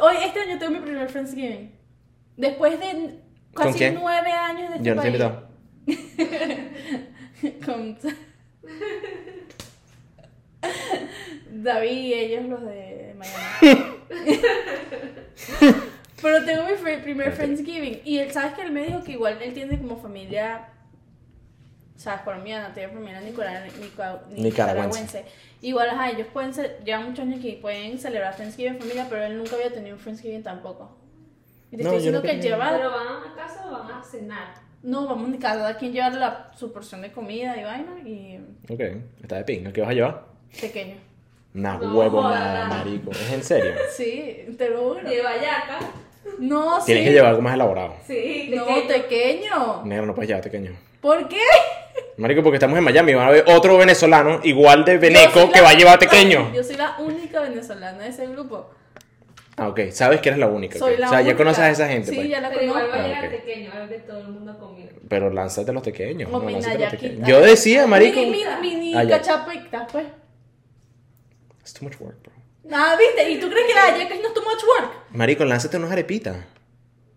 Hoy, 0.00 0.14
este 0.24 0.40
año 0.40 0.58
tengo 0.58 0.72
mi 0.72 0.80
primer 0.80 1.08
Friendsgiving. 1.10 1.72
Después 2.36 2.78
de 2.80 3.18
casi 3.54 3.90
nueve 3.90 4.30
años 4.32 4.70
de 4.70 4.76
este 4.76 4.88
Yo 4.88 4.94
no 4.94 5.02
te 5.02 5.08
invitado. 5.08 5.48
Con 7.66 7.98
David 11.50 11.90
y 11.90 12.14
ellos 12.14 12.44
los 12.48 12.62
de 12.62 12.99
Miami. 13.20 13.86
Pero 16.22 16.44
tengo 16.44 16.64
mi 16.64 16.96
primer. 17.02 17.32
Friendsgiving. 17.32 18.00
Y 18.04 18.18
él, 18.18 18.30
¿sabes 18.30 18.52
que 18.54 18.62
él 18.62 18.72
me 18.72 18.82
dijo 18.84 19.02
que 19.02 19.12
igual 19.12 19.40
él 19.40 19.54
tiene 19.54 19.78
como 19.78 19.96
familia, 19.96 20.68
¿sabes? 21.96 22.20
Colombiana, 22.22 22.72
tiene 22.74 22.92
familia 22.92 23.20
Nicaragüense. 23.20 24.30
nicaragüense. 24.36 25.24
Igual, 25.62 25.90
ajá, 25.90 26.10
ellos 26.10 26.26
pueden 26.32 26.52
ser, 26.54 26.80
llevan 26.84 27.06
muchos 27.06 27.20
años 27.24 27.38
aquí, 27.38 27.58
pueden 27.60 27.98
celebrar 27.98 28.34
Friendsgiving 28.34 28.74
en 28.74 28.78
familia, 28.80 29.06
pero 29.08 29.24
él 29.24 29.36
nunca 29.38 29.56
había 29.56 29.72
tenido 29.72 29.96
un 29.96 30.00
Friendsgiving 30.00 30.42
tampoco. 30.42 30.96
Y 31.70 31.76
te 31.76 31.84
No, 31.84 31.90
estoy 31.90 32.10
yo 32.10 32.16
diciendo 32.18 32.22
que 32.22 32.28
tenido. 32.28 32.48
lleva 32.50 32.76
Pero 32.76 32.90
van 32.90 33.06
a 33.06 33.34
casa 33.36 33.66
o 33.66 33.70
van 33.72 33.90
a 33.92 34.02
cenar. 34.02 34.54
no, 34.82 35.06
vamos 35.06 35.34
a 35.34 35.38
cada 35.38 35.76
quien 35.78 35.92
llevar 35.92 36.14
la, 36.14 36.50
su 36.56 36.72
porción 36.72 37.00
de 37.02 37.12
comida 37.12 37.56
y 37.58 37.64
vaina 37.64 37.98
y 38.04 38.40
Ok, 38.70 38.80
está 39.22 39.36
de 39.36 39.44
pinga. 39.44 39.72
¿Qué 39.72 39.80
vas 39.80 39.90
a 39.90 39.94
llevar? 39.94 40.26
pequeño. 40.60 40.96
Una 41.54 41.74
No, 41.78 41.94
huevo 41.98 42.22
nada, 42.22 42.66
marico. 42.68 43.10
¿Es 43.10 43.32
en 43.32 43.42
serio? 43.42 43.72
Sí, 43.96 44.54
te 44.56 44.70
lo 44.70 44.94
juro. 44.94 45.08
Lleva 45.08 45.34
yaca. 45.36 45.78
No, 46.38 46.78
Tienes 46.84 47.02
sí. 47.04 47.08
que 47.08 47.14
llevar 47.14 47.30
algo 47.30 47.42
más 47.42 47.54
elaborado. 47.54 47.94
Sí, 48.06 48.50
No, 48.54 48.66
pequeño. 48.86 49.82
Negro, 49.84 50.06
no 50.06 50.14
puedes 50.14 50.28
llevar 50.28 50.42
pequeño. 50.44 50.72
¿Por 51.00 51.28
qué? 51.28 51.40
Marico, 52.18 52.42
porque 52.42 52.56
estamos 52.56 52.76
en 52.78 52.84
Miami, 52.84 53.14
van 53.14 53.28
a 53.28 53.30
ver 53.30 53.44
otro 53.48 53.76
venezolano 53.78 54.40
igual 54.44 54.84
de 54.84 54.98
veneco 54.98 55.50
que 55.50 55.58
la- 55.58 55.62
va 55.64 55.70
a 55.70 55.74
llevar 55.74 55.98
pequeño. 55.98 56.50
Yo 56.54 56.62
soy 56.62 56.76
la 56.76 56.96
única 56.98 57.40
venezolana 57.40 57.98
de 58.02 58.08
ese 58.10 58.26
grupo. 58.26 58.70
Ah, 59.56 59.68
ok, 59.68 59.80
sabes 59.90 60.20
que 60.20 60.28
eres 60.28 60.38
la 60.38 60.46
única. 60.46 60.78
Soy 60.78 60.94
ok. 60.94 60.98
la 61.00 61.06
o 61.06 61.10
sea, 61.10 61.20
ya 61.22 61.36
conoces 61.36 61.60
a 61.64 61.70
esa 61.70 61.88
gente, 61.88 62.10
Sí, 62.10 62.16
pues. 62.16 62.28
ya 62.28 62.40
la 62.40 62.50
Pero 62.50 62.62
igual 62.64 62.82
conozco. 62.90 62.98
va 62.98 63.02
a 63.02 63.04
Ah, 63.04 63.08
llegar 63.22 63.30
pequeño, 63.30 63.72
algo 63.72 63.88
que 63.88 63.98
todo 64.00 64.18
el 64.20 64.28
mundo 64.28 64.52
ha 64.52 64.58
comido. 64.58 64.90
Pero 65.08 65.30
lánzate 65.30 65.72
los 65.72 65.82
pequeños. 65.82 66.28
O 66.32 66.38
no, 66.38 66.44
mi 66.44 66.52
lánzate 66.52 66.74
los 66.74 66.84
Nayaki. 66.84 66.96
pequeños. 67.08 67.28
Yo 67.28 67.40
decía, 67.40 67.86
marico. 67.86 68.20
Mini, 68.20 68.44
mini, 68.62 68.76
mini 68.76 68.94
Ah, 68.94 69.06
cachapita, 69.08 69.86
pues. 69.90 70.04
It's 71.70 71.78
too 71.78 71.84
much 71.84 72.00
work, 72.00 72.16
bro. 72.24 72.32
Ah, 72.72 72.96
¿viste? 72.98 73.30
¿Y 73.30 73.38
tú 73.38 73.48
crees 73.48 73.66
que 73.68 73.74
la 73.74 73.82
hallacas 73.86 74.18
no 74.20 74.28
es 74.28 74.34
too 74.34 74.42
much 74.42 74.62
work? 74.64 74.92
Marico, 75.12 75.44
lánzate 75.44 75.76
unas 75.76 75.92
arepitas. 75.92 76.36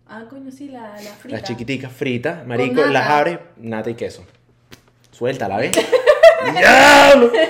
Ah, 0.06 0.24
coño, 0.30 0.52
sí, 0.52 0.68
la, 0.68 0.94
la 1.02 1.10
frita. 1.10 1.36
Las 1.36 1.42
chiquiticas 1.42 1.92
fritas, 1.92 2.46
marico, 2.46 2.84
las 2.86 3.08
abres, 3.08 3.40
nata 3.56 3.90
y 3.90 3.94
queso. 3.94 4.24
Suéltala, 5.10 5.56
¿ves? 5.56 5.72
¡Diablo! 6.52 7.32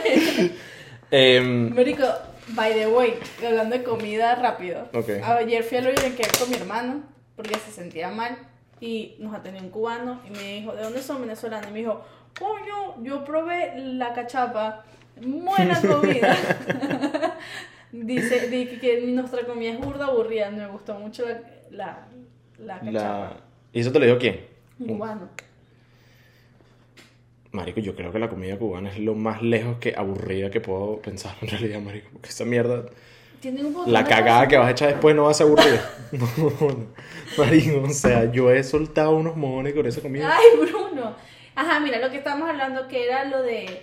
Em, 1.10 1.72
Marico, 1.74 2.06
by 2.48 2.72
the 2.72 2.88
way, 2.88 3.18
hablando 3.46 3.76
de 3.76 3.84
comida 3.84 4.34
rápido. 4.34 4.88
Ok. 4.94 5.10
Ayer 5.22 5.62
fui 5.62 5.78
al 5.78 5.94
que 5.94 6.26
con 6.38 6.50
mi 6.50 6.56
hermano 6.56 7.02
porque 7.36 7.54
se 7.56 7.70
sentía 7.70 8.08
mal 8.08 8.36
y 8.80 9.14
nos 9.18 9.32
atendió 9.34 9.62
un 9.62 9.68
cubano 9.68 10.22
y 10.26 10.30
me 10.30 10.54
dijo, 10.54 10.72
¿de 10.72 10.82
dónde 10.82 11.02
son 11.02 11.20
venezolanos? 11.20 11.68
Y 11.70 11.72
me 11.72 11.78
dijo, 11.80 12.02
coño, 12.36 13.00
yo 13.04 13.24
probé 13.24 13.74
la 13.76 14.12
cachapa, 14.12 14.84
buena 15.20 15.80
comida. 15.80 16.36
Dice 17.92 18.48
di 18.48 18.66
que, 18.78 19.02
nuestra 19.06 19.44
comida 19.44 19.72
es 19.72 19.78
burda 19.78 20.06
aburrida, 20.06 20.50
me 20.50 20.66
gustó 20.66 20.94
mucho 20.94 21.24
la, 21.70 22.08
la, 22.58 22.80
la 22.80 22.80
cachapa. 22.80 23.36
¿Y 23.72 23.80
eso 23.80 23.92
te 23.92 24.00
lo 24.00 24.06
dijo 24.06 24.18
quién? 24.18 24.40
Cubano. 24.78 25.28
Marico, 27.52 27.78
yo 27.78 27.94
creo 27.94 28.10
que 28.10 28.18
la 28.18 28.28
comida 28.28 28.58
cubana 28.58 28.90
es 28.90 28.98
lo 28.98 29.14
más 29.14 29.42
lejos 29.42 29.78
que 29.78 29.94
aburrida 29.96 30.50
que 30.50 30.60
puedo 30.60 31.00
pensar 31.00 31.36
en 31.40 31.48
realidad, 31.48 31.80
marico. 31.80 32.10
Porque 32.12 32.30
esa 32.30 32.44
mierda, 32.44 32.86
un 33.44 33.92
la 33.92 34.04
cagada 34.04 34.48
que 34.48 34.56
vas 34.56 34.66
a 34.66 34.70
echar 34.72 34.88
después 34.88 35.14
no 35.14 35.24
va 35.24 35.30
a 35.30 35.34
ser 35.34 35.46
aburrida. 35.46 35.90
No, 36.12 36.26
no. 36.36 36.86
Marico, 37.38 37.82
o 37.82 37.90
sea, 37.90 38.30
yo 38.30 38.50
he 38.50 38.62
soltado 38.62 39.16
unos 39.16 39.36
mojones 39.36 39.74
con 39.74 39.86
esa 39.86 40.00
comida. 40.00 40.36
Ay, 40.36 40.58
Bruno. 40.58 41.14
Ajá, 41.54 41.80
mira, 41.80 41.98
lo 41.98 42.10
que 42.10 42.18
estábamos 42.18 42.48
hablando 42.48 42.88
que 42.88 43.04
era 43.04 43.24
lo 43.24 43.42
de... 43.42 43.82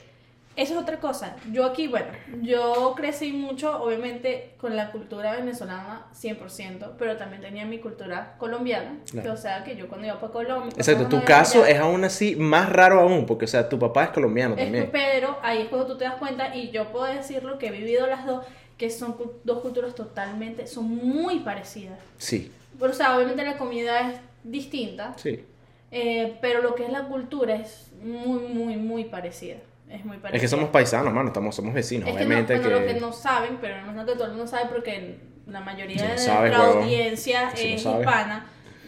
Eso 0.55 0.73
es 0.73 0.81
otra 0.81 0.99
cosa. 0.99 1.35
Yo 1.51 1.65
aquí, 1.65 1.87
bueno, 1.87 2.07
yo 2.41 2.93
crecí 2.97 3.31
mucho, 3.31 3.81
obviamente, 3.81 4.53
con 4.57 4.75
la 4.75 4.91
cultura 4.91 5.33
venezolana 5.35 6.07
100%, 6.13 6.91
pero 6.99 7.15
también 7.15 7.41
tenía 7.41 7.65
mi 7.65 7.79
cultura 7.79 8.35
colombiana. 8.37 8.97
Claro. 9.09 9.27
Que, 9.27 9.33
o 9.33 9.37
sea, 9.37 9.63
que 9.63 9.77
yo 9.77 9.87
cuando 9.87 10.07
iba 10.07 10.19
para 10.19 10.33
Colombia... 10.33 10.73
Exacto, 10.75 11.07
tu 11.07 11.23
caso 11.23 11.65
es 11.65 11.79
aún 11.79 12.03
así 12.03 12.35
más 12.35 12.69
raro 12.69 12.99
aún, 12.99 13.25
porque, 13.25 13.45
o 13.45 13.47
sea, 13.47 13.69
tu 13.69 13.79
papá 13.79 14.05
es 14.05 14.09
colombiano 14.09 14.55
es 14.55 14.63
también. 14.63 14.85
que, 14.85 14.91
pero 14.91 15.37
ahí 15.41 15.61
es 15.61 15.69
cuando 15.69 15.87
tú 15.87 15.97
te 15.97 16.03
das 16.03 16.15
cuenta, 16.15 16.53
y 16.53 16.71
yo 16.71 16.91
puedo 16.91 17.05
decirlo 17.05 17.57
que 17.57 17.67
he 17.67 17.71
vivido 17.71 18.05
las 18.07 18.25
dos, 18.25 18.45
que 18.77 18.89
son 18.89 19.15
dos 19.43 19.59
culturas 19.59 19.95
totalmente, 19.95 20.67
son 20.67 20.85
muy 20.89 21.39
parecidas. 21.39 21.97
Sí, 22.17 22.51
Pero, 22.77 22.91
o 22.91 22.95
sea, 22.95 23.15
obviamente 23.15 23.43
la 23.45 23.57
comida 23.57 24.11
es 24.11 24.19
distinta, 24.43 25.13
sí. 25.17 25.45
Eh, 25.91 26.37
pero 26.39 26.61
lo 26.61 26.73
que 26.73 26.85
es 26.85 26.91
la 26.91 27.03
cultura 27.03 27.55
es 27.55 27.91
muy, 28.01 28.39
muy, 28.39 28.77
muy 28.77 29.03
parecida. 29.05 29.57
Es 29.91 30.05
muy 30.05 30.17
parecida. 30.17 30.37
Es 30.37 30.41
que 30.41 30.47
somos 30.47 30.69
paisanos, 30.69 31.13
mano, 31.13 31.27
estamos, 31.27 31.55
somos 31.55 31.73
vecinos, 31.73 32.07
Es 32.09 32.15
que, 32.15 32.21
no, 32.21 32.27
obviamente 32.27 32.57
bueno, 32.57 32.69
que... 32.69 32.79
lo 32.81 32.93
que 32.93 32.99
no 32.99 33.13
saben, 33.13 33.57
pero 33.59 33.75
me 33.75 33.81
imagino 33.81 34.05
que 34.05 34.13
todo 34.13 34.25
el 34.25 34.31
mundo 34.31 34.47
sabe 34.47 34.69
porque 34.69 35.17
la 35.47 35.61
mayoría 35.61 35.97
Si 35.97 36.03
no 36.03 36.11
de 36.11 36.17
sabes, 36.17 36.51
nuestra 36.51 36.69
huevón. 36.69 36.83
audiencia 36.83 37.51
Si 37.55 37.67
no 37.67 37.75
es 37.75 37.85
hispana. 37.85 38.45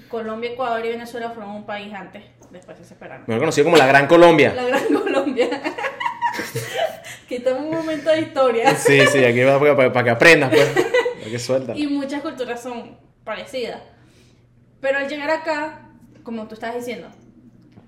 Colombia, 0.07 0.51
Ecuador 0.51 0.85
y 0.85 0.89
Venezuela 0.89 1.31
fueron 1.31 1.55
un 1.55 1.65
país 1.65 1.91
antes, 1.93 2.23
después 2.51 2.77
se 2.77 2.85
separaron. 2.85 3.25
Mejor 3.27 3.39
conocido 3.41 3.65
como 3.65 3.77
la 3.77 3.87
Gran 3.87 4.07
Colombia. 4.07 4.53
La 4.53 4.63
Gran 4.63 4.85
Colombia. 4.93 5.49
en 7.29 7.57
un 7.57 7.71
momento 7.71 8.09
de 8.09 8.21
historia. 8.21 8.75
Sí, 8.75 8.99
sí, 9.07 9.23
aquí 9.23 9.41
va 9.41 9.59
para, 9.59 9.91
para 9.91 10.03
que 10.03 10.09
aprendas, 10.09 10.49
pues. 10.51 10.69
Para 10.69 11.31
que 11.31 11.39
suelta. 11.39 11.73
Y 11.75 11.87
muchas 11.87 12.21
culturas 12.21 12.61
son 12.61 12.97
parecidas. 13.23 13.81
Pero 14.81 14.97
al 14.97 15.07
llegar 15.07 15.29
acá, 15.29 15.89
como 16.23 16.47
tú 16.47 16.55
estás 16.55 16.75
diciendo, 16.75 17.07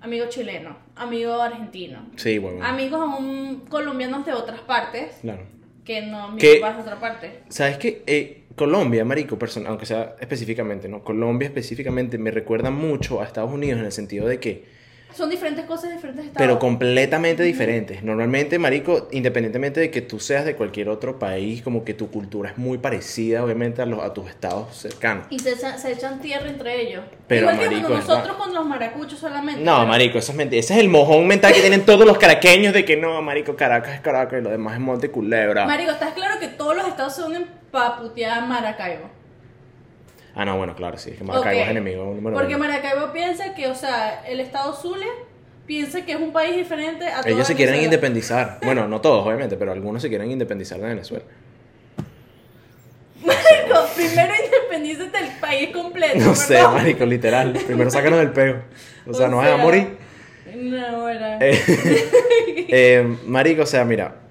amigo 0.06 0.26
chileno, 0.28 0.76
amigo 0.94 1.34
argentino, 1.42 1.98
Sí, 2.16 2.38
huevón. 2.38 2.62
amigos 2.62 3.00
aún 3.00 3.64
colombianos 3.68 4.24
de 4.24 4.32
otras 4.32 4.60
partes, 4.60 5.18
Claro. 5.20 5.42
que 5.84 6.02
no 6.02 6.28
papá 6.28 6.70
es 6.70 6.76
de 6.76 6.82
otra 6.82 7.00
parte. 7.00 7.40
¿Sabes 7.48 7.76
qué? 7.78 8.02
Eh, 8.06 8.44
Colombia, 8.56 9.04
marico, 9.04 9.38
person- 9.38 9.66
aunque 9.66 9.84
sea 9.84 10.16
específicamente, 10.20 10.88
¿no? 10.88 11.02
Colombia 11.04 11.46
específicamente 11.46 12.16
me 12.18 12.30
recuerda 12.30 12.70
mucho 12.70 13.20
a 13.20 13.24
Estados 13.24 13.52
Unidos 13.52 13.80
en 13.80 13.84
el 13.86 13.92
sentido 13.92 14.26
de 14.26 14.40
que... 14.40 14.75
Son 15.16 15.30
diferentes 15.30 15.64
cosas, 15.64 15.90
diferentes 15.92 16.26
estados. 16.26 16.46
Pero 16.46 16.58
completamente 16.58 17.42
diferentes. 17.42 18.02
Normalmente, 18.02 18.58
marico, 18.58 19.08
independientemente 19.12 19.80
de 19.80 19.90
que 19.90 20.02
tú 20.02 20.20
seas 20.20 20.44
de 20.44 20.54
cualquier 20.56 20.90
otro 20.90 21.18
país, 21.18 21.62
como 21.62 21.84
que 21.84 21.94
tu 21.94 22.10
cultura 22.10 22.50
es 22.50 22.58
muy 22.58 22.76
parecida, 22.78 23.42
obviamente, 23.42 23.80
a, 23.80 23.86
los, 23.86 24.00
a 24.04 24.12
tus 24.12 24.28
estados 24.28 24.76
cercanos. 24.76 25.26
Y 25.30 25.38
se, 25.38 25.56
se 25.56 25.92
echan 25.92 26.20
tierra 26.20 26.48
entre 26.48 26.82
ellos. 26.82 27.02
Pero, 27.26 27.42
Igual 27.50 27.58
que 27.58 27.64
marico, 27.66 27.88
bueno, 27.88 28.02
es 28.02 28.08
nosotros 28.08 28.36
con 28.36 28.52
los 28.54 28.66
maracuchos 28.66 29.18
solamente. 29.18 29.62
No, 29.62 29.76
pero- 29.76 29.86
marico, 29.88 30.18
eso 30.18 30.32
es 30.32 30.36
mentira. 30.38 30.60
Ese 30.60 30.74
es 30.74 30.80
el 30.80 30.88
mojón 30.90 31.26
mental 31.26 31.52
que 31.54 31.60
tienen 31.60 31.86
todos 31.86 32.06
los 32.06 32.18
caraqueños 32.18 32.74
de 32.74 32.84
que 32.84 32.96
no, 32.98 33.22
marico, 33.22 33.56
Caracas 33.56 33.94
es 33.94 34.00
Caracas 34.00 34.40
y 34.40 34.42
lo 34.44 34.50
demás 34.50 34.74
es 34.74 34.80
Monte 34.80 35.10
Culebra. 35.10 35.64
Marico, 35.64 35.92
¿estás 35.92 36.12
claro 36.12 36.38
que 36.38 36.48
todos 36.48 36.76
los 36.76 36.86
estados 36.88 37.14
se 37.16 37.22
unen 37.22 37.46
para 37.70 37.96
putear 37.96 38.38
a 38.38 38.46
Maracaibo? 38.46 39.15
Ah, 40.38 40.44
no, 40.44 40.58
bueno, 40.58 40.76
claro, 40.76 40.98
sí, 40.98 41.10
es 41.12 41.16
que 41.16 41.24
Maracaibo 41.24 41.62
es 41.62 41.70
enemigo 41.70 42.04
número 42.04 42.36
Porque 42.36 42.56
uno. 42.56 42.66
Maracaibo 42.66 43.10
piensa 43.10 43.54
que, 43.54 43.68
o 43.68 43.74
sea, 43.74 44.22
el 44.28 44.38
estado 44.40 44.74
Zulia 44.74 45.08
piensa 45.66 46.04
que 46.04 46.12
es 46.12 46.20
un 46.20 46.30
país 46.30 46.54
diferente 46.54 47.06
a 47.06 47.22
toda 47.22 47.30
Ellos 47.30 47.46
se 47.46 47.54
quieren 47.54 47.82
independizar. 47.82 48.58
Bueno, 48.64 48.86
no 48.86 49.00
todos, 49.00 49.26
obviamente, 49.26 49.56
pero 49.56 49.72
algunos 49.72 50.02
se 50.02 50.10
quieren 50.10 50.30
independizar 50.30 50.78
de 50.78 50.88
Venezuela. 50.88 51.24
Marico, 53.24 53.86
primero 53.96 54.34
independízate 54.44 55.18
del 55.18 55.30
país 55.40 55.70
completo. 55.70 56.18
No 56.18 56.34
sé, 56.34 56.62
marico, 56.62 57.06
literal. 57.06 57.54
Primero 57.66 57.90
sácanos 57.90 58.18
del 58.18 58.32
peo. 58.32 58.62
O 59.06 59.14
sea, 59.14 59.28
no 59.30 59.38
vas 59.38 59.46
a 59.46 59.54
sea, 59.54 59.56
morir. 59.56 59.96
No, 60.54 61.00
bueno. 61.00 61.26
Eh, 61.40 61.64
eh, 62.68 63.16
marico, 63.24 63.62
o 63.62 63.66
sea, 63.66 63.86
mira. 63.86 64.25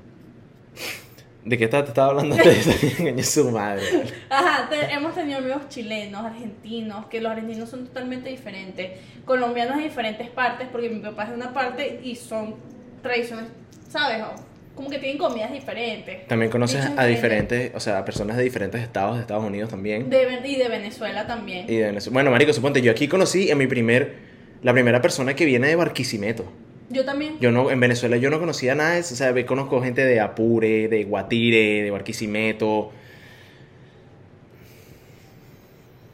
¿De 1.45 1.59
qué 1.59 1.67
te 1.67 1.77
estaba 1.77 2.07
hablando 2.09 2.35
antes? 2.35 2.95
Coño, 2.97 3.23
su 3.23 3.51
madre. 3.51 3.83
Ajá, 4.29 4.67
te- 4.67 4.91
hemos 4.91 5.13
tenido 5.13 5.37
amigos 5.37 5.69
chilenos, 5.69 6.25
argentinos, 6.25 7.05
que 7.05 7.21
los 7.21 7.31
argentinos 7.31 7.69
son 7.69 7.85
totalmente 7.85 8.29
diferentes, 8.29 8.99
colombianos 9.25 9.77
de 9.77 9.83
diferentes 9.83 10.27
partes, 10.29 10.67
porque 10.71 10.89
mi 10.89 10.99
papá 10.99 11.25
es 11.25 11.29
de 11.29 11.35
una 11.35 11.53
parte 11.53 11.99
y 12.03 12.15
son 12.15 12.55
tradiciones, 13.03 13.45
¿sabes? 13.87 14.23
O 14.23 14.33
Como 14.75 14.89
que 14.89 14.97
tienen 14.97 15.19
comidas 15.19 15.51
diferentes. 15.51 16.27
También 16.27 16.51
conoces 16.51 16.81
Dichos 16.81 16.97
a 16.99 17.05
diferentes, 17.05 17.71
o 17.75 17.79
sea, 17.79 17.99
a 17.99 18.05
personas 18.05 18.37
de 18.37 18.43
diferentes 18.43 18.81
estados 18.81 19.15
de 19.15 19.21
Estados 19.21 19.43
Unidos 19.43 19.69
también. 19.69 20.09
De 20.09 20.41
y 20.43 20.55
de 20.55 20.67
Venezuela 20.67 21.27
también. 21.27 21.69
Y 21.69 21.75
de 21.75 21.85
Venezuela. 21.85 22.13
Bueno, 22.15 22.31
marico, 22.31 22.53
suponte, 22.53 22.81
yo 22.81 22.91
aquí 22.91 23.07
conocí 23.07 23.51
a 23.51 23.55
mi 23.55 23.67
primer, 23.67 24.15
la 24.63 24.73
primera 24.73 24.99
persona 24.99 25.35
que 25.35 25.45
viene 25.45 25.67
de 25.67 25.75
Barquisimeto. 25.75 26.51
Yo 26.89 27.03
también. 27.03 27.37
Yo 27.39 27.51
no, 27.51 27.71
en 27.71 27.79
Venezuela 27.79 28.17
yo 28.17 28.29
no 28.29 28.39
conocía 28.39 28.75
nada 28.75 28.91
de 28.91 28.99
eso, 28.99 29.13
o 29.15 29.17
sea, 29.17 29.31
ve- 29.31 29.45
conozco 29.45 29.81
gente 29.81 30.05
de 30.05 30.19
Apure, 30.19 30.87
de 30.87 31.03
Guatire, 31.03 31.81
de 31.83 31.91
Barquisimeto. 31.91 32.91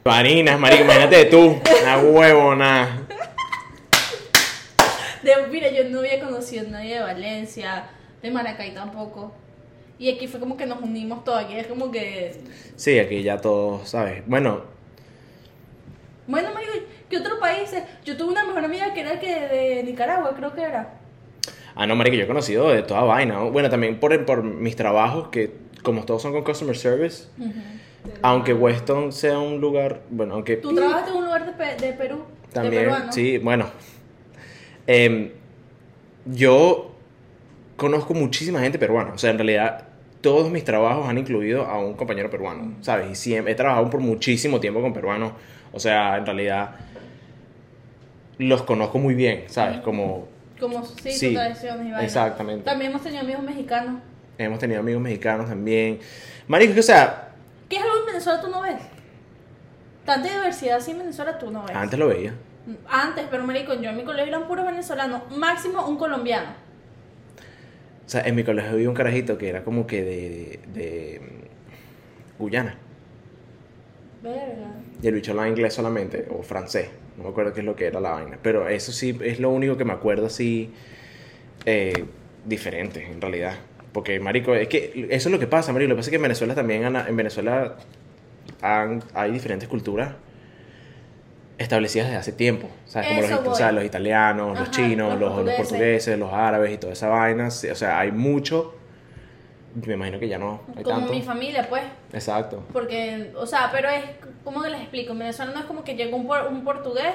Barinas, 0.04 0.58
marico, 0.58 0.82
imagínate 0.84 1.26
tú, 1.26 1.60
una 1.82 1.98
huevona. 1.98 3.06
De, 5.22 5.32
mira, 5.50 5.70
yo 5.70 5.84
no 5.88 6.00
había 6.00 6.18
conocido 6.20 6.66
a 6.66 6.70
nadie 6.70 6.94
de 6.96 7.00
Valencia, 7.02 7.84
de 8.20 8.30
Maracay 8.30 8.74
tampoco. 8.74 9.32
Y 9.98 10.10
aquí 10.10 10.26
fue 10.26 10.40
como 10.40 10.56
que 10.56 10.66
nos 10.66 10.80
unimos 10.82 11.22
todos, 11.22 11.44
aquí 11.44 11.54
es 11.54 11.68
como 11.68 11.92
que... 11.92 12.40
Sí, 12.74 12.98
aquí 12.98 13.22
ya 13.22 13.36
todos, 13.40 13.88
¿sabes? 13.88 14.22
Bueno, 14.26 14.62
Bueno, 16.26 16.52
marico, 16.52 16.72
¿qué 17.12 17.18
otro 17.18 17.38
país? 17.38 17.72
es? 17.72 17.84
Yo 18.04 18.16
tuve 18.16 18.32
una 18.32 18.44
mejor 18.44 18.64
amiga 18.64 18.92
que 18.92 19.00
era 19.00 19.20
que 19.20 19.28
de 19.48 19.82
Nicaragua, 19.84 20.32
creo 20.36 20.52
que 20.54 20.62
era. 20.62 20.94
ah, 21.76 21.86
no, 21.86 21.94
marico, 21.94 22.16
yo 22.16 22.24
he 22.24 22.26
conocido 22.26 22.70
de 22.70 22.82
toda 22.82 23.02
vaina. 23.02 23.34
¿no? 23.34 23.50
Bueno, 23.52 23.68
también 23.70 24.00
por, 24.00 24.24
por 24.24 24.42
mis 24.42 24.74
trabajos, 24.74 25.28
que 25.28 25.52
como 25.84 26.04
todos 26.04 26.22
son 26.22 26.32
con 26.32 26.42
customer 26.44 26.76
service, 26.76 27.26
aunque 28.22 28.52
Weston 28.54 29.12
sea 29.12 29.38
un 29.38 29.60
lugar, 29.60 30.00
bueno, 30.10 30.34
aunque... 30.34 30.56
Tú 30.56 30.74
trabajaste 30.74 31.10
en 31.10 31.16
un 31.18 31.24
lugar 31.24 31.46
de, 31.46 31.52
Pe- 31.52 31.76
de 31.86 31.92
Perú, 31.92 32.24
También, 32.52 32.90
sí, 33.10 33.38
bueno. 33.38 33.66
Em, 34.86 35.30
yo 36.26 36.90
conozco 37.76 38.14
muchísima 38.14 38.60
gente 38.60 38.78
peruana. 38.78 39.12
O 39.14 39.18
sea, 39.18 39.30
en 39.30 39.38
realidad, 39.38 39.84
todos 40.20 40.50
mis 40.50 40.64
trabajos 40.64 41.08
han 41.08 41.18
incluido 41.18 41.64
a 41.66 41.78
un 41.80 41.94
compañero 41.94 42.30
peruano, 42.30 42.74
¿sabes? 42.80 43.10
Y 43.10 43.14
siempre, 43.14 43.52
he 43.52 43.56
trabajado 43.56 43.90
por 43.90 44.00
muchísimo 44.00 44.60
tiempo 44.60 44.80
con 44.80 44.92
peruanos. 44.92 45.32
O 45.72 45.80
sea, 45.80 46.16
en 46.16 46.26
realidad, 46.26 46.76
los 48.38 48.62
conozco 48.62 48.98
muy 48.98 49.14
bien, 49.14 49.44
¿sabes? 49.48 49.80
Como 49.80 50.28
Como 50.60 50.84
sí, 50.84 51.12
Sí, 51.12 51.34
tradiciones 51.34 51.80
y 51.86 51.90
vainas. 51.90 52.04
exactamente. 52.04 52.64
También 52.64 52.90
hemos 52.90 53.02
tenido 53.02 53.22
amigos 53.22 53.42
mexicanos. 53.42 54.00
hemos 54.38 54.58
tenido 54.58 54.80
amigos 54.80 55.02
mexicanos 55.02 55.48
también. 55.48 55.98
Marico, 56.48 56.74
que, 56.74 56.80
o 56.80 56.84
sea, 56.84 57.28
¿Qué 57.68 57.76
es 57.76 57.82
algo 57.82 57.98
en 58.00 58.06
Venezuela 58.06 58.40
tú 58.40 58.48
no 58.48 58.60
ves? 58.62 58.76
Tanta 60.04 60.28
diversidad 60.28 60.76
así 60.78 60.90
en 60.90 60.98
Venezuela 60.98 61.38
tú 61.38 61.50
no 61.50 61.64
ves. 61.64 61.74
antes 61.76 61.98
lo 61.98 62.08
veía. 62.08 62.34
Antes, 62.88 63.24
pero 63.30 63.44
marico, 63.44 63.74
yo 63.74 63.90
en 63.90 63.96
mi 63.96 64.04
colegio 64.04 64.28
eran 64.36 64.46
puros 64.46 64.64
venezolanos, 64.66 65.22
máximo 65.36 65.86
un 65.86 65.96
colombiano. 65.96 66.50
O 68.06 68.08
sea, 68.12 68.22
en 68.22 68.34
mi 68.34 68.44
colegio 68.44 68.72
había 68.72 68.88
un 68.88 68.94
carajito 68.94 69.38
que 69.38 69.48
era 69.48 69.64
como 69.64 69.86
que 69.86 70.02
de, 70.02 70.60
de, 70.74 70.80
de, 70.80 71.20
Guyana. 72.38 72.76
Verga. 74.22 74.68
Y 75.02 75.06
el 75.08 75.14
bicho 75.14 75.32
hablaba 75.32 75.48
inglés 75.48 75.74
solamente, 75.74 76.26
o 76.30 76.42
francés. 76.42 76.88
No 77.16 77.24
me 77.24 77.30
acuerdo 77.30 77.52
qué 77.52 77.60
es 77.60 77.66
lo 77.66 77.76
que 77.76 77.86
era 77.86 78.00
la 78.00 78.10
vaina. 78.12 78.38
Pero 78.42 78.68
eso 78.68 78.92
sí 78.92 79.18
es 79.22 79.38
lo 79.40 79.50
único 79.50 79.76
que 79.76 79.84
me 79.84 79.92
acuerdo 79.92 80.26
así 80.26 80.72
eh, 81.66 82.04
diferente, 82.46 83.04
en 83.06 83.20
realidad. 83.20 83.54
Porque, 83.92 84.18
marico, 84.20 84.54
es 84.54 84.68
que 84.68 85.08
eso 85.10 85.28
es 85.28 85.32
lo 85.32 85.38
que 85.38 85.46
pasa, 85.46 85.72
marico. 85.72 85.90
Lo 85.90 85.94
que 85.96 85.98
pasa 86.00 86.08
es 86.08 86.12
que 86.12 86.16
en 86.16 86.22
Venezuela 86.22 86.54
también, 86.54 86.84
en 86.96 87.16
Venezuela 87.16 87.76
han- 88.62 89.02
hay 89.14 89.30
diferentes 89.32 89.68
culturas 89.68 90.14
establecidas 91.58 92.06
desde 92.08 92.18
hace 92.18 92.32
tiempo. 92.32 92.68
¿Sabes? 92.86 93.08
Como 93.08 93.20
los, 93.22 93.32
o 93.48 93.54
sea, 93.54 93.70
los 93.72 93.84
italianos, 93.84 94.58
los 94.58 94.68
Ajá, 94.68 94.70
chinos, 94.70 95.10
los 95.20 95.20
los, 95.36 95.44
los 95.44 95.54
portugueses. 95.54 96.18
los 96.18 96.32
árabes 96.32 96.72
y 96.72 96.78
toda 96.78 96.92
esa 96.94 97.08
vaina. 97.08 97.48
O 97.48 97.50
sea, 97.50 98.00
hay 98.00 98.12
mucho. 98.12 98.74
Me 99.74 99.94
imagino 99.94 100.18
que 100.18 100.28
ya 100.28 100.38
no 100.38 100.60
hay 100.76 100.82
Como 100.82 100.98
tanto. 100.98 101.12
mi 101.14 101.22
familia, 101.22 101.66
pues. 101.68 101.82
Exacto. 102.12 102.62
Porque, 102.72 103.30
o 103.36 103.46
sea, 103.46 103.70
pero 103.72 103.88
es, 103.88 104.02
¿cómo 104.44 104.62
que 104.62 104.70
les 104.70 104.80
explico? 104.80 105.12
En 105.12 105.18
Venezuela 105.20 105.52
no 105.52 105.60
es 105.60 105.64
como 105.66 105.82
que 105.84 105.94
llegó 105.94 106.16
un, 106.16 106.26
por- 106.26 106.46
un 106.48 106.62
portugués 106.62 107.12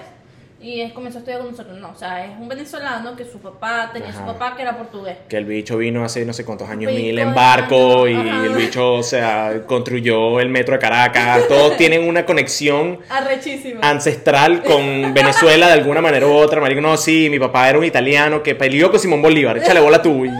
y 0.60 0.82
es 0.82 0.92
comenzó 0.92 1.20
a 1.20 1.22
estudiar 1.22 1.42
con 1.42 1.52
nosotros. 1.52 1.78
No, 1.78 1.92
o 1.92 1.96
sea, 1.96 2.26
es 2.26 2.32
un 2.40 2.48
venezolano 2.48 3.16
que 3.16 3.26
su 3.26 3.38
papá 3.40 3.92
tenía 3.94 4.10
Ajá. 4.10 4.18
su 4.22 4.26
papá 4.26 4.56
que 4.56 4.64
era 4.64 4.76
portugués. 4.76 5.18
Que 5.30 5.38
el 5.38 5.46
bicho 5.46 5.78
vino 5.78 6.04
hace 6.04 6.26
no 6.26 6.34
sé 6.34 6.46
cuántos 6.46 6.68
años 6.68 6.92
Pico 6.92 7.04
mil 7.04 7.20
en 7.20 7.36
barco 7.36 8.08
y 8.08 8.16
ajá. 8.16 8.44
el 8.46 8.56
bicho, 8.56 8.96
o 8.96 9.04
sea, 9.04 9.62
construyó 9.68 10.40
el 10.40 10.50
metro 10.50 10.74
de 10.74 10.80
Caracas. 10.80 11.48
Todos 11.48 11.78
tienen 11.78 12.10
una 12.10 12.26
conexión 12.26 13.00
Arrechísimo. 13.08 13.82
ancestral 13.84 14.64
con 14.64 15.14
Venezuela 15.14 15.68
de 15.68 15.74
alguna 15.74 16.02
manera 16.02 16.26
u 16.26 16.32
otra. 16.34 16.60
Marico, 16.60 16.82
no, 16.82 16.98
sí, 16.98 17.28
mi 17.30 17.38
papá 17.38 17.70
era 17.70 17.78
un 17.78 17.86
italiano 17.86 18.42
que 18.42 18.56
peleó 18.56 18.90
con 18.90 19.00
Simón 19.00 19.22
Bolívar. 19.22 19.60
Échale 19.60 19.80
bola 19.80 20.02
tú. 20.02 20.26
y- 20.26 20.32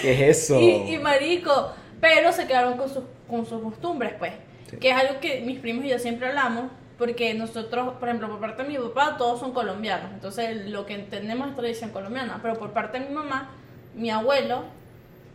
¿Qué 0.00 0.12
es 0.30 0.38
eso? 0.44 0.60
Y, 0.60 0.94
y 0.94 0.98
marico, 0.98 1.72
pero 2.00 2.32
se 2.32 2.46
quedaron 2.46 2.76
con 2.76 2.88
sus, 2.88 3.04
con 3.28 3.44
sus 3.46 3.62
costumbres, 3.62 4.14
pues. 4.18 4.32
Sí. 4.70 4.76
Que 4.78 4.90
es 4.90 4.96
algo 4.96 5.20
que 5.20 5.40
mis 5.40 5.58
primos 5.58 5.84
y 5.84 5.88
yo 5.88 5.98
siempre 5.98 6.28
hablamos, 6.28 6.70
porque 6.98 7.34
nosotros, 7.34 7.94
por 7.98 8.08
ejemplo, 8.08 8.28
por 8.28 8.40
parte 8.40 8.62
de 8.62 8.68
mi 8.68 8.76
papá, 8.78 9.16
todos 9.16 9.40
son 9.40 9.52
colombianos. 9.52 10.12
Entonces, 10.12 10.66
lo 10.70 10.86
que 10.86 10.94
entendemos 10.94 11.48
es 11.48 11.56
tradición 11.56 11.90
colombiana. 11.90 12.38
Pero 12.42 12.54
por 12.54 12.72
parte 12.72 12.98
de 13.00 13.06
mi 13.08 13.14
mamá, 13.14 13.50
mi 13.94 14.10
abuelo, 14.10 14.64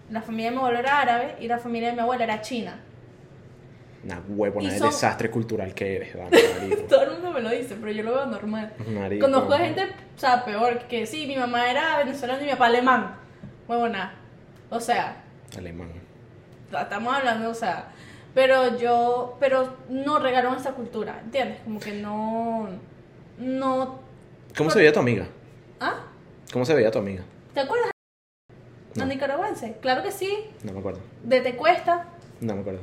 la 0.09 0.21
familia 0.21 0.45
de 0.45 0.51
mi 0.51 0.57
abuelo 0.59 0.79
era 0.79 0.99
árabe 1.01 1.35
y 1.39 1.47
la 1.47 1.57
familia 1.57 1.89
de 1.89 1.95
mi 1.95 2.01
abuela 2.01 2.23
era 2.23 2.41
china. 2.41 2.79
Una 4.03 4.21
huevona 4.29 4.71
de 4.71 4.77
son- 4.77 4.89
desastre 4.91 5.31
cultural 5.31 5.73
que 5.73 5.95
eres, 5.95 6.15
marico. 6.59 6.83
Todo 6.87 7.01
el 7.03 7.11
mundo 7.13 7.31
me 7.31 7.41
lo 7.41 7.49
dice, 7.49 7.75
pero 7.79 7.91
yo 7.91 8.03
lo 8.03 8.13
veo 8.13 8.25
normal. 8.27 8.73
Marico. 8.87 9.25
Conozco 9.25 9.53
a 9.55 9.57
gente, 9.57 9.81
o 10.15 10.19
sea, 10.19 10.45
peor, 10.45 10.79
que 10.87 11.07
sí, 11.07 11.25
mi 11.25 11.35
mamá 11.37 11.69
era 11.71 11.97
venezolana 11.97 12.41
y 12.41 12.45
mi 12.45 12.51
papá 12.51 12.67
alemán. 12.67 13.15
Huevona. 13.67 14.13
O 14.69 14.79
sea, 14.79 15.23
Alemán. 15.57 15.91
estamos 16.71 17.13
hablando, 17.15 17.49
o 17.49 17.53
sea, 17.53 17.91
pero 18.33 18.77
yo, 18.77 19.37
pero 19.39 19.75
no 19.89 20.19
regaron 20.19 20.55
esa 20.55 20.71
cultura, 20.73 21.19
¿entiendes? 21.23 21.59
Como 21.63 21.79
que 21.79 21.93
no, 21.93 22.67
no, 23.37 23.99
¿Cómo 24.57 24.69
se 24.69 24.79
veía 24.79 24.93
tu 24.93 24.99
amiga? 24.99 25.27
¿ah? 25.79 26.05
¿Cómo 26.51 26.65
se 26.65 26.73
veía 26.73 26.91
tu 26.91 26.99
amiga? 26.99 27.23
¿Te 27.53 27.59
acuerdas? 27.61 27.91
No. 28.95 29.03
¿A 29.03 29.05
nicaragüense? 29.05 29.77
Claro 29.81 30.01
que 30.03 30.11
sí, 30.11 30.49
No 30.63 30.71
me 30.73 30.79
acuerdo. 30.79 31.01
de 31.23 31.41
Te 31.41 31.55
Cuesta, 31.55 32.07
No 32.41 32.55
me 32.55 32.61
acuerdo. 32.61 32.81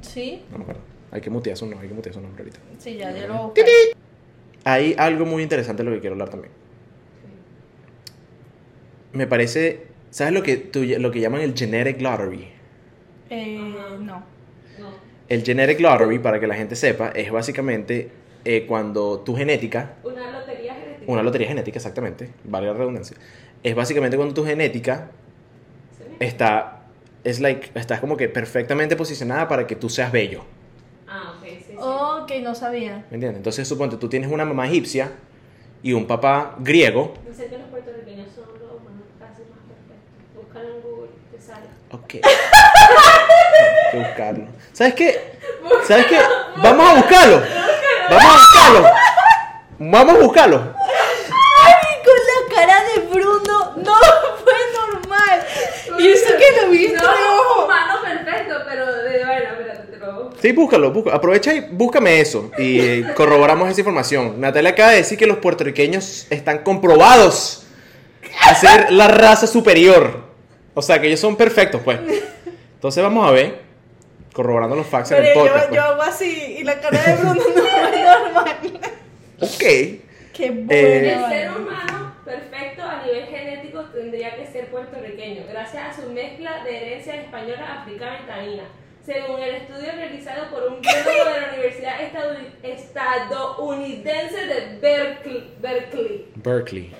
sí, 0.00 0.44
No 0.50 0.58
me 0.58 0.62
acuerdo. 0.64 0.80
Hay 1.10 1.20
que 1.20 1.30
mutear 1.30 1.56
su 1.56 1.66
nombre, 1.66 1.82
hay 1.84 1.88
que 1.88 1.94
mutear 1.94 2.14
su 2.14 2.20
nombre 2.20 2.42
ahorita. 2.42 2.58
sí, 2.78 2.96
ya, 2.96 3.10
ya 3.12 3.26
lo. 3.28 3.52
Hay 4.64 4.94
algo 4.98 5.26
muy 5.26 5.42
interesante 5.42 5.82
de 5.84 5.90
lo 5.90 5.94
que 5.94 6.00
quiero 6.00 6.14
hablar 6.14 6.30
también. 6.30 6.52
Me 9.12 9.26
parece, 9.26 9.86
¿sabes 10.14 10.32
lo 10.32 10.42
que, 10.42 10.56
tú- 10.56 10.84
lo 10.84 11.10
que 11.10 11.20
llaman 11.20 11.40
el 11.42 11.54
genetic 11.54 12.00
lottery? 12.00 12.48
Eh, 13.30 13.74
no. 14.00 14.22
No. 14.78 14.88
El 15.28 15.42
genetic 15.44 15.80
lottery, 15.80 16.18
para 16.18 16.38
que 16.40 16.46
la 16.46 16.54
gente 16.54 16.76
sepa, 16.76 17.08
es 17.10 17.30
básicamente 17.30 18.10
eh, 18.44 18.66
cuando 18.66 19.20
tu 19.20 19.34
genética, 19.36 19.92
Una 20.04 20.30
lotería 20.30 20.74
genética. 20.74 21.12
una 21.12 21.22
lotería 21.22 21.48
genética 21.48 21.78
exactamente, 21.78 22.30
vale 22.44 22.66
la 22.66 22.74
redundancia, 22.74 23.16
es 23.62 23.74
básicamente 23.74 24.16
cuando 24.16 24.34
tu 24.34 24.44
genética 24.44 25.10
¿Sí? 25.98 26.04
está, 26.20 26.82
es 27.24 27.40
like, 27.40 27.70
estás 27.74 28.00
como 28.00 28.16
que 28.16 28.28
perfectamente 28.28 28.96
posicionada 28.96 29.48
para 29.48 29.66
que 29.66 29.76
tú 29.76 29.88
seas 29.88 30.12
bello. 30.12 30.44
Ah, 31.08 31.34
ok, 31.38 31.48
sí, 31.48 31.64
sí. 31.68 31.74
Ok, 31.78 32.32
no 32.42 32.54
sabía. 32.54 33.04
¿Me 33.10 33.16
entiendes? 33.16 33.36
Entonces 33.38 33.66
suponte, 33.68 33.96
tú 33.96 34.08
tienes 34.08 34.30
una 34.30 34.44
mamá 34.44 34.66
egipcia 34.66 35.12
y 35.82 35.92
un 35.92 36.06
papá 36.06 36.56
griego. 36.60 37.14
Que 37.14 37.58
los 37.58 37.68
puertorriqueños 37.68 38.28
son 38.34 38.44
los 38.60 38.80
humanos 38.80 39.04
casi 39.18 39.42
más 39.50 39.60
perfectos. 39.68 40.34
Búscalo 40.34 40.68
en 40.76 40.82
Google, 40.82 41.10
te 41.30 41.40
sale. 41.42 41.66
Ok. 41.94 42.14
Hay 42.14 42.20
que 43.92 43.98
buscarlo. 43.98 44.46
¿Sabes 44.72 44.94
qué? 44.94 45.34
¿Sabes 45.86 46.06
qué? 46.06 46.18
Vamos 46.56 46.90
a 46.90 46.94
buscarlo. 46.94 47.42
Vamos 48.10 48.24
a 48.24 48.32
buscarlo. 48.36 48.90
Vamos 49.78 50.14
a 50.14 50.18
buscarlo. 50.18 50.74
¡Ay, 51.64 51.74
con 52.04 52.14
la 52.14 52.54
cara 52.56 52.82
de 52.84 53.00
Bruno! 53.06 53.72
¡No 53.76 53.94
fue 54.42 54.54
normal! 54.74 55.46
Y 55.98 56.08
eso 56.08 56.30
que 56.36 56.60
lo 56.62 56.70
vi 56.70 56.88
No, 56.88 57.02
ojos. 57.02 57.64
humano 57.64 57.94
perfecto, 58.02 58.54
pero 58.68 58.86
de 58.92 59.24
bueno, 59.24 59.44
espérate, 59.52 59.82
te 59.92 59.96
lo 59.98 60.30
Sí, 60.40 60.52
búscalo, 60.52 60.90
busca- 60.92 61.14
aprovecha 61.14 61.54
y 61.54 61.60
búscame 61.60 62.20
eso 62.20 62.50
y 62.58 62.80
eh, 62.80 63.04
corroboramos 63.14 63.70
esa 63.70 63.80
información. 63.80 64.40
Natalia 64.40 64.70
acaba 64.70 64.90
de 64.90 64.96
decir 64.96 65.16
que 65.18 65.26
los 65.26 65.38
puertorriqueños 65.38 66.26
están 66.30 66.58
comprobados 66.64 67.66
a 68.42 68.54
ser 68.54 68.90
la 68.92 69.06
raza 69.08 69.46
superior. 69.46 70.23
O 70.74 70.82
sea, 70.82 71.00
que 71.00 71.06
ellos 71.06 71.20
son 71.20 71.36
perfectos, 71.36 71.80
pues. 71.84 71.98
Entonces 72.74 73.02
vamos 73.02 73.26
a 73.26 73.30
ver, 73.30 73.60
corroborando 74.32 74.76
los 74.76 74.86
facts 74.86 75.12
en 75.12 75.18
el 75.18 75.22
Pero 75.32 75.46
yo, 75.46 75.52
podcast. 75.52 75.72
yo 75.72 75.82
hago 75.82 76.02
así 76.02 76.56
y 76.58 76.64
la 76.64 76.80
cara 76.80 77.02
de 77.02 77.14
Bruno 77.16 77.34
no 77.34 77.42
fue 77.42 78.02
normal. 78.02 78.56
pues. 79.38 79.54
Ok. 79.54 79.62
Qué 80.34 80.50
bueno. 80.50 80.66
Eh, 80.70 81.12
El 81.14 81.28
ser 81.30 81.50
humano 81.56 82.14
perfecto 82.24 82.82
a 82.82 83.02
nivel 83.04 83.26
genético 83.26 83.84
tendría 83.84 84.34
que 84.36 84.46
ser 84.46 84.68
puertorriqueño, 84.70 85.44
gracias 85.48 85.98
a 85.98 86.02
su 86.02 86.10
mezcla 86.10 86.64
de 86.64 86.76
herencia 86.76 87.14
española, 87.22 87.80
africana 87.82 88.18
y 88.22 88.26
taína. 88.26 88.62
Según 89.04 89.38
el 89.40 89.54
estudio 89.56 89.92
realizado 89.92 90.50
por 90.50 90.62
un 90.66 90.80
biólogo 90.80 91.30
de 91.34 91.40
la 91.42 91.48
Universidad 91.52 92.00
Estadounidense 92.62 94.46
de 94.46 94.78
Berkeley. 94.80 95.54
Berkeley. 95.60 96.26
Berkeley. 96.36 96.94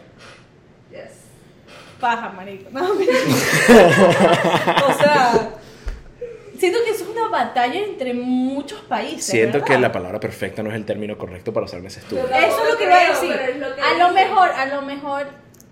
Paja, 2.00 2.30
marico. 2.30 2.68
No, 2.70 2.90
o 4.88 4.92
sea, 4.98 5.50
siento 6.58 6.78
que 6.84 6.90
eso 6.90 7.04
es 7.04 7.10
una 7.10 7.28
batalla 7.28 7.80
entre 7.80 8.14
muchos 8.14 8.80
países. 8.82 9.24
Siento 9.24 9.58
¿verdad? 9.58 9.66
que 9.74 9.78
la 9.80 9.92
palabra 9.92 10.20
perfecta 10.20 10.62
no 10.62 10.70
es 10.70 10.76
el 10.76 10.84
término 10.84 11.16
correcto 11.18 11.52
para 11.52 11.66
hacer 11.66 11.84
ese 11.84 12.00
estudio. 12.00 12.24
Pero- 12.30 12.46
Eso 12.46 12.62
es 12.64 12.70
lo 12.72 12.78
que 12.78 12.84
iba 12.84 12.94
a 12.96 13.08
decir. 13.08 13.56
lo 13.58 13.66
a 13.66 13.94
lo 14.08 14.14
mejor, 14.14 14.50
a 14.50 14.66
lo 14.66 14.82
mejor 14.82 15.26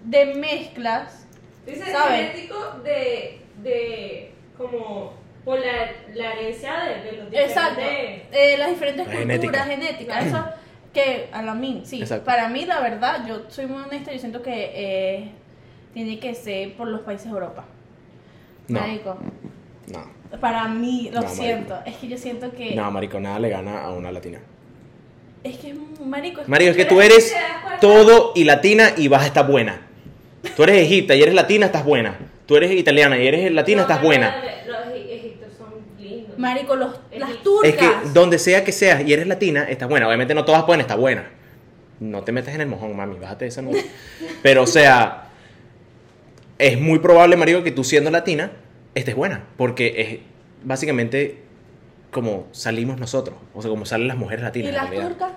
de 0.05 0.35
mezclas. 0.35 1.27
Dice 1.67 1.85
genético 1.85 2.57
de, 2.83 3.41
de 3.63 4.33
como 4.59 5.15
por 5.45 5.59
la, 5.61 5.93
la 6.15 6.33
herencia 6.35 6.73
de, 6.85 7.03
de 7.03 7.13
los 7.19 7.31
diferentes. 7.31 7.57
Exacto. 7.57 7.81
Eh, 8.33 8.57
las 8.59 8.71
diferentes 8.71 9.07
La 9.07 9.13
culturas 9.13 9.67
genética. 9.67 10.17
genéticas. 10.17 10.27
Eso 10.27 10.45
que 10.93 11.29
a 11.33 11.43
la 11.43 11.55
mí, 11.55 11.83
sí. 11.85 12.01
Exacto. 12.01 12.25
Para 12.25 12.49
mí, 12.49 12.65
la 12.67 12.81
verdad, 12.81 13.25
yo 13.27 13.45
soy 13.49 13.67
muy 13.67 13.83
honesta. 13.83 14.13
Yo 14.13 14.19
siento 14.19 14.43
que 14.43 14.71
eh, 14.75 15.31
tiene 15.93 16.19
que 16.19 16.35
ser 16.35 16.75
por 16.77 16.89
los 16.89 17.01
países 17.03 17.27
de 17.27 17.33
Europa. 17.33 17.65
No, 18.69 18.81
Marico, 18.81 19.17
no. 19.93 20.39
para 20.41 20.69
mí, 20.69 21.11
lo 21.13 21.21
No, 21.21 21.27
marico. 21.27 21.43
siento, 21.43 21.79
es 21.85 21.97
que 21.97 22.09
yo 22.09 22.17
siento 22.17 22.53
que... 22.53 22.75
No, 22.75 22.91
marico, 22.91 23.21
nada 23.21 23.39
le 23.39 23.49
gana 23.49 23.83
a 23.83 23.91
una 23.91 24.11
latina. 24.13 24.39
Es 25.45 25.59
que, 25.59 25.75
marico, 26.05 26.41
es 26.43 26.49
Marico, 26.49 26.71
es 26.71 26.77
que 26.77 26.85
tú 26.85 27.01
eres 27.01 27.35
todo 27.81 28.33
y 28.37 28.45
latina 28.45 28.91
y 28.97 29.09
vas 29.09 29.23
a 29.23 29.27
estar 29.27 29.47
buena. 29.47 29.81
Tú 30.57 30.63
eres 30.63 30.77
egipta 30.83 31.15
y 31.17 31.23
eres 31.23 31.35
latina, 31.35 31.67
estás 31.67 31.85
buena. 31.85 32.17
Tú 32.47 32.57
eres 32.57 32.71
italiana 32.73 33.19
y 33.19 33.27
eres 33.27 33.51
latina, 33.53 33.79
No, 33.79 33.83
estás 33.83 33.99
pero 33.99 34.09
buena. 34.09 34.37
Los 34.67 34.95
egipcios 34.95 35.51
son 35.59 35.75
lindos. 35.99 36.39
Marico, 36.39 36.77
los, 36.77 36.95
las 37.17 37.43
turcas. 37.43 37.71
Es 37.73 37.77
que 37.77 37.91
donde 38.15 38.39
sea 38.39 38.63
que 38.65 38.71
seas 38.73 39.03
y 39.07 39.13
eres 39.13 39.27
latina, 39.27 39.65
estás 39.69 39.89
buena. 39.89 40.07
Obviamente 40.07 40.33
no 40.35 40.45
todas 40.45 40.63
pueden 40.63 40.81
estar 40.81 40.97
buenas. 40.99 41.25
No 41.99 42.23
te 42.23 42.31
metas 42.33 42.55
en 42.55 42.61
el 42.61 42.69
mojón, 42.69 42.97
mami, 42.97 43.19
bájate 43.19 43.45
de 43.45 43.49
esa 43.51 43.63
nube. 43.63 43.85
Pero, 44.43 44.63
o 44.63 44.67
sea, 44.67 45.31
es 46.63 46.81
muy 46.81 46.99
probable, 47.01 47.37
marico, 47.37 47.63
que 47.63 47.71
tú 47.73 47.85
siendo 47.85 48.11
latina 48.11 48.53
estés 48.95 49.15
buena. 49.15 49.45
Porque 49.57 50.01
es 50.01 50.19
básicamente 50.65 51.43
como 52.11 52.47
salimos 52.53 52.99
nosotros. 52.99 53.37
O 53.55 53.63
sea, 53.63 53.71
como 53.71 53.85
salen 53.87 54.09
las 54.09 54.17
mujeres 54.17 54.43
latinas. 54.45 54.67
y 54.67 54.69
en 54.71 54.75
las 54.77 54.89
realidad. 54.91 55.09
turcas 55.11 55.33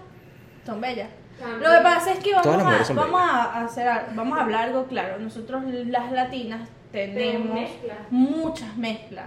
son 0.65 0.81
bellas. 0.81 1.09
También. 1.39 1.61
Lo 1.63 1.69
que 1.77 1.83
pasa 1.83 2.11
es 2.13 2.19
que 2.19 2.33
vamos, 2.33 2.89
a, 2.89 2.93
vamos 2.93 3.21
a 3.21 3.63
hacer, 3.65 3.87
vamos 4.15 4.37
a 4.37 4.43
hablar 4.43 4.63
algo 4.69 4.85
claro. 4.87 5.19
Nosotros 5.19 5.63
las 5.87 6.11
latinas 6.11 6.69
tenemos 6.91 7.53
mezclas. 7.53 7.97
muchas 8.09 8.77
mezclas. 8.77 9.25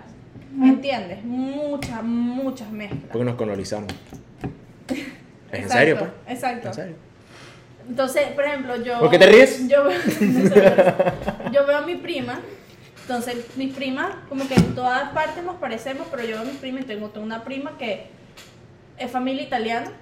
¿Entiendes? 0.62 1.22
Muchas, 1.24 2.03
muchas 2.03 2.70
mezclas. 2.70 3.03
Porque 3.12 3.24
nos 3.24 3.34
colonizaron. 3.34 3.86
¿Es 4.88 4.99
en 4.99 5.64
Exacto, 5.64 5.72
serio, 5.78 5.99
pues? 5.99 6.11
Exacto. 6.28 6.68
¿En 6.68 6.74
serio? 6.74 6.96
Entonces, 7.88 8.22
por 8.34 8.44
ejemplo, 8.44 8.76
yo. 8.82 8.99
¿Por 9.01 9.11
qué 9.11 9.18
te 9.18 9.26
ríes? 9.26 9.68
Yo, 9.68 9.84
veo- 9.84 9.92
no 10.20 10.49
sé, 10.51 10.74
yo 11.53 11.66
veo 11.66 11.78
a 11.78 11.82
mi 11.82 11.96
prima. 11.96 12.40
Entonces, 13.03 13.57
mis 13.57 13.74
primas, 13.74 14.11
como 14.28 14.46
que 14.46 14.55
en 14.55 14.74
todas 14.74 15.11
partes 15.12 15.42
nos 15.42 15.57
parecemos, 15.57 16.07
pero 16.11 16.22
yo 16.24 16.36
veo 16.36 16.40
a 16.40 16.44
mi 16.44 16.53
prima 16.53 16.80
y 16.80 16.84
tengo, 16.84 17.11
una 17.16 17.42
prima 17.42 17.78
que 17.78 18.07
es 18.99 19.11
familia 19.11 19.42
italiana, 19.42 19.92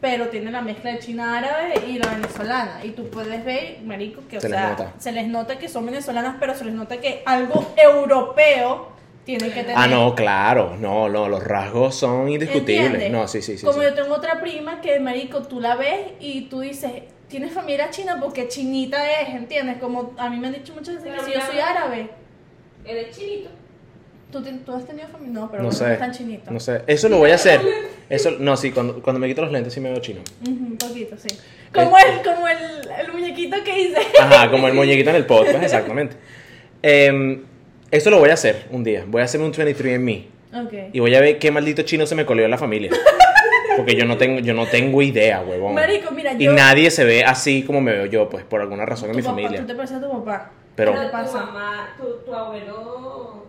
pero 0.00 0.28
tiene 0.28 0.52
la 0.52 0.60
mezcla 0.60 0.92
de 0.92 1.00
china 1.00 1.38
árabe 1.38 1.86
y 1.88 1.98
la 1.98 2.08
venezolana. 2.08 2.84
Y 2.84 2.90
tú 2.90 3.08
puedes 3.08 3.44
ver, 3.44 3.78
marico, 3.84 4.22
que 4.28 4.40
Se 4.40 4.46
o 4.46 4.50
sea, 4.50 4.94
se 4.98 5.10
les 5.10 5.26
nota 5.26 5.58
que 5.58 5.68
son 5.68 5.86
venezolanas, 5.86 6.36
pero 6.38 6.54
se 6.54 6.64
les 6.64 6.74
nota 6.74 6.98
que 6.98 7.22
algo 7.26 7.74
europeo 7.76 8.92
tienen 9.24 9.50
que 9.50 9.62
tener. 9.62 9.76
Ah, 9.76 9.88
no, 9.88 10.14
claro. 10.14 10.76
No, 10.78 11.08
no, 11.08 11.28
los 11.28 11.42
rasgos 11.42 11.96
son 11.96 12.28
indiscutibles. 12.28 12.86
¿Entiendes? 12.86 13.10
No, 13.10 13.26
sí, 13.26 13.42
sí, 13.42 13.58
sí. 13.58 13.66
Como 13.66 13.80
sí. 13.80 13.86
yo 13.86 13.94
tengo 13.94 14.14
otra 14.14 14.40
prima 14.40 14.80
que, 14.80 15.00
marico, 15.00 15.42
tú 15.42 15.60
la 15.60 15.74
ves 15.74 16.12
y 16.20 16.42
tú 16.42 16.60
dices, 16.60 16.92
tienes 17.28 17.52
familia 17.52 17.90
china 17.90 18.18
porque 18.20 18.48
chinita 18.48 19.20
es, 19.20 19.28
¿entiendes? 19.30 19.78
Como 19.78 20.14
a 20.16 20.30
mí 20.30 20.38
me 20.38 20.46
han 20.48 20.52
dicho 20.54 20.74
muchas 20.74 20.96
veces 21.02 21.12
que 21.20 21.24
si 21.24 21.32
yo 21.32 21.40
soy 21.46 21.58
árabe, 21.58 22.08
Eres 22.84 23.16
chinito. 23.18 23.50
¿tú, 24.30 24.42
tú 24.64 24.72
has 24.72 24.86
tenido 24.86 25.08
familia? 25.08 25.40
No, 25.40 25.50
pero 25.50 25.62
No 25.64 25.70
no 25.70 25.74
sé. 25.74 25.96
tan 25.96 26.12
chinito. 26.12 26.50
No 26.50 26.60
sé. 26.60 26.82
Eso 26.86 27.08
lo 27.08 27.18
voy 27.18 27.30
a 27.30 27.34
hacer. 27.34 27.60
Eso, 28.08 28.30
no, 28.38 28.56
sí, 28.56 28.70
cuando, 28.70 29.02
cuando 29.02 29.18
me 29.18 29.26
quito 29.26 29.42
los 29.42 29.50
lentes 29.50 29.72
sí 29.72 29.80
me 29.80 29.90
veo 29.90 29.98
chino. 30.00 30.20
Un 30.46 30.76
poquito, 30.76 31.16
sí. 31.16 31.28
Como, 31.72 31.98
el, 31.98 32.22
como 32.22 32.46
el, 32.46 32.58
el 33.00 33.12
muñequito 33.12 33.56
que 33.64 33.80
hice. 33.80 33.98
Ajá, 34.20 34.50
como 34.50 34.68
el 34.68 34.74
muñequito 34.74 35.10
en 35.10 35.16
el 35.16 35.26
podcast, 35.26 35.62
exactamente. 35.62 36.16
Em, 36.82 37.42
eso 37.90 38.10
lo 38.10 38.18
voy 38.20 38.30
a 38.30 38.34
hacer 38.34 38.66
un 38.70 38.84
día. 38.84 39.04
Voy 39.06 39.22
a 39.22 39.24
hacerme 39.24 39.46
un 39.46 39.52
23 39.52 39.94
en 39.96 40.04
mí. 40.04 40.28
Ok. 40.54 40.72
Y 40.92 41.00
voy 41.00 41.14
a 41.14 41.20
ver 41.20 41.38
qué 41.38 41.50
maldito 41.50 41.82
chino 41.82 42.06
se 42.06 42.14
me 42.14 42.24
colió 42.24 42.44
en 42.44 42.50
la 42.52 42.58
familia. 42.58 42.90
Porque 43.76 43.94
yo 43.96 44.04
no 44.04 44.16
tengo, 44.16 44.40
yo 44.40 44.54
no 44.54 44.66
tengo 44.66 45.02
idea, 45.02 45.42
huevón. 45.42 45.74
Marico, 45.74 46.10
mira, 46.12 46.32
y 46.32 46.44
yo... 46.44 46.52
nadie 46.52 46.90
se 46.90 47.04
ve 47.04 47.24
así 47.24 47.62
como 47.62 47.80
me 47.80 47.92
veo 47.92 48.06
yo, 48.06 48.28
pues, 48.28 48.44
por 48.44 48.60
alguna 48.60 48.86
razón 48.86 49.10
en 49.10 49.16
mi 49.16 49.22
papá, 49.22 49.34
familia. 49.34 49.60
Tú 49.60 49.66
te 49.66 49.74
pareces 49.74 49.96
a 49.98 50.00
tu 50.00 50.10
papá. 50.10 50.50
Pero- 50.74 50.92
¿Qué 50.92 50.98
te 50.98 51.06
tu 51.06 51.12
pasa? 51.12 51.38
mamá, 51.46 51.94
tu, 51.96 52.04
tu 52.24 52.34
abuelo, 52.34 53.46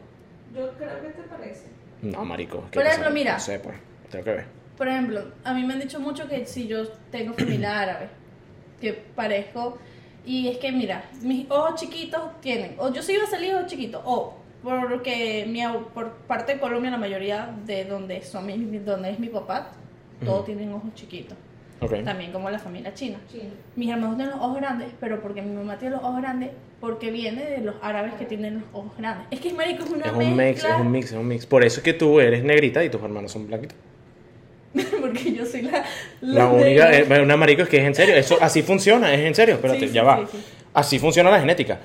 yo 0.56 0.70
creo 0.78 1.02
que 1.02 1.10
te 1.10 1.22
parece. 1.24 1.68
No, 2.02 2.24
marico. 2.26 2.64
¿qué 2.72 2.76
Por 2.76 2.84
pasa? 2.84 2.90
ejemplo, 2.90 3.14
mira. 3.14 3.34
No 3.34 3.40
sé, 3.40 3.60
pues. 3.60 3.76
Tengo 4.10 4.24
que 4.24 4.32
ver. 4.32 4.46
Por 4.78 4.88
ejemplo, 4.88 5.22
a 5.44 5.54
mí 5.54 5.64
me 5.64 5.74
han 5.74 5.80
dicho 5.80 6.00
mucho 6.00 6.28
que 6.28 6.46
si 6.46 6.68
yo 6.68 6.88
tengo 7.12 7.34
familia 7.34 7.80
árabe, 7.82 8.10
que 8.80 8.94
parezco. 8.94 9.78
Y 10.26 10.50
es 10.50 10.58
que, 10.58 10.72
mira, 10.72 11.06
mis 11.22 11.50
ojos 11.50 11.80
chiquitos 11.80 12.22
tienen. 12.42 12.76
O 12.78 12.94
yo 12.94 13.02
soy 13.02 13.16
salí 13.30 13.50
ojos 13.52 13.66
chiquitos, 13.68 14.02
o 14.06 14.36
porque 14.64 15.46
mi, 15.48 15.62
por 15.94 16.12
parte 16.28 16.54
de 16.56 16.60
Colombia, 16.60 16.92
la 16.92 16.98
mayoría 16.98 17.50
de 17.66 17.86
donde, 17.86 18.22
son 18.22 18.46
mi, 18.46 18.58
donde 18.80 19.12
es 19.12 19.20
mi 19.20 19.30
papá, 19.30 19.72
todos 20.26 20.46
tienen 20.46 20.72
ojos 20.74 20.90
chiquitos. 20.96 21.38
También 22.04 22.32
como 22.32 22.50
la 22.50 22.58
familia 22.58 22.94
china. 22.96 23.20
Mis 23.76 23.90
hermanos 23.92 24.16
tienen 24.18 24.34
los 24.36 24.44
ojos 24.44 24.58
grandes, 24.58 24.88
pero 25.00 25.22
porque 25.22 25.42
mi 25.44 25.56
mamá 25.56 25.78
tiene 25.78 25.96
los 25.96 26.04
ojos 26.04 26.22
grandes, 26.22 26.50
porque 26.82 27.12
viene 27.12 27.46
de 27.46 27.60
los 27.60 27.76
árabes 27.84 28.14
que 28.16 28.26
tienen 28.26 28.56
los 28.56 28.64
ojos 28.74 28.92
grandes. 28.98 29.28
Es 29.30 29.40
que 29.40 29.54
marico 29.54 29.84
es 29.84 29.92
una 29.92 30.06
Es 30.08 30.12
un 30.14 30.36
mix, 30.36 30.64
es 30.64 30.76
un 30.80 30.92
mix, 30.92 31.06
es 31.12 31.18
un 31.18 31.28
mix. 31.28 31.46
Por 31.46 31.64
eso 31.64 31.80
es 31.80 31.84
que 31.84 31.94
tú 31.94 32.20
eres 32.20 32.44
negrita 32.44 32.84
y 32.84 32.90
tus 32.90 33.02
hermanos 33.02 33.32
son 33.32 33.46
blanquitos. 33.48 33.78
porque 35.02 35.34
yo 35.34 35.46
soy 35.46 35.64
la. 35.64 35.84
La 36.22 36.48
única, 36.48 36.92
eh, 36.98 37.22
una 37.22 37.38
marico 37.38 37.62
es 37.64 37.70
que 37.70 37.78
es 37.78 37.84
en 37.86 37.96
serio, 37.96 38.16
eso 38.16 38.38
así 38.42 38.62
funciona, 38.64 39.14
es 39.14 39.20
en 39.22 39.34
serio, 39.36 39.56
espérate, 39.56 39.82
Sí, 39.82 39.88
sí, 39.88 39.94
ya 39.94 40.04
va. 40.04 40.18
sí, 40.32 40.38
sí. 40.38 40.44
Así 40.74 41.00
funciona 41.00 41.30
la 41.32 41.40
genética. 41.40 41.80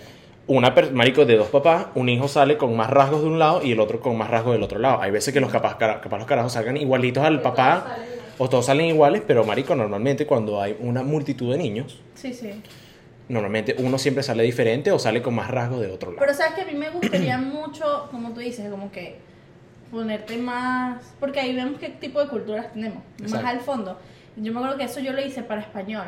Una 0.46 0.74
per- 0.74 0.92
marico 0.92 1.24
de 1.24 1.36
dos 1.36 1.48
papás, 1.48 1.86
un 1.94 2.08
hijo 2.08 2.28
sale 2.28 2.56
con 2.56 2.76
más 2.76 2.90
rasgos 2.90 3.22
de 3.22 3.28
un 3.28 3.38
lado 3.38 3.62
y 3.62 3.72
el 3.72 3.80
otro 3.80 4.00
con 4.00 4.18
más 4.18 4.28
rasgos 4.28 4.54
del 4.54 4.62
otro 4.62 4.78
lado. 4.78 5.00
Hay 5.00 5.10
veces 5.10 5.32
que 5.32 5.40
los 5.40 5.50
capaz, 5.52 5.76
capaz 5.76 6.18
los 6.18 6.26
carajos 6.26 6.52
salgan 6.52 6.76
igualitos 6.76 7.22
al 7.24 7.40
papá. 7.40 7.96
O 8.42 8.48
todos 8.48 8.66
salen 8.66 8.86
iguales, 8.86 9.22
pero 9.26 9.44
marico, 9.44 9.74
normalmente 9.76 10.26
cuando 10.26 10.60
hay 10.60 10.76
una 10.80 11.02
multitud 11.04 11.52
de 11.52 11.58
niños, 11.58 12.00
Sí, 12.14 12.34
sí. 12.34 12.50
normalmente 13.28 13.76
uno 13.78 13.98
siempre 13.98 14.22
sale 14.24 14.42
diferente 14.42 14.90
o 14.90 14.98
sale 14.98 15.22
con 15.22 15.34
más 15.34 15.48
rasgos 15.50 15.80
de 15.80 15.92
otro 15.92 16.10
lado. 16.10 16.18
Pero 16.20 16.34
sabes 16.34 16.54
que 16.54 16.62
a 16.62 16.64
mí 16.64 16.74
me 16.74 16.90
gustaría 16.90 17.38
mucho, 17.38 18.08
como 18.10 18.32
tú 18.32 18.40
dices, 18.40 18.68
como 18.68 18.90
que 18.90 19.16
ponerte 19.92 20.36
más, 20.38 21.14
porque 21.20 21.38
ahí 21.38 21.54
vemos 21.54 21.78
qué 21.78 21.90
tipo 21.90 22.20
de 22.20 22.28
culturas 22.28 22.72
tenemos, 22.72 23.02
Exacto. 23.20 23.44
más 23.44 23.54
al 23.54 23.60
fondo. 23.60 23.98
Yo 24.36 24.52
me 24.52 24.58
acuerdo 24.58 24.78
que 24.78 24.84
eso 24.84 24.98
yo 25.00 25.12
lo 25.12 25.24
hice 25.24 25.42
para 25.42 25.60
español, 25.60 26.06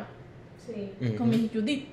Sí. 0.65 0.91
Ujú. 1.01 1.15
con 1.15 1.29
mi 1.29 1.49
Judith, 1.53 1.87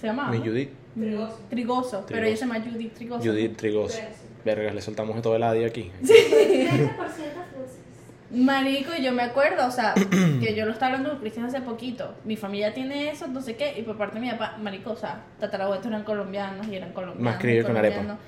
se 0.00 0.08
llamaba. 0.08 0.30
Mi. 0.30 0.38
Judith, 0.38 0.70
Trigoso. 0.98 1.38
Trigoso, 1.50 2.04
pero 2.08 2.26
ella 2.26 2.36
se 2.36 2.46
llama 2.46 2.60
Judith 2.60 2.94
Trigoso. 2.94 3.22
Judith 3.22 3.56
Trigoso. 3.56 3.98
Vergas, 4.44 4.74
le 4.74 4.80
soltamos 4.82 5.20
todo 5.22 5.36
el 5.36 5.42
audio 5.42 5.66
aquí. 5.66 5.90
30% 6.02 6.96
francés. 6.96 7.26
Marico, 8.30 8.90
y 8.98 9.02
yo 9.02 9.12
me 9.12 9.22
acuerdo, 9.22 9.66
o 9.66 9.70
sea, 9.70 9.94
que 10.40 10.54
yo 10.54 10.66
lo 10.66 10.72
estaba 10.72 10.92
hablando 10.92 11.10
con 11.10 11.20
Cristian 11.20 11.46
hace 11.46 11.60
poquito. 11.60 12.14
Mi 12.24 12.36
familia 12.36 12.74
tiene 12.74 13.10
eso, 13.10 13.26
no 13.28 13.40
sé 13.40 13.56
qué, 13.56 13.74
y 13.78 13.82
por 13.82 13.96
parte 13.96 14.18
de 14.18 14.20
mi 14.20 14.30
papá, 14.30 14.56
marico, 14.60 14.92
o 14.92 14.96
sea, 14.96 15.22
tatarabuelos 15.38 15.86
eran 15.86 16.02
colombianos 16.04 16.66
y 16.68 16.76
eran 16.76 16.92
colombianos. 16.92 17.24
Más 17.24 17.38
criollo 17.38 17.66
con 17.66 17.76
arepa. 17.76 18.18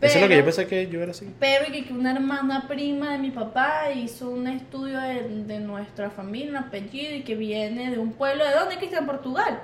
Eso 0.00 0.16
es 0.16 0.22
lo 0.22 0.28
que 0.28 0.36
yo 0.36 0.44
pensé 0.44 0.66
que 0.66 0.86
yo 0.88 1.02
era 1.02 1.10
así. 1.10 1.28
Pero 1.38 1.66
que 1.66 1.92
una 1.92 2.12
hermana 2.12 2.66
prima 2.68 3.12
de 3.12 3.18
mi 3.18 3.30
papá 3.30 3.90
hizo 3.94 4.30
un 4.30 4.46
estudio 4.46 4.98
de, 5.00 5.44
de 5.44 5.60
nuestra 5.60 6.10
familia, 6.10 6.50
un 6.50 6.56
apellido, 6.56 7.16
y 7.16 7.22
que 7.22 7.34
viene 7.34 7.90
de 7.90 7.98
un 7.98 8.12
pueblo, 8.12 8.44
¿de 8.44 8.52
dónde, 8.52 8.76
Cristian? 8.76 9.04
Portugal, 9.04 9.60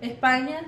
España, 0.00 0.62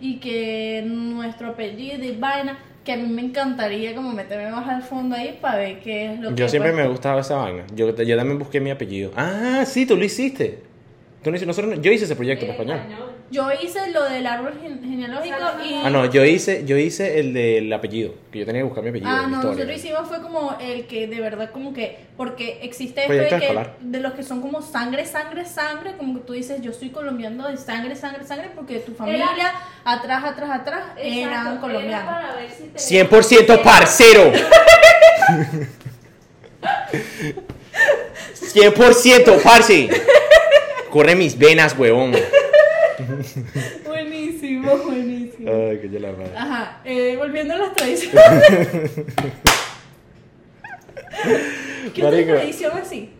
y 0.00 0.18
que 0.18 0.82
nuestro 0.86 1.48
apellido 1.48 2.04
y 2.04 2.16
vaina, 2.16 2.58
que 2.88 2.94
a 2.94 2.96
mí 2.96 3.06
me 3.06 3.20
encantaría 3.20 3.94
como 3.94 4.12
meterme 4.14 4.50
más 4.50 4.66
al 4.66 4.82
fondo 4.82 5.14
ahí 5.14 5.38
para 5.42 5.58
ver 5.58 5.78
qué 5.80 6.06
es 6.14 6.20
lo 6.20 6.30
que... 6.30 6.36
Yo 6.36 6.48
siempre 6.48 6.72
me 6.72 6.88
gustaba 6.88 7.20
esa 7.20 7.36
vaina. 7.36 7.64
Yo, 7.74 7.94
yo 7.94 8.16
también 8.16 8.38
busqué 8.38 8.60
mi 8.62 8.70
apellido. 8.70 9.10
Ah, 9.14 9.64
sí, 9.66 9.84
tú 9.84 9.94
lo 9.94 10.04
hiciste. 10.04 10.62
Tú 11.22 11.30
no 11.30 11.36
hiciste- 11.36 11.46
nosotros 11.48 11.76
no- 11.76 11.82
yo 11.82 11.92
hice 11.92 12.06
ese 12.06 12.16
proyecto 12.16 12.46
en 12.46 12.50
En 12.52 12.54
español. 12.54 12.80
Yo 13.30 13.50
hice 13.52 13.90
lo 13.90 14.04
del 14.04 14.26
árbol 14.26 14.54
gen- 14.62 14.80
genealógico 14.82 15.36
y... 15.62 15.74
Ah, 15.84 15.90
no, 15.90 16.06
yo 16.06 16.24
hice, 16.24 16.64
yo 16.64 16.78
hice 16.78 17.20
el 17.20 17.34
del 17.34 17.70
apellido. 17.70 18.14
Que 18.32 18.38
yo 18.38 18.46
tenía 18.46 18.60
que 18.60 18.64
buscar 18.64 18.82
mi 18.82 18.88
apellido. 18.88 19.10
Ah, 19.10 19.26
no, 19.28 19.36
historia. 19.36 19.50
nosotros 19.50 19.76
hicimos 19.76 20.08
fue 20.08 20.22
como 20.22 20.56
el 20.58 20.86
que 20.86 21.06
de 21.08 21.20
verdad 21.20 21.50
como 21.50 21.74
que, 21.74 21.98
porque 22.16 22.60
existe 22.62 23.02
esto 23.02 23.08
Proyecto 23.12 23.34
de 23.34 23.40
que 23.40 23.46
escolar. 23.48 23.76
de 23.80 24.00
los 24.00 24.14
que 24.14 24.22
son 24.22 24.40
como 24.40 24.62
sangre, 24.62 25.04
sangre, 25.04 25.44
sangre, 25.44 25.94
como 25.98 26.14
que 26.14 26.20
tú 26.20 26.32
dices, 26.32 26.62
yo 26.62 26.72
soy 26.72 26.88
colombiano 26.88 27.48
de 27.48 27.58
sangre, 27.58 27.96
sangre, 27.96 28.24
sangre, 28.24 28.50
porque 28.54 28.78
tu 28.78 28.94
familia 28.94 29.26
atrás, 29.84 30.24
atrás, 30.24 30.50
atrás 30.50 30.82
eran 30.96 31.18
Exacto, 31.22 31.50
era 31.50 31.60
colombianos. 31.60 32.04
para 32.14 32.34
ver 32.34 32.50
si 32.50 32.62
te- 32.64 32.78
100% 33.08 33.62
parcero. 33.62 34.32
100% 38.54 39.42
parce. 39.42 39.88
Corre 40.90 41.14
mis 41.14 41.36
venas, 41.36 41.76
huevón. 41.78 42.12
Buenísimo, 43.86 44.76
buenísimo. 44.76 45.50
Ay, 45.50 45.78
que 45.78 45.90
yo 45.90 45.98
la 45.98 46.12
madre. 46.12 46.36
Ajá, 46.36 46.80
eh, 46.84 47.16
volviendo 47.16 47.54
a 47.54 47.58
las 47.58 47.74
tradiciones. 47.74 48.22
¿Qué 51.94 52.04
otra 52.04 52.24
tradición 52.24 52.72
así? 52.78 53.10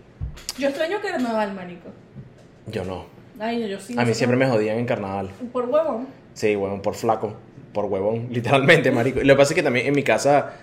Yo 0.59 0.69
extraño 0.69 1.01
carnaval, 1.01 1.55
marico. 1.55 1.89
Yo 2.67 2.85
no. 2.85 3.07
Ay, 3.39 3.69
yo 3.69 3.81
sí. 3.81 3.95
A 3.97 4.05
mí 4.05 4.15
siempre 4.15 4.37
me 4.37 4.47
jodían 4.47 4.79
en 4.79 4.87
carnaval. 4.87 5.31
Por 5.53 5.67
huevón. 5.67 6.09
Sí, 6.35 6.57
huevón, 6.57 6.83
por 6.83 6.95
flaco. 6.95 7.35
Por 7.73 7.87
huevón, 7.87 8.29
literalmente, 8.33 8.91
marico. 8.91 9.21
Y 9.21 9.25
lo 9.25 9.35
que 9.35 9.39
pasa 9.39 9.53
es 9.53 9.57
que 9.57 9.63
también 9.63 9.87
en 9.87 9.95
mi 9.95 10.03
casa 10.03 10.55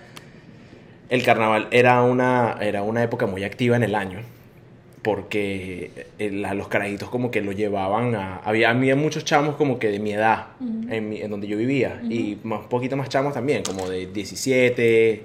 el 1.10 1.24
carnaval 1.24 1.68
era 1.72 2.02
una, 2.04 2.58
era 2.62 2.84
una 2.84 3.04
época 3.04 3.26
muy 3.28 3.44
activa 3.44 3.76
en 3.76 3.84
el 3.84 3.96
año. 3.96 4.20
Porque 5.06 6.08
los 6.18 6.68
carajitos 6.68 7.10
como 7.10 7.30
que 7.30 7.40
lo 7.40 7.52
llevaban 7.52 8.16
a... 8.16 8.38
Había, 8.38 8.72
había 8.72 8.96
muchos 8.96 9.24
chamos 9.24 9.56
como 9.56 9.78
que 9.78 9.92
de 9.92 10.00
mi 10.00 10.14
edad, 10.14 10.48
en, 10.90 11.10
mi- 11.10 11.22
en 11.22 11.30
donde 11.30 11.46
yo 11.46 11.58
vivía, 11.58 12.02
y 12.10 12.40
más, 12.44 12.62
un 12.62 12.70
poquito 12.70 12.98
más 12.98 13.08
chamos 13.08 13.32
también, 13.36 13.62
como 13.62 13.88
de 13.88 14.08
17... 14.08 15.24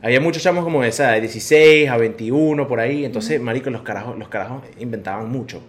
Había 0.00 0.20
muchos 0.20 0.44
chamos 0.44 0.62
como 0.62 0.80
de 0.82 0.90
esa, 0.90 1.10
de 1.10 1.22
16 1.22 1.88
a 1.90 1.96
21, 1.96 2.68
por 2.68 2.78
ahí. 2.78 3.04
Entonces, 3.04 3.40
marico, 3.40 3.68
los 3.70 3.82
carajos, 3.82 4.16
los 4.16 4.28
carajos 4.28 4.62
inventaban 4.78 5.28
mucho. 5.28 5.60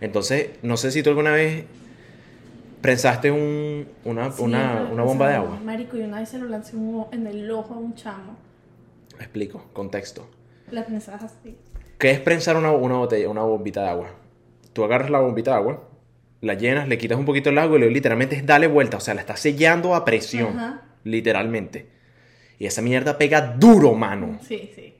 Entonces, 0.00 0.48
no 0.62 0.78
sé 0.78 0.90
si 0.92 1.02
tú 1.02 1.10
alguna 1.10 1.32
vez 1.32 1.64
prensaste 2.80 3.30
un, 3.30 3.86
una, 4.04 4.32
Sí, 4.32 4.42
una, 4.42 4.84
bomba 5.02 5.28
de 5.28 5.34
agua. 5.34 5.60
Marico, 5.62 5.98
y 5.98 6.00
una 6.00 6.20
vez 6.20 6.30
se 6.30 6.38
lo 6.38 6.48
lancé 6.48 6.74
en 7.12 7.26
el 7.26 7.50
ojo 7.50 7.74
a 7.74 7.76
un 7.76 7.94
chamo. 7.94 8.38
Explico, 9.18 9.66
contexto. 9.74 10.26
La 10.70 10.86
pensabas 10.86 11.24
así. 11.24 11.58
¿Qué 12.00 12.10
es 12.10 12.18
prensar 12.20 12.56
una, 12.56 12.72
una 12.72 12.96
botella, 12.96 13.28
una 13.28 13.42
bombita 13.42 13.82
de 13.82 13.88
agua? 13.90 14.10
Tú 14.72 14.82
agarras 14.84 15.10
la 15.10 15.20
bombita 15.20 15.50
de 15.52 15.56
agua, 15.58 15.88
la 16.40 16.54
llenas, 16.54 16.88
le 16.88 16.96
quitas 16.98 17.18
un 17.18 17.24
poquito 17.26 17.50
el 17.50 17.58
agua 17.58 17.76
y 17.76 17.80
luego 17.80 17.94
literalmente 17.94 18.34
es 18.36 18.44
darle 18.46 18.66
vuelta. 18.66 18.96
O 18.96 19.00
sea, 19.00 19.14
la 19.14 19.20
estás 19.20 19.38
sellando 19.40 19.94
a 19.94 20.04
presión. 20.04 20.56
Ajá. 20.58 20.82
Literalmente. 21.04 21.88
Y 22.58 22.66
esa 22.66 22.82
mierda 22.82 23.18
pega 23.18 23.40
duro, 23.58 23.94
mano. 23.94 24.38
Sí, 24.42 24.70
sí. 24.74 24.94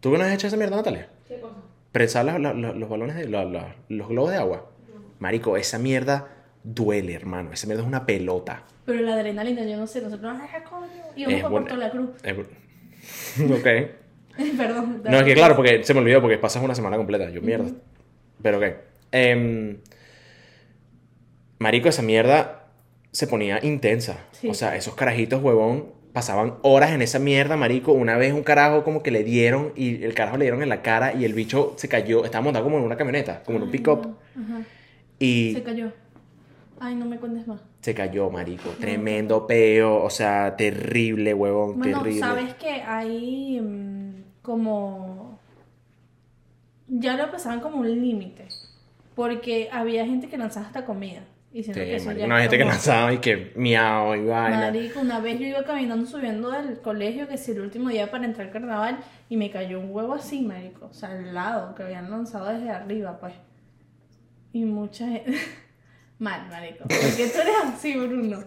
¿Tú 0.00 0.12
que 0.12 0.18
no 0.18 0.24
has 0.24 0.32
hecho 0.32 0.46
esa 0.46 0.56
mierda, 0.56 0.76
Natalia? 0.76 1.08
¿Qué 1.26 1.40
cosa? 1.40 1.54
Prensar 1.92 2.24
la- 2.26 2.38
la- 2.38 2.52
la- 2.54 2.72
los 2.72 2.88
balones 2.88 3.16
de 3.16 3.28
la- 3.28 3.44
la- 3.44 3.76
los 3.88 4.08
globos 4.08 4.30
de 4.30 4.36
agua. 4.36 4.70
Marico, 5.20 5.56
esa 5.56 5.78
mierda 5.78 6.28
duele, 6.62 7.14
hermano. 7.14 7.52
Esa 7.52 7.66
mierda 7.66 7.82
es 7.82 7.88
una 7.88 8.04
pelota. 8.04 8.64
Pero 8.84 9.00
la 9.00 9.14
adrenalina, 9.14 9.64
yo 9.64 9.76
no 9.78 9.86
sé, 9.86 10.02
nosotros. 10.02 10.34
Íbamos 11.16 11.36
Es 11.36 11.42
por 11.42 11.50
buena- 11.50 11.66
Puerto 11.66 11.76
La 11.76 11.90
Cruz. 11.90 12.10
Eh, 12.22 12.44
ok. 13.90 14.03
Perdón. 14.56 15.02
No, 15.04 15.18
es 15.18 15.24
que 15.24 15.34
claro, 15.34 15.56
porque 15.56 15.84
se 15.84 15.94
me 15.94 16.00
olvidó 16.00 16.20
porque 16.20 16.38
pasas 16.38 16.62
una 16.62 16.74
semana 16.74 16.96
completa. 16.96 17.30
Yo, 17.30 17.40
mierda. 17.40 17.70
Pero 18.42 18.58
ok. 18.58 18.64
Em, 19.12 19.78
marico, 21.58 21.88
esa 21.88 22.02
mierda 22.02 22.66
se 23.12 23.26
ponía 23.26 23.60
intensa. 23.62 24.18
Sí. 24.32 24.48
O 24.48 24.54
sea, 24.54 24.76
esos 24.76 24.94
carajitos, 24.94 25.42
huevón, 25.42 25.86
pasaban 26.12 26.54
horas 26.62 26.90
en 26.92 27.02
esa 27.02 27.18
mierda, 27.18 27.56
marico. 27.56 27.92
Una 27.92 28.16
vez 28.16 28.32
un 28.32 28.42
carajo 28.42 28.82
como 28.84 29.02
que 29.02 29.10
le 29.10 29.22
dieron 29.24 29.72
y 29.76 30.02
el 30.04 30.14
carajo 30.14 30.36
le 30.36 30.44
dieron 30.44 30.62
en 30.62 30.68
la 30.68 30.82
cara 30.82 31.14
y 31.14 31.24
el 31.24 31.32
bicho 31.34 31.74
se 31.76 31.88
cayó. 31.88 32.24
Estaba 32.24 32.42
montado 32.42 32.64
como 32.64 32.78
en 32.78 32.84
una 32.84 32.96
camioneta, 32.96 33.42
como 33.44 33.58
en 33.58 33.64
un 33.64 33.70
pick-up. 33.70 34.16
Ajá. 34.36 34.62
Y 35.18 35.52
Se 35.54 35.62
cayó. 35.62 35.92
Ay, 36.80 36.96
no 36.96 37.06
me 37.06 37.18
cuentes 37.18 37.46
más. 37.46 37.60
se 37.80 37.94
cayó, 37.94 38.28
marico. 38.30 38.68
Tremendo 38.80 39.46
peo. 39.46 40.02
O 40.02 40.10
sea, 40.10 40.56
terrible, 40.56 41.32
huevón. 41.32 41.78
Bueno, 41.78 41.98
terrible. 41.98 42.20
sabes 42.20 42.54
que 42.54 42.68
hay 42.68 43.60
como. 44.44 45.40
Ya 46.86 47.16
lo 47.16 47.30
pasaban 47.30 47.60
como 47.60 47.78
un 47.78 47.90
límite. 47.90 48.46
Porque 49.16 49.68
había 49.72 50.04
gente 50.04 50.28
que 50.28 50.36
lanzaba 50.36 50.66
hasta 50.66 50.84
comida. 50.84 51.22
Y 51.52 51.62
Sí, 51.62 51.72
que 51.72 51.94
eso 51.94 52.06
marico, 52.06 52.20
ya 52.20 52.26
una 52.26 52.40
gente 52.40 52.58
que 52.58 52.64
lanzaba 52.64 53.12
y 53.12 53.18
que 53.18 53.52
miau 53.54 54.14
y 54.16 54.24
vaina. 54.26 54.58
Marico, 54.58 55.00
una 55.00 55.20
vez 55.20 55.38
yo 55.38 55.46
iba 55.46 55.64
caminando 55.64 56.04
subiendo 56.04 56.50
del 56.50 56.80
colegio, 56.80 57.28
que 57.28 57.38
si 57.38 57.52
el 57.52 57.60
último 57.60 57.90
día 57.90 58.10
para 58.10 58.24
entrar 58.24 58.48
al 58.48 58.52
carnaval, 58.52 58.98
y 59.28 59.36
me 59.36 59.50
cayó 59.50 59.78
un 59.78 59.94
huevo 59.94 60.14
así, 60.14 60.42
marico, 60.42 60.86
o 60.86 60.92
sea, 60.92 61.12
al 61.12 61.32
lado, 61.32 61.74
que 61.76 61.84
habían 61.84 62.10
lanzado 62.10 62.48
desde 62.48 62.70
arriba, 62.70 63.18
pues. 63.20 63.34
Y 64.52 64.64
mucha 64.64 65.06
gente... 65.06 65.38
Mal, 66.18 66.48
marico. 66.48 66.88
¿Por 66.88 67.16
qué 67.16 67.28
tú 67.28 67.40
eres 67.40 67.54
así, 67.72 67.96
Bruno? 67.96 68.44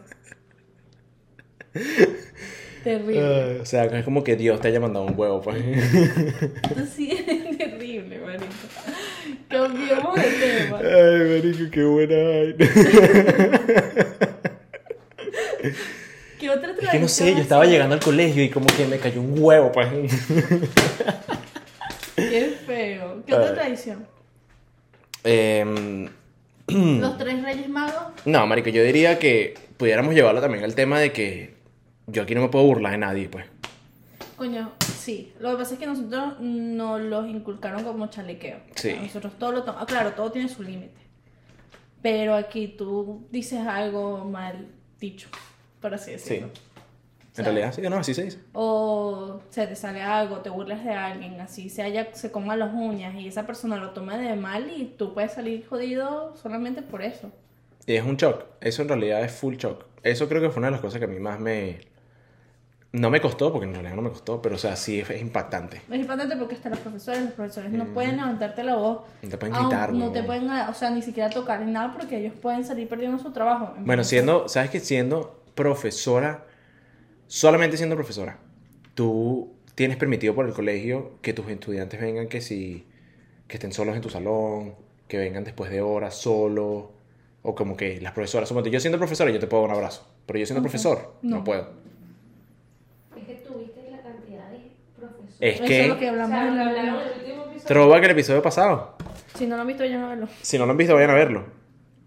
Terrible. 2.87 3.59
O 3.59 3.65
sea, 3.65 3.83
es 3.83 4.05
como 4.05 4.23
que 4.23 4.37
Dios 4.37 4.61
te 4.61 4.69
haya 4.69 4.79
mandado 4.79 5.05
un 5.05 5.13
huevo, 5.19 5.41
pues. 5.41 5.57
Sí 6.95 7.11
eres 7.27 7.57
terrible, 7.57 8.17
marico. 8.19 8.45
Cambiemos 9.49 10.15
de 10.15 10.21
tema. 10.21 10.79
Ay, 10.79 11.19
marico, 11.27 11.69
qué 11.69 11.83
buena 11.83 12.15
¿Qué 16.39 16.49
otra 16.49 16.71
Es 16.81 16.89
que 16.89 16.99
no 16.99 17.09
sé, 17.09 17.33
yo 17.33 17.41
tradición 17.41 17.41
estaba 17.41 17.65
llegando 17.65 17.93
al 17.95 17.99
colegio 17.99 18.41
y 18.41 18.49
como 18.49 18.67
que 18.67 18.85
me 18.85 18.99
cayó 18.99 19.19
un 19.19 19.35
huevo, 19.37 19.69
pues. 19.73 19.89
Qué 22.15 22.55
feo. 22.65 23.21
¿Qué 23.25 23.33
otra 23.33 23.53
tradición? 23.53 24.07
Em, 25.25 26.07
Los 27.01 27.17
tres 27.17 27.43
reyes 27.43 27.67
magos. 27.67 28.13
no, 28.23 28.47
marico, 28.47 28.69
yo 28.69 28.81
diría 28.81 29.19
que 29.19 29.55
pudiéramos 29.75 30.15
llevarlo 30.15 30.39
también 30.39 30.63
al 30.63 30.73
tema 30.73 31.01
de 31.01 31.11
que 31.11 31.56
yo 32.07 32.23
aquí 32.23 32.33
no 32.33 32.41
me 32.41 32.49
puedo 32.49 32.65
burlar 32.65 32.93
de 32.93 32.97
nadie, 32.97 33.29
pues. 33.29 33.45
Coño, 34.37 34.71
sí. 34.79 35.33
Lo 35.39 35.51
que 35.51 35.57
pasa 35.57 35.73
es 35.73 35.79
que 35.79 35.85
nosotros 35.85 36.39
no 36.39 36.99
los 36.99 37.27
inculcaron 37.27 37.83
como 37.83 38.07
chalequeo. 38.07 38.59
Sí. 38.75 38.95
Nosotros 39.01 39.33
todo 39.37 39.51
lo 39.51 39.63
tomamos. 39.63 39.87
Claro, 39.87 40.13
todo 40.13 40.31
tiene 40.31 40.47
su 40.47 40.63
límite. 40.63 40.95
Pero 42.01 42.35
aquí 42.35 42.67
tú 42.67 43.27
dices 43.31 43.65
algo 43.65 44.23
mal 44.25 44.67
dicho, 44.99 45.29
por 45.81 45.93
así 45.93 46.11
decirlo. 46.11 46.49
En 47.35 47.45
realidad, 47.45 47.73
sí, 47.73 47.81
no, 47.81 47.97
así 47.97 48.13
se 48.13 48.23
dice. 48.23 48.39
O 48.53 49.41
se 49.51 49.67
te 49.67 49.75
sale 49.75 50.01
algo, 50.01 50.37
te 50.37 50.49
burlas 50.49 50.83
de 50.83 50.91
alguien, 50.91 51.39
así 51.39 51.69
se 51.69 51.83
haya, 51.83 52.13
se 52.13 52.31
coma 52.31 52.55
las 52.55 52.73
uñas 52.73 53.13
y 53.15 53.27
esa 53.27 53.45
persona 53.45 53.77
lo 53.77 53.91
toma 53.91 54.17
de 54.17 54.35
mal 54.35 54.71
y 54.75 54.85
tú 54.97 55.13
puedes 55.13 55.33
salir 55.33 55.67
jodido 55.67 56.35
solamente 56.35 56.81
por 56.81 57.03
eso. 57.03 57.31
Y 57.85 57.93
es 57.93 58.03
un 58.03 58.17
shock. 58.17 58.45
Eso 58.59 58.81
en 58.81 58.87
realidad 58.87 59.23
es 59.23 59.31
full 59.31 59.55
shock. 59.55 59.85
Eso 60.01 60.27
creo 60.27 60.41
que 60.41 60.49
fue 60.49 60.59
una 60.59 60.67
de 60.67 60.71
las 60.71 60.81
cosas 60.81 60.99
que 60.99 61.05
a 61.05 61.07
mí 61.07 61.19
más 61.19 61.39
me... 61.39 61.79
No 62.93 63.09
me 63.09 63.19
costó, 63.19 63.51
porque 63.51 63.65
en 63.67 63.73
realidad 63.73 63.95
no 63.95 64.01
me 64.01 64.09
costó, 64.09 64.41
pero 64.41 64.55
o 64.55 64.57
sea, 64.57 64.75
sí 64.75 65.01
es, 65.01 65.09
es 65.09 65.21
impactante. 65.21 65.81
Es 65.91 65.99
importante 65.99 66.35
porque 66.37 66.55
hasta 66.55 66.69
los 66.69 66.79
profesores, 66.79 67.21
los 67.21 67.33
profesores 67.33 67.71
no 67.71 67.85
pueden 67.87 68.15
levantarte 68.17 68.63
la 68.63 68.75
voz. 68.75 69.01
No 69.21 69.29
te 69.29 69.37
pueden 69.37 69.55
gritar, 69.55 69.91
No 69.93 70.11
te 70.11 70.21
huevón. 70.21 70.25
pueden, 70.47 70.49
o 70.69 70.73
sea, 70.73 70.89
ni 70.89 71.01
siquiera 71.01 71.29
tocar 71.29 71.61
ni 71.61 71.71
nada 71.71 71.93
porque 71.93 72.17
ellos 72.17 72.33
pueden 72.41 72.63
salir 72.63 72.87
perdiendo 72.87 73.19
su 73.19 73.31
trabajo. 73.31 73.73
Bueno, 73.79 74.03
siendo, 74.03 74.47
¿sabes 74.47 74.69
que 74.69 74.79
Siendo 74.79 75.43
profesora, 75.53 76.45
solamente 77.27 77.77
siendo 77.77 77.95
profesora, 77.95 78.37
tú 78.93 79.53
tienes 79.75 79.97
permitido 79.97 80.33
por 80.33 80.47
el 80.47 80.53
colegio 80.53 81.13
que 81.21 81.33
tus 81.33 81.47
estudiantes 81.49 81.99
vengan 81.99 82.27
que 82.27 82.41
si, 82.41 82.87
que 83.47 83.57
estén 83.57 83.73
solos 83.73 83.95
en 83.95 84.01
tu 84.01 84.09
salón, 84.09 84.75
que 85.07 85.17
vengan 85.17 85.43
después 85.43 85.69
de 85.69 85.81
horas 85.81 86.15
solos, 86.15 86.85
o 87.43 87.55
como 87.55 87.75
que 87.77 87.99
las 88.01 88.13
profesoras, 88.13 88.49
yo 88.49 88.79
siendo 88.79 88.97
profesora 88.97 89.29
yo 89.31 89.39
te 89.39 89.47
puedo 89.47 89.63
dar 89.63 89.71
un 89.71 89.75
abrazo, 89.77 90.07
pero 90.25 90.39
yo 90.39 90.45
siendo 90.45 90.59
Ok. 90.61 90.63
profesor 90.65 91.15
no, 91.21 91.37
No. 91.37 91.43
puedo. 91.43 91.69
Es 93.15 93.25
que 93.25 93.33
tuviste 93.35 93.89
la 93.89 94.01
cantidad 94.01 94.49
de 94.51 94.71
profesores. 94.95 95.26
Es 95.39 95.61
Eso 95.61 95.65
es 95.65 95.87
lo 95.87 95.93
que 95.95 95.99
que, 95.99 96.09
O 96.09 96.13
sea, 96.15 96.41
hablamos 96.41 96.63
en 96.65 97.55
el 97.55 97.61
trova 97.63 97.99
que 97.99 98.05
el 98.05 98.11
episodio 98.11 98.41
pasado, 98.41 98.97
Si 99.35 99.45
no 99.45 99.55
lo 99.55 99.61
han 99.61 99.67
visto, 99.67 99.85
ya 99.85 99.99
no 99.99 100.09
verlo. 100.09 100.27
si 100.41 100.57
no 100.57 100.65
lo 100.65 100.71
han 100.71 100.77
visto 100.77 100.95
vayan 100.95 101.11
a 101.11 101.15
verlo. 101.15 101.45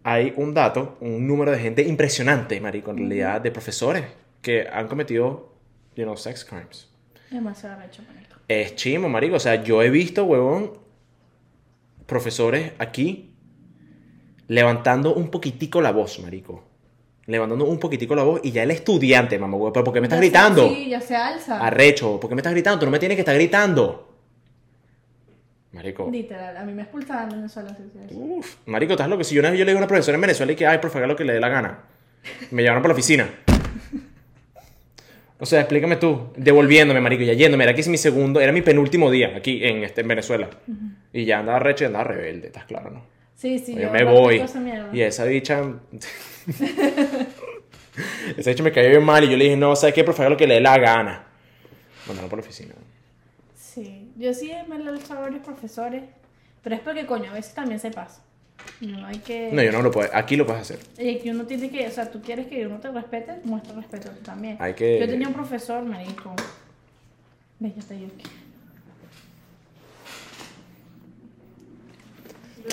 Hay 0.03 0.33
un 0.37 0.55
dato, 0.55 0.97
un 1.01 1.27
número 1.27 1.51
de 1.51 1.59
gente 1.59 1.83
impresionante, 1.83 2.61
marico, 2.61 2.91
en 2.91 2.97
realidad, 2.99 3.41
de 3.41 3.51
profesores 3.51 4.05
que 4.41 4.67
han 4.73 4.89
cometido, 4.89 5.55
you 5.95 6.05
know, 6.05 6.17
sex 6.17 6.45
crimes. 6.45 6.89
Demasiado 7.31 7.81
recho, 7.81 8.03
marico. 8.03 8.37
Es 8.49 8.75
chimo, 8.75 9.09
marico. 9.09 9.37
O 9.37 9.41
sea, 9.41 9.63
yo 9.63 9.83
he 9.83 9.91
visto, 9.91 10.25
huevón, 10.25 10.73
profesores 12.07 12.73
aquí 12.79 13.35
levantando 14.49 15.15
un 15.15 15.31
poquitico 15.31 15.81
la 15.81 15.93
voz, 15.93 16.19
marico. 16.21 16.65
Levantando 17.31 17.65
un 17.65 17.79
poquitico 17.79 18.15
la 18.17 18.25
voz 18.25 18.41
y 18.43 18.51
ya 18.51 18.65
el 18.65 18.73
estudiante, 18.73 19.39
mamá, 19.39 19.57
¿pero 19.73 19.85
por 19.85 19.95
qué 19.95 20.01
me 20.01 20.07
estás 20.07 20.19
Ya 20.19 20.23
gritando? 20.25 20.69
Sí, 20.69 20.89
ya 20.89 21.01
se 21.01 21.15
alza. 21.15 21.65
Arrecho, 21.65 22.19
¿por 22.19 22.29
qué 22.29 22.35
me 22.35 22.41
estás 22.41 22.53
gritando? 22.53 22.81
Tú 22.81 22.87
no 22.87 22.91
me 22.93 22.99
tienes 22.99 23.15
que 23.15 23.21
estar 23.21 23.35
gritando. 23.37 24.09
Marico. 25.73 26.09
Literal, 26.11 26.57
a 26.57 26.65
mí 26.65 26.73
me 26.73 26.83
expulsaban 26.83 27.29
de 27.29 27.37
Venezuela. 27.37 27.77
sí. 27.77 28.15
Uf, 28.17 28.57
marico, 28.67 28.95
estás 28.95 29.09
loco. 29.09 29.23
Si 29.23 29.37
yo 29.37 29.41
una 29.41 29.51
vez 29.51 29.59
yo 29.61 29.65
le 29.65 29.71
digo 29.71 29.79
a 29.79 29.83
una 29.83 29.87
profesora 29.87 30.17
en 30.17 30.21
Venezuela 30.23 30.51
y 30.51 30.57
que, 30.57 30.67
ay, 30.67 30.79
profe, 30.79 30.99
haga 30.99 31.07
lo 31.07 31.15
que 31.15 31.25
le 31.25 31.35
dé 31.35 31.41
la 31.41 31.49
gana. 31.49 31.85
Me 32.51 32.63
llevaron 32.63 32.83
para 32.83 32.93
la 32.93 32.99
oficina. 32.99 33.29
O 35.39 35.47
sea, 35.47 35.61
explícame 35.61 35.97
tú, 35.97 36.33
devolviéndome, 36.37 37.01
marico, 37.01 37.23
ya 37.23 37.33
yéndome. 37.33 37.65
Era 37.65 37.73
es 37.73 37.89
mi 37.89 37.97
segundo, 37.97 38.41
era 38.41 38.53
mi 38.53 38.63
penúltimo 38.63 39.11
día 39.11 39.37
aquí 39.37 39.65
en, 39.65 39.85
este, 39.85 40.01
en 40.01 40.09
Venezuela. 40.09 40.51
Y 41.13 41.25
ya 41.25 41.39
andaba 41.39 41.61
recho 41.61 41.85
y 41.85 41.87
andaba 41.87 42.05
rebelde, 42.05 42.49
estás 42.49 42.65
claro, 42.65 42.91
¿no? 42.91 43.07
Sí, 43.37 43.59
sí, 43.59 43.75
yo 43.75 43.83
yo 43.83 43.91
me 43.91 44.05
voy. 44.05 44.37
esa. 44.41 44.91
Y 44.93 45.01
esa 45.01 45.25
bicha. 45.25 45.63
esa 48.37 48.51
bicha 48.51 48.63
me 48.63 48.73
cayó 48.73 48.89
bien 48.91 49.05
mal 49.05 49.25
y 49.25 49.31
yo 49.31 49.37
le 49.37 49.45
dije, 49.45 49.57
no, 49.57 49.75
¿sabes 49.77 49.95
qué, 49.95 50.05
profe? 50.05 50.23
Haga 50.23 50.31
lo 50.31 50.37
que 50.37 50.47
le 50.47 50.55
dé 50.55 50.61
la 50.61 50.79
gana. 50.79 51.25
Mandaron 52.07 52.31
por 52.31 52.39
la 52.39 52.45
oficina. 52.45 52.75
Sí, 53.57 54.11
yo 54.17 54.33
sí 54.35 54.51
he 54.51 54.61
hecho 54.61 55.13
a 55.15 55.21
varios 55.21 55.43
profesores, 55.45 56.03
pero 56.63 56.75
es 56.75 56.81
porque, 56.81 57.07
coño, 57.07 57.31
a 57.31 57.35
veces 57.35 57.55
también 57.55 57.79
se 57.79 57.91
pasa. 57.91 58.23
No 58.81 59.07
hay 59.07 59.19
que... 59.19 59.51
No, 59.53 59.63
yo 59.63 59.73
no 59.73 59.83
lo 59.83 59.91
puedo. 59.91 60.09
Aquí 60.13 60.37
lo 60.37 60.45
puedes 60.47 60.63
hacer. 60.63 60.81
Y 60.99 61.19
que 61.19 61.31
uno 61.31 61.45
tiene 61.45 61.71
que, 61.71 61.87
o 61.87 61.91
sea, 61.91 62.11
tú 62.11 62.21
quieres 62.21 62.47
que 62.47 62.67
uno 62.67 62.79
te 62.79 62.91
respete, 62.91 63.41
muestra 63.45 63.75
respeto 63.75 64.11
también. 64.23 64.57
Hay 64.61 64.75
que- 64.75 64.99
Yo 65.01 65.07
tenía 65.09 65.29
un 65.29 65.35
profesor, 65.35 65.83
me 65.83 66.05
dijo, 66.05 66.35
ves, 67.59 67.73
yo 67.77 67.95
digo 67.95 68.11
que... 68.19 68.25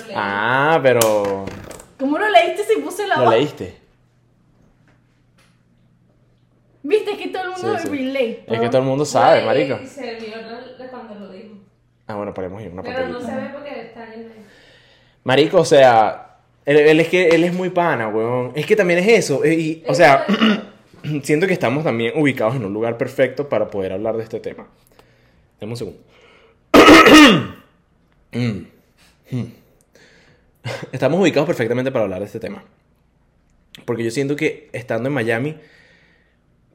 Lo 0.02 0.06
leí. 0.06 0.14
Ah, 0.16 0.78
pero. 0.82 1.46
¿Cómo 1.98 2.18
lo 2.18 2.28
leíste 2.30 2.64
si 2.64 2.80
puse 2.80 3.06
la 3.06 3.16
¿Lo 3.16 3.24
voz? 3.24 3.34
leíste? 3.34 3.74
Viste 6.82 7.10
es 7.12 7.18
que 7.18 7.28
todo 7.28 7.42
el 7.42 7.50
mundo 7.50 7.78
Sí, 7.78 7.82
sí. 7.82 7.88
relate. 7.88 8.44
Es 8.46 8.60
que 8.60 8.68
todo 8.68 8.78
el 8.78 8.86
mundo 8.86 9.04
sabe, 9.04 9.44
marico. 9.44 9.78
Y 9.82 9.86
se 9.86 10.14
vio 10.16 10.32
cuando 10.90 11.14
lo 11.16 11.32
dijo. 11.32 11.54
Ah, 12.06 12.14
bueno, 12.14 12.32
podemos 12.32 12.62
ir 12.62 12.70
una 12.72 12.82
Pero 12.82 12.94
no 13.08 13.18
pantallita. 13.18 13.26
se 13.34 13.40
ve 13.40 13.50
porque 13.52 13.80
está 13.82 14.14
en 14.14 14.32
Marico, 15.24 15.58
o 15.60 15.64
sea, 15.64 16.36
él, 16.64 16.76
él 16.78 17.00
es 17.00 17.08
que 17.08 17.28
él 17.28 17.44
es 17.44 17.52
muy 17.52 17.68
pana, 17.70 18.08
weón. 18.08 18.52
Es 18.54 18.64
que 18.64 18.76
también 18.76 19.00
es 19.00 19.08
eso. 19.08 19.44
eh, 19.44 19.54
Y, 19.54 19.84
o 19.86 19.94
sea, 19.94 20.24
siento 21.22 21.46
que 21.46 21.52
estamos 21.52 21.84
también 21.84 22.14
ubicados 22.18 22.54
en 22.56 22.64
un 22.64 22.72
lugar 22.72 22.96
perfecto 22.96 23.48
para 23.48 23.68
poder 23.68 23.92
hablar 23.92 24.16
de 24.16 24.22
este 24.22 24.40
tema. 24.40 24.68
Dame 25.60 25.72
un 25.72 25.76
segundo. 25.76 25.98
Mm. 28.30 28.66
Mm. 29.30 29.44
Estamos 30.92 31.20
ubicados 31.20 31.46
perfectamente 31.46 31.90
para 31.90 32.04
hablar 32.04 32.20
de 32.20 32.26
este 32.26 32.40
tema. 32.40 32.64
Porque 33.84 34.04
yo 34.04 34.10
siento 34.10 34.36
que 34.36 34.68
estando 34.72 35.08
en 35.08 35.14
Miami, 35.14 35.56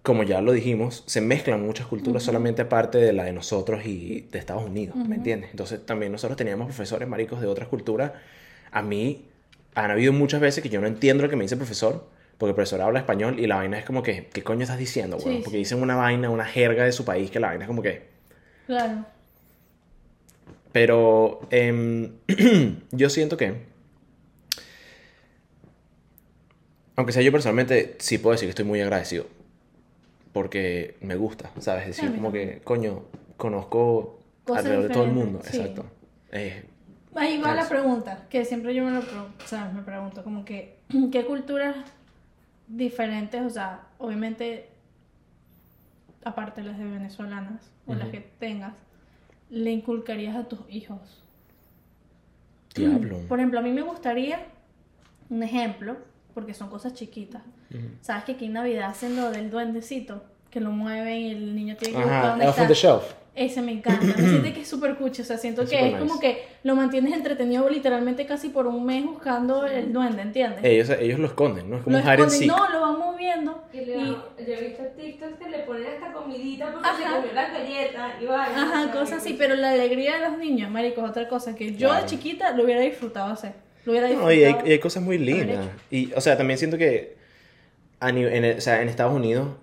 como 0.02 0.24
ya 0.24 0.42
lo 0.42 0.52
dijimos, 0.52 1.04
se 1.06 1.22
mezclan 1.22 1.62
muchas 1.66 1.88
culturas 1.88 2.24
solamente 2.24 2.62
aparte 2.64 2.98
de 2.98 3.14
la 3.14 3.24
de 3.24 3.34
nosotros 3.34 3.86
y 3.86 4.28
de 4.32 4.40
Estados 4.40 4.64
Unidos, 4.64 4.96
¿me 4.96 5.16
entiendes? 5.16 5.52
Entonces 5.52 5.86
también 5.86 6.12
nosotros 6.12 6.38
teníamos 6.38 6.68
profesores 6.68 7.08
maricos 7.08 7.40
de 7.42 7.48
otras 7.48 7.68
culturas. 7.68 8.12
A 8.72 8.82
mí 8.82 9.26
han 9.76 9.92
habido 9.92 10.12
muchas 10.14 10.42
veces 10.42 10.62
que 10.64 10.70
yo 10.70 10.82
no 10.82 10.88
entiendo 10.88 11.24
lo 11.24 11.30
que 11.30 11.36
me 11.36 11.44
dice 11.44 11.56
el 11.56 11.60
profesor, 11.60 12.08
porque 12.38 12.50
el 12.52 12.56
profesor 12.56 12.82
habla 12.82 13.00
español 13.00 13.40
y 13.40 13.48
la 13.48 13.56
vaina 13.58 13.78
es 13.78 13.86
como 13.86 14.02
que, 14.04 14.28
¿qué 14.34 14.44
coño 14.44 14.64
estás 14.64 14.78
diciendo, 14.80 15.20
Sí, 15.20 15.26
weón? 15.26 15.38
sí. 15.38 15.44
Porque 15.44 15.58
dicen 15.58 15.82
una 15.82 15.96
vaina, 15.96 16.30
una 16.30 16.46
jerga 16.46 16.84
de 16.84 16.92
su 16.92 17.06
país, 17.06 17.30
que 17.32 17.40
la 17.40 17.48
vaina 17.48 17.64
es 17.64 17.68
como 17.68 17.82
que... 17.82 18.02
Claro. 18.66 19.06
Pero 20.72 21.42
em, 21.52 22.12
yo 22.92 23.10
siento 23.10 23.38
que, 23.38 23.54
aunque 26.96 27.12
sea 27.14 27.22
yo 27.22 27.32
personalmente, 27.32 27.96
sí 28.00 28.18
puedo 28.18 28.34
decir 28.34 28.48
que 28.48 28.52
estoy 28.52 28.66
muy 28.66 28.82
agradecido. 28.82 29.26
Porque 30.32 30.98
me 31.02 31.16
gusta, 31.16 31.52
¿sabes? 31.60 31.88
Decir, 31.88 32.06
A 32.06 32.10
mí 32.12 32.16
como 32.18 32.32
que, 32.32 32.62
coño, 32.64 33.04
conozco 33.38 34.20
Cosas 34.46 34.66
alrededor 34.66 34.88
de 34.88 34.94
todo 34.94 35.04
el 35.06 35.12
mundo. 35.12 35.40
sí. 35.44 35.58
Exacto. 35.58 35.86
Eh, 36.32 36.66
Ahí 37.16 37.40
va 37.40 37.54
la 37.54 37.70
pregunta, 37.70 38.26
que 38.30 38.44
siempre 38.44 38.74
yo 38.74 38.84
me 38.84 38.90
lo 38.92 39.02
pregunto, 39.02 39.44
o 39.44 39.48
sea, 39.48 39.70
me 39.70 39.84
pregunto 39.84 40.24
como 40.24 40.44
que, 40.44 40.80
¿qué 41.12 41.26
culturas 41.26 41.76
diferentes, 42.68 43.42
o 43.44 43.50
sea, 43.52 43.82
obviamente, 44.00 44.68
aparte 46.24 46.64
las 46.64 46.78
de 46.80 46.86
venezolanas 46.86 47.70
o 47.86 47.94
las 47.94 48.04
Ujú. 48.04 48.12
que 48.14 48.20
tengas, 48.40 48.74
le 49.52 49.72
inculcarías 49.72 50.36
a 50.36 50.46
tus 50.48 50.62
hijos? 50.70 51.20
diablo. 52.74 53.20
Por 53.28 53.38
ejemplo, 53.40 53.60
a 53.60 53.62
mí 53.62 53.72
me 53.72 53.84
gustaría 53.84 54.48
un 55.30 55.44
ejemplo, 55.44 55.98
porque 56.34 56.54
son 56.54 56.70
cosas 56.70 56.94
chiquitas. 56.94 57.42
Ujú. 57.74 57.82
¿Sabes 58.02 58.24
que 58.26 58.34
aquí 58.34 58.46
en 58.46 58.54
Navidad 58.54 58.90
hacen 58.90 59.16
lo 59.16 59.30
del 59.32 59.50
duendecito? 59.50 60.24
Que 60.50 60.60
lo 60.60 60.72
mueven 60.72 61.18
y 61.18 61.32
el 61.32 61.56
niño 61.56 61.76
tiene 61.78 61.96
que 61.98 62.02
buscar 62.04 62.28
dónde 62.30 62.46
Elf 62.46 62.60
on 62.60 62.68
the 62.68 62.74
está. 62.74 62.88
Shelf. 62.88 63.04
Ese 63.36 63.64
me 63.64 63.72
encanta. 63.72 64.06
Me 64.06 64.14
siento 64.14 64.54
que 64.54 64.62
es 64.62 64.68
súper 64.76 64.96
cucho. 64.96 65.24
O 65.24 65.26
sea, 65.26 65.40
siento 65.40 65.64
Es 65.64 65.70
que 65.72 65.78
es 65.80 65.86
nice. 65.94 65.98
como 65.98 66.20
que 66.20 66.44
lo 66.62 66.76
mantienes 66.76 67.14
entretenido 67.16 67.68
literalmente 67.68 68.28
casi 68.28 68.50
por 68.50 68.68
un 68.68 68.86
mes 68.86 69.04
buscando 69.04 69.66
el 69.66 69.92
duende, 69.92 70.22
¿entiendes? 70.22 70.60
Ellos, 70.64 70.92
ellos 70.92 71.18
lo 71.18 71.26
esconden, 71.26 71.68
¿no? 71.72 71.78
Es 71.78 71.82
como 71.84 71.98
lo 71.98 72.04
un 72.04 72.08
hide 72.08 72.12
and 72.22 72.32
esconden, 72.32 72.40
seek. 72.40 72.52
no, 72.56 72.70
lo 72.70 72.82
van 72.82 73.00
moviendo. 73.00 73.64
Y 73.74 73.78
le 73.78 73.98
Y, 73.98 74.06
yo 74.06 74.24
he 74.38 74.68
visto 74.68 74.84
TikToks 74.96 75.38
que 75.40 75.50
le 75.50 75.60
ponen 75.62 75.88
hasta 75.96 76.14
comidita 76.14 76.72
porque 76.72 76.88
se 77.00 77.04
Ajá. 77.06 77.16
comió 77.16 77.34
las 77.34 77.52
galletas 77.54 78.12
y 78.22 78.26
vainas. 78.28 78.58
ajá, 78.64 78.92
cosas 78.92 79.14
así. 79.14 79.34
Pero 79.36 79.56
la 79.56 79.72
alegría 79.72 80.20
de 80.20 80.30
los 80.30 80.38
niños, 80.38 80.70
marico, 80.70 81.04
es 81.04 81.10
otra 81.10 81.28
cosa 81.28 81.56
que 81.56 81.72
yo 81.76 81.88
Claro. 81.90 82.04
de 82.04 82.10
chiquita 82.12 82.52
lo 82.52 82.64
hubiera 82.66 82.82
disfrutado 82.82 83.34
hacer. 83.34 83.54
Lo 83.86 83.92
hubiera 83.92 84.10
No, 84.10 84.32
y 84.32 84.44
hay, 84.44 84.56
y 84.66 84.72
hay 84.72 84.80
cosas 84.80 85.04
muy 85.04 85.18
lindas. 85.18 85.68
Y, 85.92 86.12
o 86.14 86.22
sea, 86.22 86.38
también 86.38 86.58
siento 86.58 86.78
que 86.78 87.16
a 88.00 88.10
en, 88.10 88.18
el- 88.18 88.58
o 88.58 88.62
sea, 88.62 88.82
en 88.82 88.90
Estados 88.90 89.14
Unidos 89.14 89.56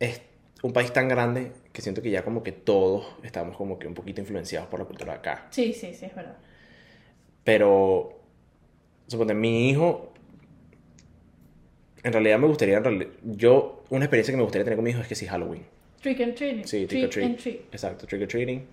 es 0.00 0.20
un 0.62 0.72
país 0.72 0.92
tan 0.92 1.08
grande 1.08 1.52
que 1.72 1.82
siento 1.82 2.00
que 2.02 2.10
ya 2.10 2.22
como 2.24 2.42
que 2.42 2.52
todos 2.52 3.06
estamos 3.22 3.56
como 3.56 3.78
que 3.78 3.86
un 3.86 3.94
poquito 3.94 4.20
influenciados 4.20 4.68
por 4.68 4.80
la 4.80 4.86
cultura 4.86 5.12
de 5.12 5.18
acá. 5.18 5.46
Sí, 5.50 5.72
sí, 5.72 5.92
sí, 5.94 6.06
es 6.06 6.14
verdad. 6.14 6.36
Pero, 7.42 8.18
suponte, 9.08 9.34
mi 9.34 9.68
hijo, 9.70 10.12
en 12.02 12.12
realidad 12.12 12.38
me 12.38 12.46
gustaría, 12.46 12.78
en 12.78 12.84
reali- 12.84 13.08
yo, 13.22 13.82
una 13.90 14.04
experiencia 14.04 14.32
que 14.32 14.36
me 14.36 14.42
gustaría 14.42 14.64
tener 14.64 14.76
con 14.76 14.84
mi 14.84 14.90
hijo 14.90 15.00
es 15.00 15.08
que 15.08 15.14
sí 15.14 15.26
Halloween. 15.26 15.64
Trick 16.00 16.20
and 16.20 16.34
treating. 16.34 16.66
Sí, 16.66 16.86
trick 16.86 17.04
or 17.04 17.10
treat. 17.10 17.26
and 17.26 17.36
treat. 17.38 17.60
Exacto, 17.72 18.06
trick 18.06 18.22
or 18.22 18.28
treating. 18.28 18.66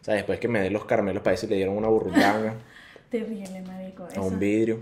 O 0.00 0.04
sea, 0.04 0.14
después 0.14 0.38
que 0.40 0.48
me 0.48 0.60
dé 0.60 0.70
los 0.70 0.84
caramelos 0.86 1.22
para 1.22 1.32
decir 1.32 1.50
le 1.50 1.56
dieron 1.56 1.76
una 1.76 1.88
burrundanga 1.88 2.54
Terrible, 3.10 3.62
marico. 3.62 4.04
a 4.04 4.08
eso. 4.08 4.22
un 4.22 4.38
vidrio. 4.38 4.78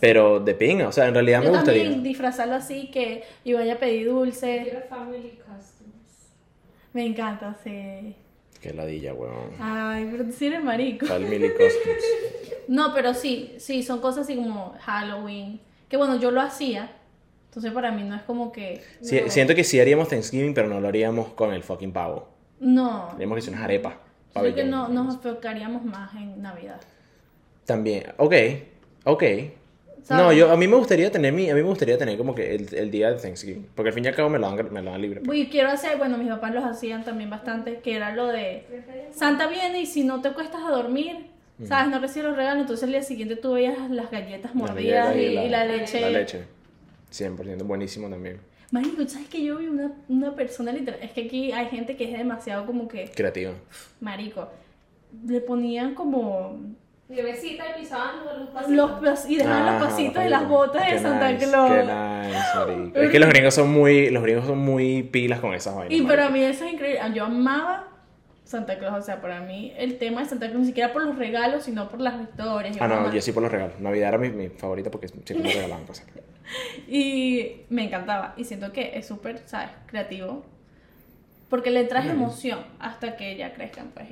Pero 0.00 0.38
de 0.40 0.54
pinga, 0.54 0.88
o 0.88 0.92
sea, 0.92 1.08
en 1.08 1.14
realidad 1.14 1.42
Yo 1.42 1.50
me 1.50 1.56
gustaría. 1.56 1.82
también 1.82 2.02
disfrazarlo 2.02 2.54
así, 2.54 2.90
que 2.90 3.24
yo 3.44 3.56
vaya 3.56 3.74
a 3.74 3.78
pedir 3.78 4.06
Yo 4.06 4.14
dulce. 4.14 4.60
Quiero 4.64 4.80
family 4.88 5.30
customs. 5.38 6.32
Me 6.92 7.06
encanta, 7.06 7.56
sí. 7.64 8.14
Qué 8.60 8.72
ladilla, 8.74 9.14
weón. 9.14 9.52
Ay, 9.60 10.08
pero 10.10 10.24
tú 10.24 10.32
sí 10.32 10.46
eres 10.46 10.62
marico. 10.62 11.06
Family 11.06 11.48
Customs. 11.50 12.04
No, 12.68 12.92
pero 12.92 13.14
sí, 13.14 13.54
sí, 13.56 13.82
son 13.82 14.00
cosas 14.02 14.24
así 14.26 14.36
como 14.36 14.74
Halloween. 14.80 15.58
Que 15.88 15.96
bueno, 15.96 16.20
yo 16.20 16.30
lo 16.30 16.42
hacía. 16.42 16.90
Entonces 17.46 17.72
para 17.72 17.90
mí 17.92 18.02
no 18.04 18.14
es 18.14 18.20
como 18.24 18.52
que. 18.52 18.82
Sí, 19.00 19.22
no. 19.24 19.30
Siento 19.30 19.54
que 19.54 19.64
sí 19.64 19.80
haríamos 19.80 20.08
Thanksgiving, 20.08 20.52
pero 20.52 20.68
no 20.68 20.78
lo 20.78 20.86
haríamos 20.86 21.28
con 21.28 21.54
el 21.54 21.62
fucking 21.62 21.92
pavo. 21.92 22.28
No. 22.60 23.08
Haríamos 23.12 23.36
que 23.36 23.40
sea 23.42 23.52
unas 23.54 23.64
arepas. 23.64 23.94
Creo 24.34 24.54
que 24.54 24.64
¿no? 24.64 24.88
nos 24.88 25.14
enfocaríamos 25.14 25.82
más 25.82 26.12
en 26.14 26.42
Navidad. 26.42 26.78
También, 27.68 28.02
ok, 28.16 28.34
ok. 29.04 29.22
No, 30.08 30.32
yo, 30.32 30.50
a 30.50 30.56
mí 30.56 30.66
me 30.66 30.76
gustaría 30.76 31.10
tener 31.12 31.34
mi, 31.34 31.50
a 31.50 31.54
mí 31.54 31.60
me 31.60 31.68
gustaría 31.68 31.98
tener 31.98 32.16
como 32.16 32.34
que 32.34 32.54
el, 32.54 32.74
el 32.74 32.90
día 32.90 33.10
de 33.10 33.20
Thanksgiving, 33.20 33.68
porque 33.74 33.90
al 33.90 33.94
fin 33.94 34.06
y 34.06 34.08
al 34.08 34.14
cabo 34.14 34.30
me 34.30 34.38
lo 34.38 34.50
dan, 34.50 34.72
me 34.72 34.80
lo 34.80 34.90
dan 34.90 35.02
libre. 35.02 35.20
Y 35.34 35.48
quiero 35.48 35.68
hacer, 35.68 35.98
bueno, 35.98 36.16
mis 36.16 36.30
papás 36.30 36.54
los 36.54 36.64
hacían 36.64 37.04
también 37.04 37.28
bastante, 37.28 37.80
que 37.80 37.94
era 37.94 38.14
lo 38.14 38.28
de 38.28 38.64
Santa 39.12 39.48
viene 39.48 39.82
y 39.82 39.84
si 39.84 40.02
no 40.02 40.22
te 40.22 40.32
cuestas 40.32 40.62
a 40.62 40.70
dormir, 40.70 41.26
¿sabes? 41.62 41.90
No 41.90 42.00
recibes 42.00 42.28
los 42.28 42.36
regalos, 42.38 42.62
entonces 42.62 42.84
el 42.84 42.92
día 42.92 43.02
siguiente 43.02 43.36
tú 43.36 43.52
veías 43.52 43.90
las 43.90 44.10
galletas 44.10 44.54
mordidas 44.54 45.14
y, 45.14 45.18
y 45.18 45.48
la 45.50 45.66
leche. 45.66 46.00
La 46.00 46.08
leche. 46.08 46.44
100%, 47.12 47.64
buenísimo 47.64 48.08
también. 48.08 48.40
Marico, 48.70 49.06
¿sabes 49.06 49.28
que 49.28 49.44
yo 49.44 49.58
vi 49.58 49.66
una, 49.66 49.92
una 50.08 50.34
persona 50.34 50.72
literal? 50.72 51.00
Es 51.02 51.10
que 51.10 51.24
aquí 51.24 51.52
hay 51.52 51.66
gente 51.66 51.96
que 51.96 52.10
es 52.10 52.16
demasiado 52.16 52.64
como 52.64 52.88
que, 52.88 53.10
Creativo. 53.14 53.52
marico, 54.00 54.48
le 55.26 55.42
ponían 55.42 55.94
como 55.94 56.60
Nievecita 57.08 57.64
y 57.70 57.80
pisaban 57.80 58.24
los, 58.24 58.38
los 58.38 58.48
pasitos. 58.50 59.02
los 59.02 59.30
y 59.30 59.36
dejaban 59.36 59.66
los 59.66 59.88
pasitos 59.88 60.24
y 60.24 60.28
las 60.28 60.48
botas 60.48 60.92
de 60.92 60.98
Santa 60.98 61.32
nice, 61.32 61.48
Claus. 61.48 61.70
Qué 61.70 61.82
nice, 61.82 62.48
marico. 62.54 62.98
Es 62.98 63.10
que 63.10 63.18
los 63.18 63.28
gringos 63.30 63.54
son 63.54 63.72
muy, 63.72 64.10
los 64.10 64.22
gringos 64.22 64.46
son 64.46 64.58
muy 64.58 65.02
pilas 65.04 65.40
con 65.40 65.54
esas 65.54 65.74
vainas. 65.74 65.98
Y 65.98 66.02
para 66.02 66.24
marico. 66.28 66.32
mí 66.32 66.44
eso 66.44 66.64
es 66.66 66.72
increíble. 66.74 67.00
Yo 67.14 67.24
amaba 67.24 67.88
Santa 68.44 68.78
Claus. 68.78 68.98
O 68.98 69.02
sea, 69.02 69.22
para 69.22 69.40
mí 69.40 69.72
el 69.78 69.96
tema 69.96 70.22
de 70.22 70.28
Santa 70.28 70.48
Claus 70.48 70.60
ni 70.60 70.66
siquiera 70.66 70.92
por 70.92 71.02
los 71.02 71.16
regalos, 71.16 71.64
sino 71.64 71.88
por 71.88 72.00
las 72.00 72.20
historias. 72.20 72.76
Ah, 72.80 72.88
no, 72.88 73.10
yo 73.12 73.20
sí 73.22 73.32
por 73.32 73.42
los 73.42 73.52
regalos. 73.52 73.80
Navidad 73.80 74.08
era 74.08 74.18
mi, 74.18 74.28
mi 74.28 74.48
favorita 74.50 74.90
porque 74.90 75.08
siempre 75.08 75.38
me 75.38 75.52
regalaban 75.52 75.86
cosas. 75.86 76.06
Y 76.88 77.62
me 77.68 77.84
encantaba. 77.84 78.32
Y 78.36 78.44
siento 78.44 78.72
que 78.72 78.92
es 78.98 79.06
súper, 79.06 79.42
¿sabes? 79.44 79.68
Creativo. 79.86 80.44
Porque 81.48 81.70
le 81.70 81.84
traes 81.84 82.10
emoción 82.10 82.60
hasta 82.78 83.16
que 83.16 83.36
ya 83.36 83.52
crezcan, 83.54 83.90
pues. 83.94 84.06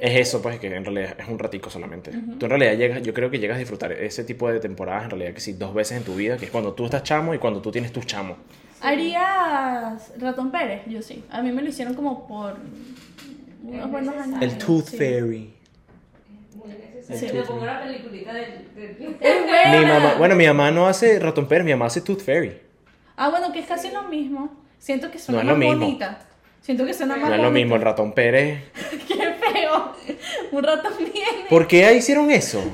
Es 0.00 0.16
eso, 0.28 0.42
pues, 0.42 0.58
que 0.58 0.66
en 0.66 0.84
realidad 0.84 1.16
es 1.18 1.28
un 1.28 1.38
ratico 1.38 1.70
solamente. 1.70 2.10
Tú 2.38 2.46
en 2.46 2.50
realidad 2.50 2.74
llegas, 2.74 3.02
yo 3.02 3.14
creo 3.14 3.30
que 3.30 3.38
llegas 3.38 3.56
a 3.56 3.58
disfrutar 3.60 3.92
ese 3.92 4.24
tipo 4.24 4.50
de 4.50 4.58
temporadas, 4.60 5.04
en 5.04 5.10
realidad 5.10 5.32
que 5.32 5.40
sí, 5.40 5.52
dos 5.54 5.72
veces 5.72 5.96
en 5.98 6.04
tu 6.04 6.14
vida, 6.16 6.36
que 6.36 6.46
es 6.46 6.50
cuando 6.50 6.72
tú 6.74 6.84
estás 6.86 7.02
chamo 7.04 7.32
y 7.34 7.38
cuando 7.38 7.62
tú 7.62 7.70
tienes 7.70 7.92
tus 7.92 8.04
chamos. 8.04 8.36
¿Harías 8.82 10.12
Ratón 10.18 10.50
Pérez? 10.50 10.82
Yo 10.86 11.00
sí. 11.02 11.24
A 11.30 11.42
mí 11.42 11.52
me 11.52 11.62
lo 11.62 11.68
hicieron 11.68 11.94
como 11.94 12.26
por 12.26 12.56
unos 13.62 13.84
Es 13.84 13.90
buenos 13.90 14.14
años. 14.16 14.42
El 14.42 14.58
Tooth 14.58 14.86
Sí. 14.88 14.96
Fairy. 14.96 15.54
Muy 16.56 16.68
necesario. 16.68 17.28
Sí. 17.30 17.36
Me 17.36 17.42
pongo 17.42 17.64
la 17.66 17.80
peliculita 17.82 18.32
del. 18.34 18.74
del... 18.74 19.16
Es 19.20 19.44
buena. 19.44 19.80
Mi 19.80 19.86
mamá, 19.86 20.14
bueno, 20.18 20.34
mi 20.36 20.46
mamá 20.46 20.70
no 20.70 20.86
hace 20.86 21.18
ratón 21.18 21.46
Pérez, 21.46 21.64
mi 21.64 21.70
mamá 21.72 21.86
hace 21.86 22.00
Tooth 22.00 22.20
Fairy. 22.20 22.58
Ah, 23.16 23.28
bueno, 23.30 23.52
que 23.52 23.60
es 23.60 23.66
casi 23.66 23.90
lo 23.90 24.04
mismo. 24.04 24.50
Siento 24.78 25.10
que 25.10 25.18
suena 25.18 25.42
No 25.44 25.52
es 25.52 25.58
lo 25.58 25.58
más 25.66 25.68
mismo. 25.76 25.84
bonita. 25.86 26.26
Siento 26.62 26.84
que 26.84 26.92
suena 26.94 27.16
más 27.16 27.28
No 27.30 27.34
es 27.36 27.42
lo 27.42 27.50
mismo, 27.50 27.76
el 27.76 27.82
ratón 27.82 28.12
Pérez. 28.12 28.60
Qué 29.08 29.14
feo. 29.14 29.94
Un 30.52 30.62
ratón 30.62 30.92
viene. 30.98 31.46
¿Por 31.48 31.66
qué 31.66 31.92
hicieron 31.94 32.30
eso? 32.30 32.62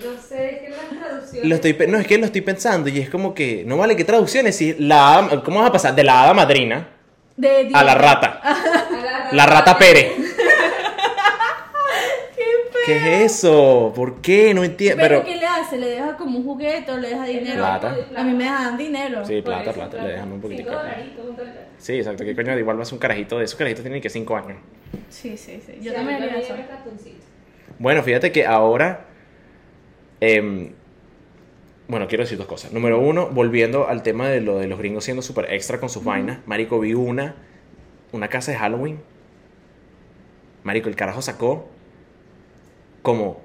No 0.00 0.12
sé, 0.22 0.54
es 0.54 0.60
que 0.60 0.68
las 0.70 0.88
traducciones. 0.88 1.48
Lo 1.48 1.54
estoy, 1.56 1.72
pe- 1.72 1.86
no, 1.88 1.98
es 1.98 2.06
que 2.06 2.18
lo 2.18 2.26
estoy 2.26 2.40
pensando 2.40 2.88
y 2.88 3.00
es 3.00 3.10
como 3.10 3.34
que, 3.34 3.64
no 3.66 3.76
vale, 3.76 3.96
¿qué 3.96 4.04
traducciones? 4.04 4.54
Si 4.56 4.74
la, 4.78 5.42
¿Cómo 5.44 5.58
vas 5.58 5.70
a 5.70 5.72
pasar? 5.72 5.94
De 5.96 6.04
la 6.04 6.22
hada 6.22 6.34
madrina 6.34 6.88
De 7.36 7.68
a 7.74 7.82
la 7.82 7.94
rata. 7.96 8.40
A 8.44 9.34
La 9.34 9.44
rata 9.44 9.76
Pérez. 9.76 10.12
Qué 12.88 13.00
feo. 13.00 13.10
¿Qué 13.10 13.24
es 13.24 13.32
eso? 13.32 13.92
¿Por 13.94 14.20
qué? 14.20 14.54
No 14.54 14.64
entiendo. 14.64 15.02
Pero, 15.02 15.22
Pero, 15.22 15.32
¿qué 15.34 15.36
le 15.40 15.46
hace? 15.46 15.78
¿Le 15.78 15.86
deja 15.88 16.16
como 16.16 16.38
un 16.38 16.44
juguete 16.44 16.90
o 16.90 16.96
le 16.96 17.08
deja 17.10 17.24
dinero? 17.24 17.56
Plata. 17.56 17.96
A 18.16 18.24
mí 18.24 18.32
me 18.34 18.44
dan 18.44 18.76
dinero. 18.76 19.24
Sí, 19.24 19.42
plata, 19.42 19.70
eso, 19.70 19.72
plata, 19.74 20.02
le 20.02 20.08
dejan 20.10 20.32
un 20.32 20.40
poquitico. 20.40 20.70
Sí, 21.78 21.94
exacto. 21.94 22.24
¿Qué 22.24 22.34
coño? 22.34 22.58
Igual 22.58 22.76
vas 22.76 22.90
a 22.90 22.94
un 22.94 22.98
carajito 22.98 23.38
de 23.38 23.44
esos 23.44 23.56
carajitos 23.56 23.82
tienen 23.82 24.00
que 24.00 24.10
5 24.10 24.36
años. 24.36 24.58
Sí, 25.10 25.36
sí, 25.36 25.60
sí. 25.64 25.72
Sí, 25.78 25.78
Yo 25.82 25.90
mí 25.90 25.96
también 25.96 26.22
haría 26.22 26.38
eso. 26.38 26.54
Bueno, 27.78 28.02
fíjate 28.02 28.32
que 28.32 28.46
ahora. 28.46 29.04
em, 30.20 30.72
bueno, 31.86 32.06
quiero 32.06 32.24
decir 32.24 32.36
dos 32.36 32.46
cosas. 32.46 32.72
Número 32.72 33.00
uno, 33.00 33.28
volviendo 33.28 33.88
al 33.88 34.02
tema 34.02 34.28
de 34.28 34.40
lo 34.40 34.58
de 34.58 34.66
los 34.66 34.78
gringos 34.78 35.04
siendo 35.04 35.22
súper 35.22 35.52
extra 35.54 35.80
con 35.80 35.88
sus 35.88 36.04
vainas. 36.04 36.40
Marico, 36.46 36.80
vi 36.80 36.94
una. 36.94 37.34
Una 38.12 38.28
casa 38.28 38.52
de 38.52 38.58
Halloween. 38.58 39.00
Marico, 40.64 40.88
el 40.88 40.96
carajo 40.96 41.22
sacó 41.22 41.68
como 43.08 43.40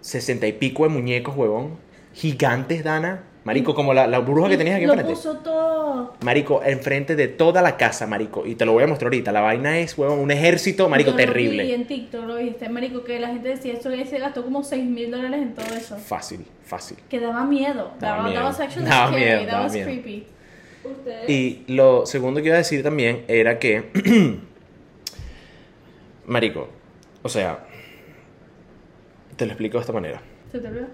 sesenta 0.00 0.46
y 0.46 0.52
pico 0.52 0.84
de 0.84 0.90
muñecos, 0.90 1.34
huevón. 1.36 1.76
Gigantes, 2.12 2.84
Dana. 2.84 3.24
Marico, 3.42 3.74
como 3.74 3.92
la, 3.92 4.06
la 4.06 4.20
bruja 4.20 4.48
que 4.48 4.56
tenías 4.56 4.76
aquí 4.76 4.86
Lo 4.86 4.92
enfrente. 4.92 5.14
puso 5.14 5.36
todo. 5.38 6.14
Marico, 6.22 6.62
enfrente 6.64 7.16
de 7.16 7.26
toda 7.28 7.60
la 7.62 7.76
casa, 7.76 8.06
marico. 8.06 8.46
Y 8.46 8.54
te 8.54 8.64
lo 8.64 8.72
voy 8.72 8.84
a 8.84 8.86
mostrar 8.86 9.08
ahorita. 9.08 9.32
La 9.32 9.40
vaina 9.40 9.78
es, 9.80 9.98
huevón, 9.98 10.20
un 10.20 10.30
ejército, 10.30 10.88
marico, 10.88 11.10
Yo 11.10 11.16
lo 11.16 11.18
vi 11.18 11.26
terrible. 11.26 11.74
en 11.74 11.86
TikTok, 11.86 12.24
lo 12.24 12.36
viste, 12.36 12.68
marico, 12.68 13.02
que 13.02 13.18
la 13.18 13.28
gente 13.28 13.48
decía 13.48 13.72
eso 13.74 13.92
y 13.92 14.04
se 14.06 14.18
gastó 14.20 14.44
como 14.44 14.62
6 14.62 14.84
mil 14.84 15.10
dólares 15.10 15.42
en 15.42 15.54
todo 15.54 15.66
eso. 15.74 15.96
Fácil, 15.98 16.46
fácil. 16.64 16.96
Que 17.10 17.18
daba 17.20 17.44
miedo. 17.44 17.90
Daba 18.00 18.18
Daba, 18.18 18.28
miedo. 18.30 18.46
actually 18.46 18.88
Daba 18.88 19.08
scary, 19.08 19.24
miedo, 19.24 19.46
daba 19.46 19.68
miedo. 19.68 19.84
creepy. 19.86 20.26
Ustedes. 20.84 21.28
Y 21.30 21.64
lo 21.66 22.06
segundo 22.06 22.40
que 22.40 22.46
iba 22.46 22.54
a 22.54 22.58
decir 22.58 22.82
también 22.84 23.24
era 23.26 23.58
que, 23.58 23.90
marico, 26.26 26.68
o 27.22 27.28
sea, 27.28 27.66
te 29.36 29.46
lo 29.46 29.52
explico 29.52 29.78
de 29.78 29.80
esta 29.82 29.92
manera. 29.92 30.20
¿Se 30.52 30.58
te 30.60 30.68
olvidó? 30.68 30.86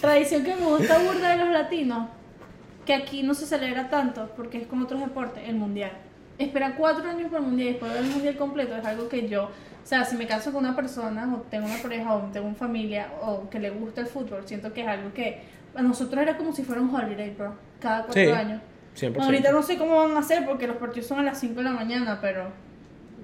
Tradición 0.00 0.42
que 0.44 0.54
me 0.56 0.66
gusta 0.66 0.98
burda 1.06 1.30
de 1.30 1.36
los 1.44 1.48
latinos, 1.50 2.08
que 2.86 2.94
aquí 2.94 3.22
no 3.22 3.34
se 3.34 3.46
celebra 3.46 3.88
tanto, 3.88 4.30
porque 4.36 4.58
es 4.58 4.66
como 4.66 4.84
otros 4.84 5.00
deportes, 5.00 5.48
el 5.48 5.56
mundial. 5.56 5.92
Esperar 6.38 6.74
cuatro 6.76 7.08
años 7.08 7.30
por 7.30 7.38
el 7.40 7.46
mundial 7.46 7.68
y 7.68 7.70
después 7.72 7.92
ver 7.92 8.02
el 8.02 8.10
mundial 8.10 8.36
completo 8.36 8.76
es 8.76 8.84
algo 8.84 9.08
que 9.08 9.28
yo, 9.28 9.44
o 9.44 9.86
sea, 9.86 10.04
si 10.04 10.16
me 10.16 10.26
caso 10.26 10.52
con 10.52 10.64
una 10.64 10.74
persona, 10.74 11.32
o 11.32 11.42
tengo 11.42 11.66
una 11.66 11.76
pareja, 11.78 12.14
o 12.14 12.20
tengo 12.32 12.46
una 12.48 12.56
familia, 12.56 13.08
o 13.22 13.48
que 13.48 13.60
le 13.60 13.70
gusta 13.70 14.00
el 14.00 14.08
fútbol, 14.08 14.42
siento 14.44 14.72
que 14.72 14.80
es 14.82 14.88
algo 14.88 15.12
que 15.12 15.42
a 15.76 15.82
nosotros 15.82 16.20
era 16.22 16.36
como 16.36 16.52
si 16.52 16.64
fuera 16.64 16.80
un 16.82 16.92
holiday, 16.94 17.30
bro, 17.34 17.54
cada 17.80 18.02
cuatro 18.04 18.22
Sí, 18.24 18.30
años. 18.30 18.60
100%. 18.96 19.22
Ahorita 19.24 19.52
no 19.52 19.62
sé 19.62 19.76
cómo 19.78 19.96
van 19.96 20.16
a 20.16 20.20
hacer 20.20 20.44
porque 20.46 20.66
los 20.66 20.76
partidos 20.76 21.06
son 21.08 21.18
a 21.20 21.22
las 21.22 21.38
5 21.40 21.54
de 21.56 21.62
la 21.64 21.70
mañana, 21.72 22.18
pero 22.20 22.44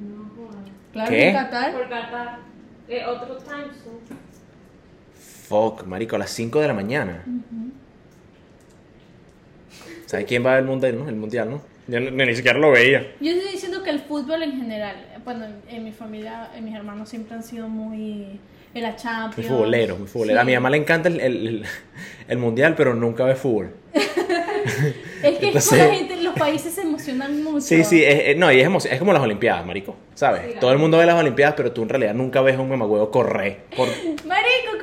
No, 0.01 0.29
joder. 0.37 0.73
claro, 0.93 1.11
¿Qué? 1.11 1.29
en 1.29 1.35
Qatar. 1.35 1.73
Por 1.73 1.89
Qatar. 1.89 2.39
Eh, 2.89 3.05
otro 3.07 3.37
time 3.37 3.67
zone. 3.85 4.20
Fuck, 5.51 5.85
marico, 5.85 6.15
a 6.15 6.21
las 6.21 6.31
5 6.31 6.61
de 6.61 6.69
la 6.69 6.75
mañana. 6.75 7.25
¿Sabes 10.07 10.27
quién 10.27 10.47
va 10.47 10.55
al 10.57 10.65
mundial, 10.65 10.97
no? 10.97 11.09
El 11.09 11.17
mundial, 11.17 11.51
¿no? 11.51 11.61
Yo 11.89 11.99
ni, 11.99 12.11
ni 12.13 12.37
siquiera 12.37 12.57
lo 12.57 12.71
veía. 12.71 13.15
Yo 13.21 13.33
estoy 13.33 13.51
diciendo 13.51 13.83
que 13.83 13.91
el 13.91 13.99
fútbol 13.99 14.45
en 14.45 14.53
general, 14.57 14.95
bueno, 15.25 15.47
en, 15.69 15.83
mi 15.83 15.91
familia, 15.91 16.51
en 16.55 16.65
mis 16.65 16.77
hermanos 16.77 17.09
siempre 17.09 17.35
han 17.35 17.43
sido 17.43 17.69
muy 17.69 18.39
en 18.75 18.83
la 18.83 18.91
Muy 18.91 18.97
Champions. 18.97 19.51
futbolero, 19.51 19.97
muy 19.97 20.07
futbolero. 20.07 20.41
A 20.41 20.45
mi 20.45 20.53
Sí. 20.53 20.57
mamá 20.57 20.71
le 20.71 20.77
encanta 20.77 21.09
el, 21.09 21.19
el- 21.21 21.47
el- 21.49 21.65
el 22.29 22.39
mundial, 22.39 22.75
pero 22.77 22.95
nunca 22.95 23.25
ve 23.25 23.35
fútbol. 23.35 23.75
Es 25.23 25.39
que 25.39 25.47
Entonces- 25.49 25.73
es 25.73 25.79
como 25.79 25.83
la 25.83 25.95
gente, 25.95 26.17
los 26.23 26.35
países 26.35 26.73
se 26.75 26.83
emocionan 26.83 27.43
mucho. 27.43 27.61
Sí, 27.63 27.83
sí, 27.83 28.05
es, 28.05 28.21
es- 28.29 28.37
no, 28.37 28.53
y 28.53 28.61
es, 28.61 28.69
emo- 28.69 28.85
es 28.89 28.99
como 28.99 29.13
las 29.13 29.23
Olimpiadas, 29.23 29.67
marico, 29.67 29.97
¿sabes? 30.15 30.43
Sí, 30.53 30.59
Todo 30.61 30.71
el 30.73 30.79
mundo 30.79 30.97
ve 30.99 31.07
las 31.07 31.17
Olimpiadas, 31.17 31.55
pero 31.57 31.73
tú 31.73 31.83
en 31.83 31.89
realidad 31.89 32.15
nunca 32.15 32.41
ves 32.41 32.57
a 32.57 32.61
un 32.61 32.69
mamagüevo 32.69 33.11
correr. 33.11 33.65
Por... 33.77 33.89
Marico, 34.27 34.27
¿cómo 34.27 34.27
nosotros, 34.27 34.80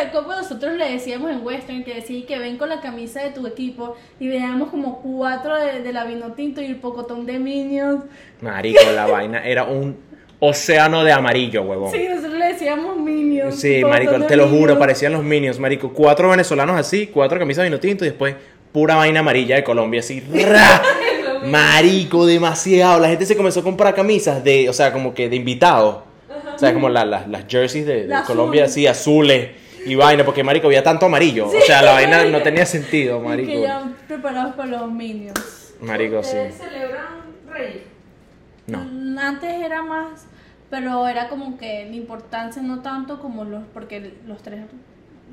acuerdo? 0.00 0.26
¿Cómo 0.28 0.36
nosotros 0.40 0.74
le 0.74 0.90
decíamos 0.90 1.30
en 1.30 1.44
Western 1.44 1.84
que 1.84 1.94
decía 1.94 2.24
que 2.26 2.38
ven 2.38 2.56
con 2.58 2.68
la 2.68 2.80
camisa 2.80 3.22
de 3.22 3.30
tu 3.30 3.46
equipo 3.46 3.96
y 4.20 4.28
veíamos 4.28 4.70
como 4.70 5.00
cuatro 5.02 5.56
de, 5.56 5.80
de 5.82 5.92
la 5.92 6.04
vino 6.04 6.32
tinto 6.32 6.60
y 6.60 6.66
el 6.66 6.76
pocotón 6.76 7.26
de 7.26 7.38
Minions? 7.38 8.04
Marico, 8.40 8.80
la 8.94 9.06
vaina 9.06 9.44
era 9.46 9.64
un 9.64 9.96
océano 10.40 11.04
de 11.04 11.12
amarillo, 11.12 11.62
huevón. 11.62 11.92
Sí, 11.92 12.06
nosotros 12.08 12.34
le 12.34 12.46
decíamos 12.46 12.96
Minions. 12.96 13.60
Sí, 13.60 13.82
marico, 13.84 14.18
te 14.26 14.36
lo 14.36 14.48
juro, 14.48 14.78
parecían 14.78 15.12
los 15.12 15.22
Minions, 15.22 15.58
marico. 15.60 15.92
Cuatro 15.92 16.30
venezolanos 16.30 16.76
así, 16.76 17.06
cuatro 17.08 17.38
camisas 17.38 17.62
de 17.62 17.68
vino 17.70 17.78
tinto 17.80 18.04
y 18.04 18.08
después 18.08 18.34
pura 18.72 18.96
vaina 18.96 19.20
amarilla 19.20 19.56
de 19.56 19.64
Colombia, 19.64 20.00
así. 20.00 20.20
¡ra! 20.48 20.82
Marico, 21.44 22.26
demasiado. 22.26 23.00
La 23.00 23.08
gente 23.08 23.26
se 23.26 23.36
comenzó 23.36 23.60
a 23.60 23.62
comprar 23.62 23.94
camisas 23.94 24.42
de, 24.44 24.68
o 24.68 24.72
sea, 24.72 24.92
como 24.92 25.12
que 25.14 25.28
de 25.28 25.36
invitados. 25.36 25.98
O 26.54 26.58
sea, 26.58 26.72
como 26.74 26.88
la- 26.88 27.04
la- 27.04 27.26
las 27.26 27.44
jerseys 27.48 27.86
de, 27.86 28.02
de 28.02 28.08
La 28.08 28.22
Colombia, 28.24 28.64
azul. 28.64 28.70
así, 28.72 28.86
azules 28.86 29.48
y 29.86 29.94
vaina, 29.94 30.24
porque, 30.24 30.42
marico, 30.44 30.66
había 30.68 30.82
tanto 30.82 31.06
amarillo. 31.06 31.48
O 31.48 31.60
sea, 31.66 31.82
la 31.82 31.92
vaina 31.92 32.24
no 32.26 32.42
tenía 32.42 32.66
sentido, 32.66 33.20
Y 33.20 33.24
marico. 33.26 33.50
que 33.52 33.60
ya 33.62 33.92
preparados 34.08 34.54
para 34.54 34.68
los 34.70 34.90
Minions. 34.92 35.74
Marico, 35.80 36.22
sí. 36.22 36.36
Celebran 36.56 37.22
Reyes. 37.48 37.82
No. 38.66 39.20
Antes 39.20 39.50
era 39.62 39.82
más, 39.82 40.26
pero 40.70 41.06
era 41.08 41.28
como 41.28 41.58
que 41.58 41.84
la 41.88 41.96
importancia 41.96 42.62
no 42.62 42.80
tanto 42.80 43.18
como 43.20 43.44
los, 43.44 43.62
porque 43.74 44.14
los 44.26 44.40
tres, 44.42 44.60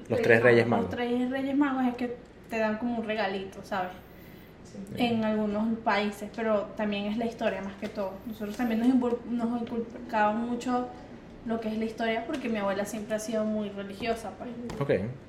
Los 0.09 0.21
tres 0.21 0.41
Reyes 0.41 0.61
los 0.63 0.69
Magos. 0.69 0.89
tres 0.89 1.29
Reyes 1.29 1.55
Magos 1.55 1.85
es 1.87 1.95
que 1.95 2.17
te 2.49 2.57
dan 2.57 2.77
como 2.77 2.97
un 2.99 3.05
regalito, 3.05 3.59
¿sabes? 3.63 3.91
En 4.95 5.23
algunos 5.23 5.77
países, 5.79 6.29
pero 6.35 6.67
también 6.77 7.05
es 7.05 7.17
la 7.17 7.25
historia 7.25 7.61
más 7.61 7.73
que 7.79 7.89
todo. 7.89 8.13
Nosotros 8.25 8.55
también 8.57 8.79
nos, 8.81 8.89
nos 9.29 9.61
inculcaban 9.61 10.47
mucho 10.49 10.87
lo 11.45 11.59
que 11.59 11.69
es 11.69 11.77
la 11.77 11.85
historia 11.85 12.25
porque 12.25 12.49
mi 12.49 12.57
abuela 12.57 12.85
siempre 12.85 13.15
ha 13.15 13.19
sido 13.19 13.45
muy 13.45 13.69
religiosa, 13.69 14.31
pues. 14.37 14.49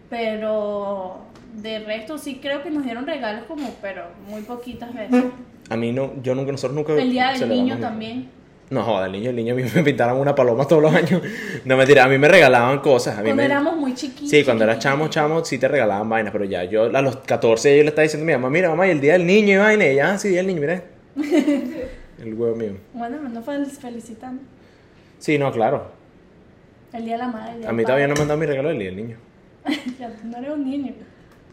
Pero 0.08 1.18
de 1.54 1.78
resto 1.80 2.18
sí 2.18 2.38
creo 2.42 2.62
que 2.62 2.70
nos 2.70 2.84
dieron 2.84 3.06
regalos 3.06 3.44
como, 3.46 3.74
pero 3.80 4.04
muy 4.28 4.42
poquitas 4.42 4.92
veces. 4.94 5.24
A 5.68 5.76
mí 5.76 5.92
no, 5.92 6.12
yo 6.22 6.34
nunca, 6.34 6.52
nosotros 6.52 6.76
nunca. 6.76 7.00
El 7.00 7.10
día 7.10 7.32
del 7.32 7.48
niño 7.48 7.76
ni- 7.76 7.80
también. 7.80 8.28
No, 8.70 8.84
joda, 8.84 9.06
el 9.06 9.12
niño, 9.12 9.30
el 9.30 9.36
niño 9.36 9.54
a 9.54 9.56
mí 9.56 9.64
me 9.74 9.82
pintaron 9.82 10.18
una 10.20 10.32
paloma 10.34 10.64
todos 10.66 10.80
los 10.82 10.94
años. 10.94 11.20
No 11.64 11.76
mentira, 11.76 12.04
a 12.04 12.08
mí 12.08 12.18
me 12.18 12.28
regalaban 12.28 12.78
cosas. 12.78 13.14
A 13.18 13.20
mí 13.20 13.24
Cuando 13.24 13.40
me... 13.42 13.46
éramos 13.46 13.76
muy 13.76 13.94
chiquitos. 13.94 14.30
Sí, 14.30 14.44
cuando 14.44 14.62
eras 14.62 14.78
chamo, 14.78 15.08
chamo, 15.08 15.44
sí 15.44 15.58
te 15.58 15.66
regalaban 15.66 16.08
vainas, 16.08 16.32
pero 16.32 16.44
ya 16.44 16.62
yo 16.64 16.84
a 16.84 17.02
los 17.02 17.16
14 17.16 17.76
yo 17.76 17.82
le 17.82 17.88
estaba 17.88 18.04
diciendo 18.04 18.24
a 18.24 18.26
mi 18.26 18.32
mamá, 18.32 18.48
mira 18.50 18.68
mamá, 18.68 18.86
y 18.86 18.90
el 18.90 19.00
día 19.00 19.14
del 19.14 19.26
niño 19.26 19.54
y 19.54 19.56
vaina, 19.56 19.84
y 19.86 19.88
ella, 19.90 20.12
ah, 20.12 20.18
sí, 20.18 20.28
día 20.28 20.38
del 20.38 20.46
niño, 20.46 20.60
mira. 20.60 20.84
el 22.20 22.34
huevo 22.34 22.54
mío. 22.54 22.76
Bueno, 22.92 23.16
no 23.28 23.42
fue 23.42 23.64
felicitando. 23.64 24.42
Sí, 25.18 25.36
no, 25.36 25.50
claro. 25.50 25.99
El 26.92 27.04
día 27.04 27.12
de 27.12 27.18
la 27.18 27.28
madre. 27.28 27.52
el 27.54 27.60
día 27.60 27.70
A 27.70 27.72
mí 27.72 27.84
todavía 27.84 28.08
no 28.08 28.14
me 28.14 28.22
han 28.22 28.28
dado 28.28 28.40
mi 28.40 28.46
regalo 28.46 28.68
del 28.68 28.78
día 28.78 28.88
del 28.88 28.96
niño. 28.96 29.16
ya 29.98 30.08
tú 30.10 30.26
no 30.26 30.38
eres 30.38 30.50
un 30.50 30.64
niño. 30.64 30.94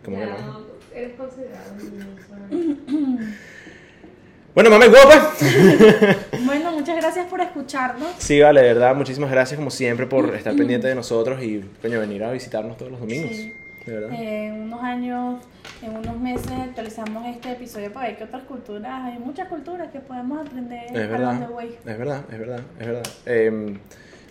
¿Cómo 0.03 0.17
que 0.17 0.25
Ya, 0.25 0.37
no? 0.37 0.61
Eres 0.93 1.15
considerado 1.15 1.73
un 1.73 2.77
niño, 2.97 3.19
Bueno, 4.55 4.71
mamá, 4.71 4.87
guapa. 4.87 5.33
Bueno, 6.45 6.71
muchas 6.71 6.95
gracias 6.95 7.27
por 7.27 7.39
escucharnos. 7.41 8.09
Sí, 8.17 8.39
vale, 8.39 8.61
de 8.61 8.73
verdad, 8.73 8.95
muchísimas 8.95 9.29
gracias 9.29 9.57
como 9.57 9.69
siempre 9.69 10.07
por 10.07 10.33
estar 10.35 10.55
pendiente 10.55 10.87
de 10.87 10.95
nosotros 10.95 11.43
y, 11.43 11.61
coño, 11.81 11.99
venir 11.99 12.23
a 12.23 12.31
visitarnos 12.31 12.75
todos 12.75 12.91
los 12.91 12.99
domingos. 12.99 13.35
Sí. 13.35 13.53
De 13.85 13.93
verdad. 13.93 14.09
En 14.11 14.61
unos 14.63 14.81
años, 14.81 15.43
en 15.83 15.95
unos 15.95 16.19
meses 16.19 16.51
actualizamos 16.51 17.27
este 17.27 17.51
episodio 17.51 17.93
para 17.93 18.07
ver 18.07 18.17
qué 18.17 18.23
otras 18.23 18.43
culturas. 18.43 19.05
Hay 19.05 19.19
muchas 19.19 19.47
culturas 19.47 19.91
que 19.91 19.99
podemos 19.99 20.45
aprender 20.45 20.85
Es 20.87 21.09
verdad, 21.09 21.33
es 21.85 21.97
verdad, 21.97 22.21
es 22.31 22.39
verdad, 22.39 22.61
es 22.79 22.87
verdad. 22.87 23.03
Em, 23.27 23.77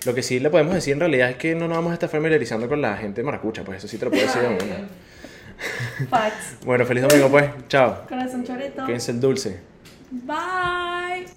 lo 0.05 0.15
que 0.15 0.23
sí 0.23 0.41
le 0.41 0.51
podemos 0.51 0.75
decir 0.75 0.93
en 0.95 1.01
realidad 1.01 1.31
es 1.31 1.37
que 1.37 1.55
no 1.55 1.69
nos 1.69 1.79
vamos 1.79 1.91
a 1.91 1.95
estar 1.95 2.09
familiarizando 2.09 2.69
con 2.69 2.81
la 2.81 2.97
gente 2.97 3.21
de 3.21 3.25
Maracucha, 3.25 3.65
pues 3.65 3.79
eso 3.79 3.89
sí 3.89 3.99
te 3.99 4.05
lo 4.05 4.11
puedo 4.11 4.25
decir 4.25 4.43
de 4.43 4.49
una. 4.49 4.89
Facts. 6.11 6.57
Bueno, 6.65 6.85
feliz 6.85 7.05
domingo 7.05 7.31
pues, 7.31 7.51
chao. 7.69 8.05
Corazón 8.09 8.45
choreto. 8.45 8.85
Quédense 8.85 9.13
el 9.13 9.21
dulce. 9.21 9.61
Bye. 10.11 11.17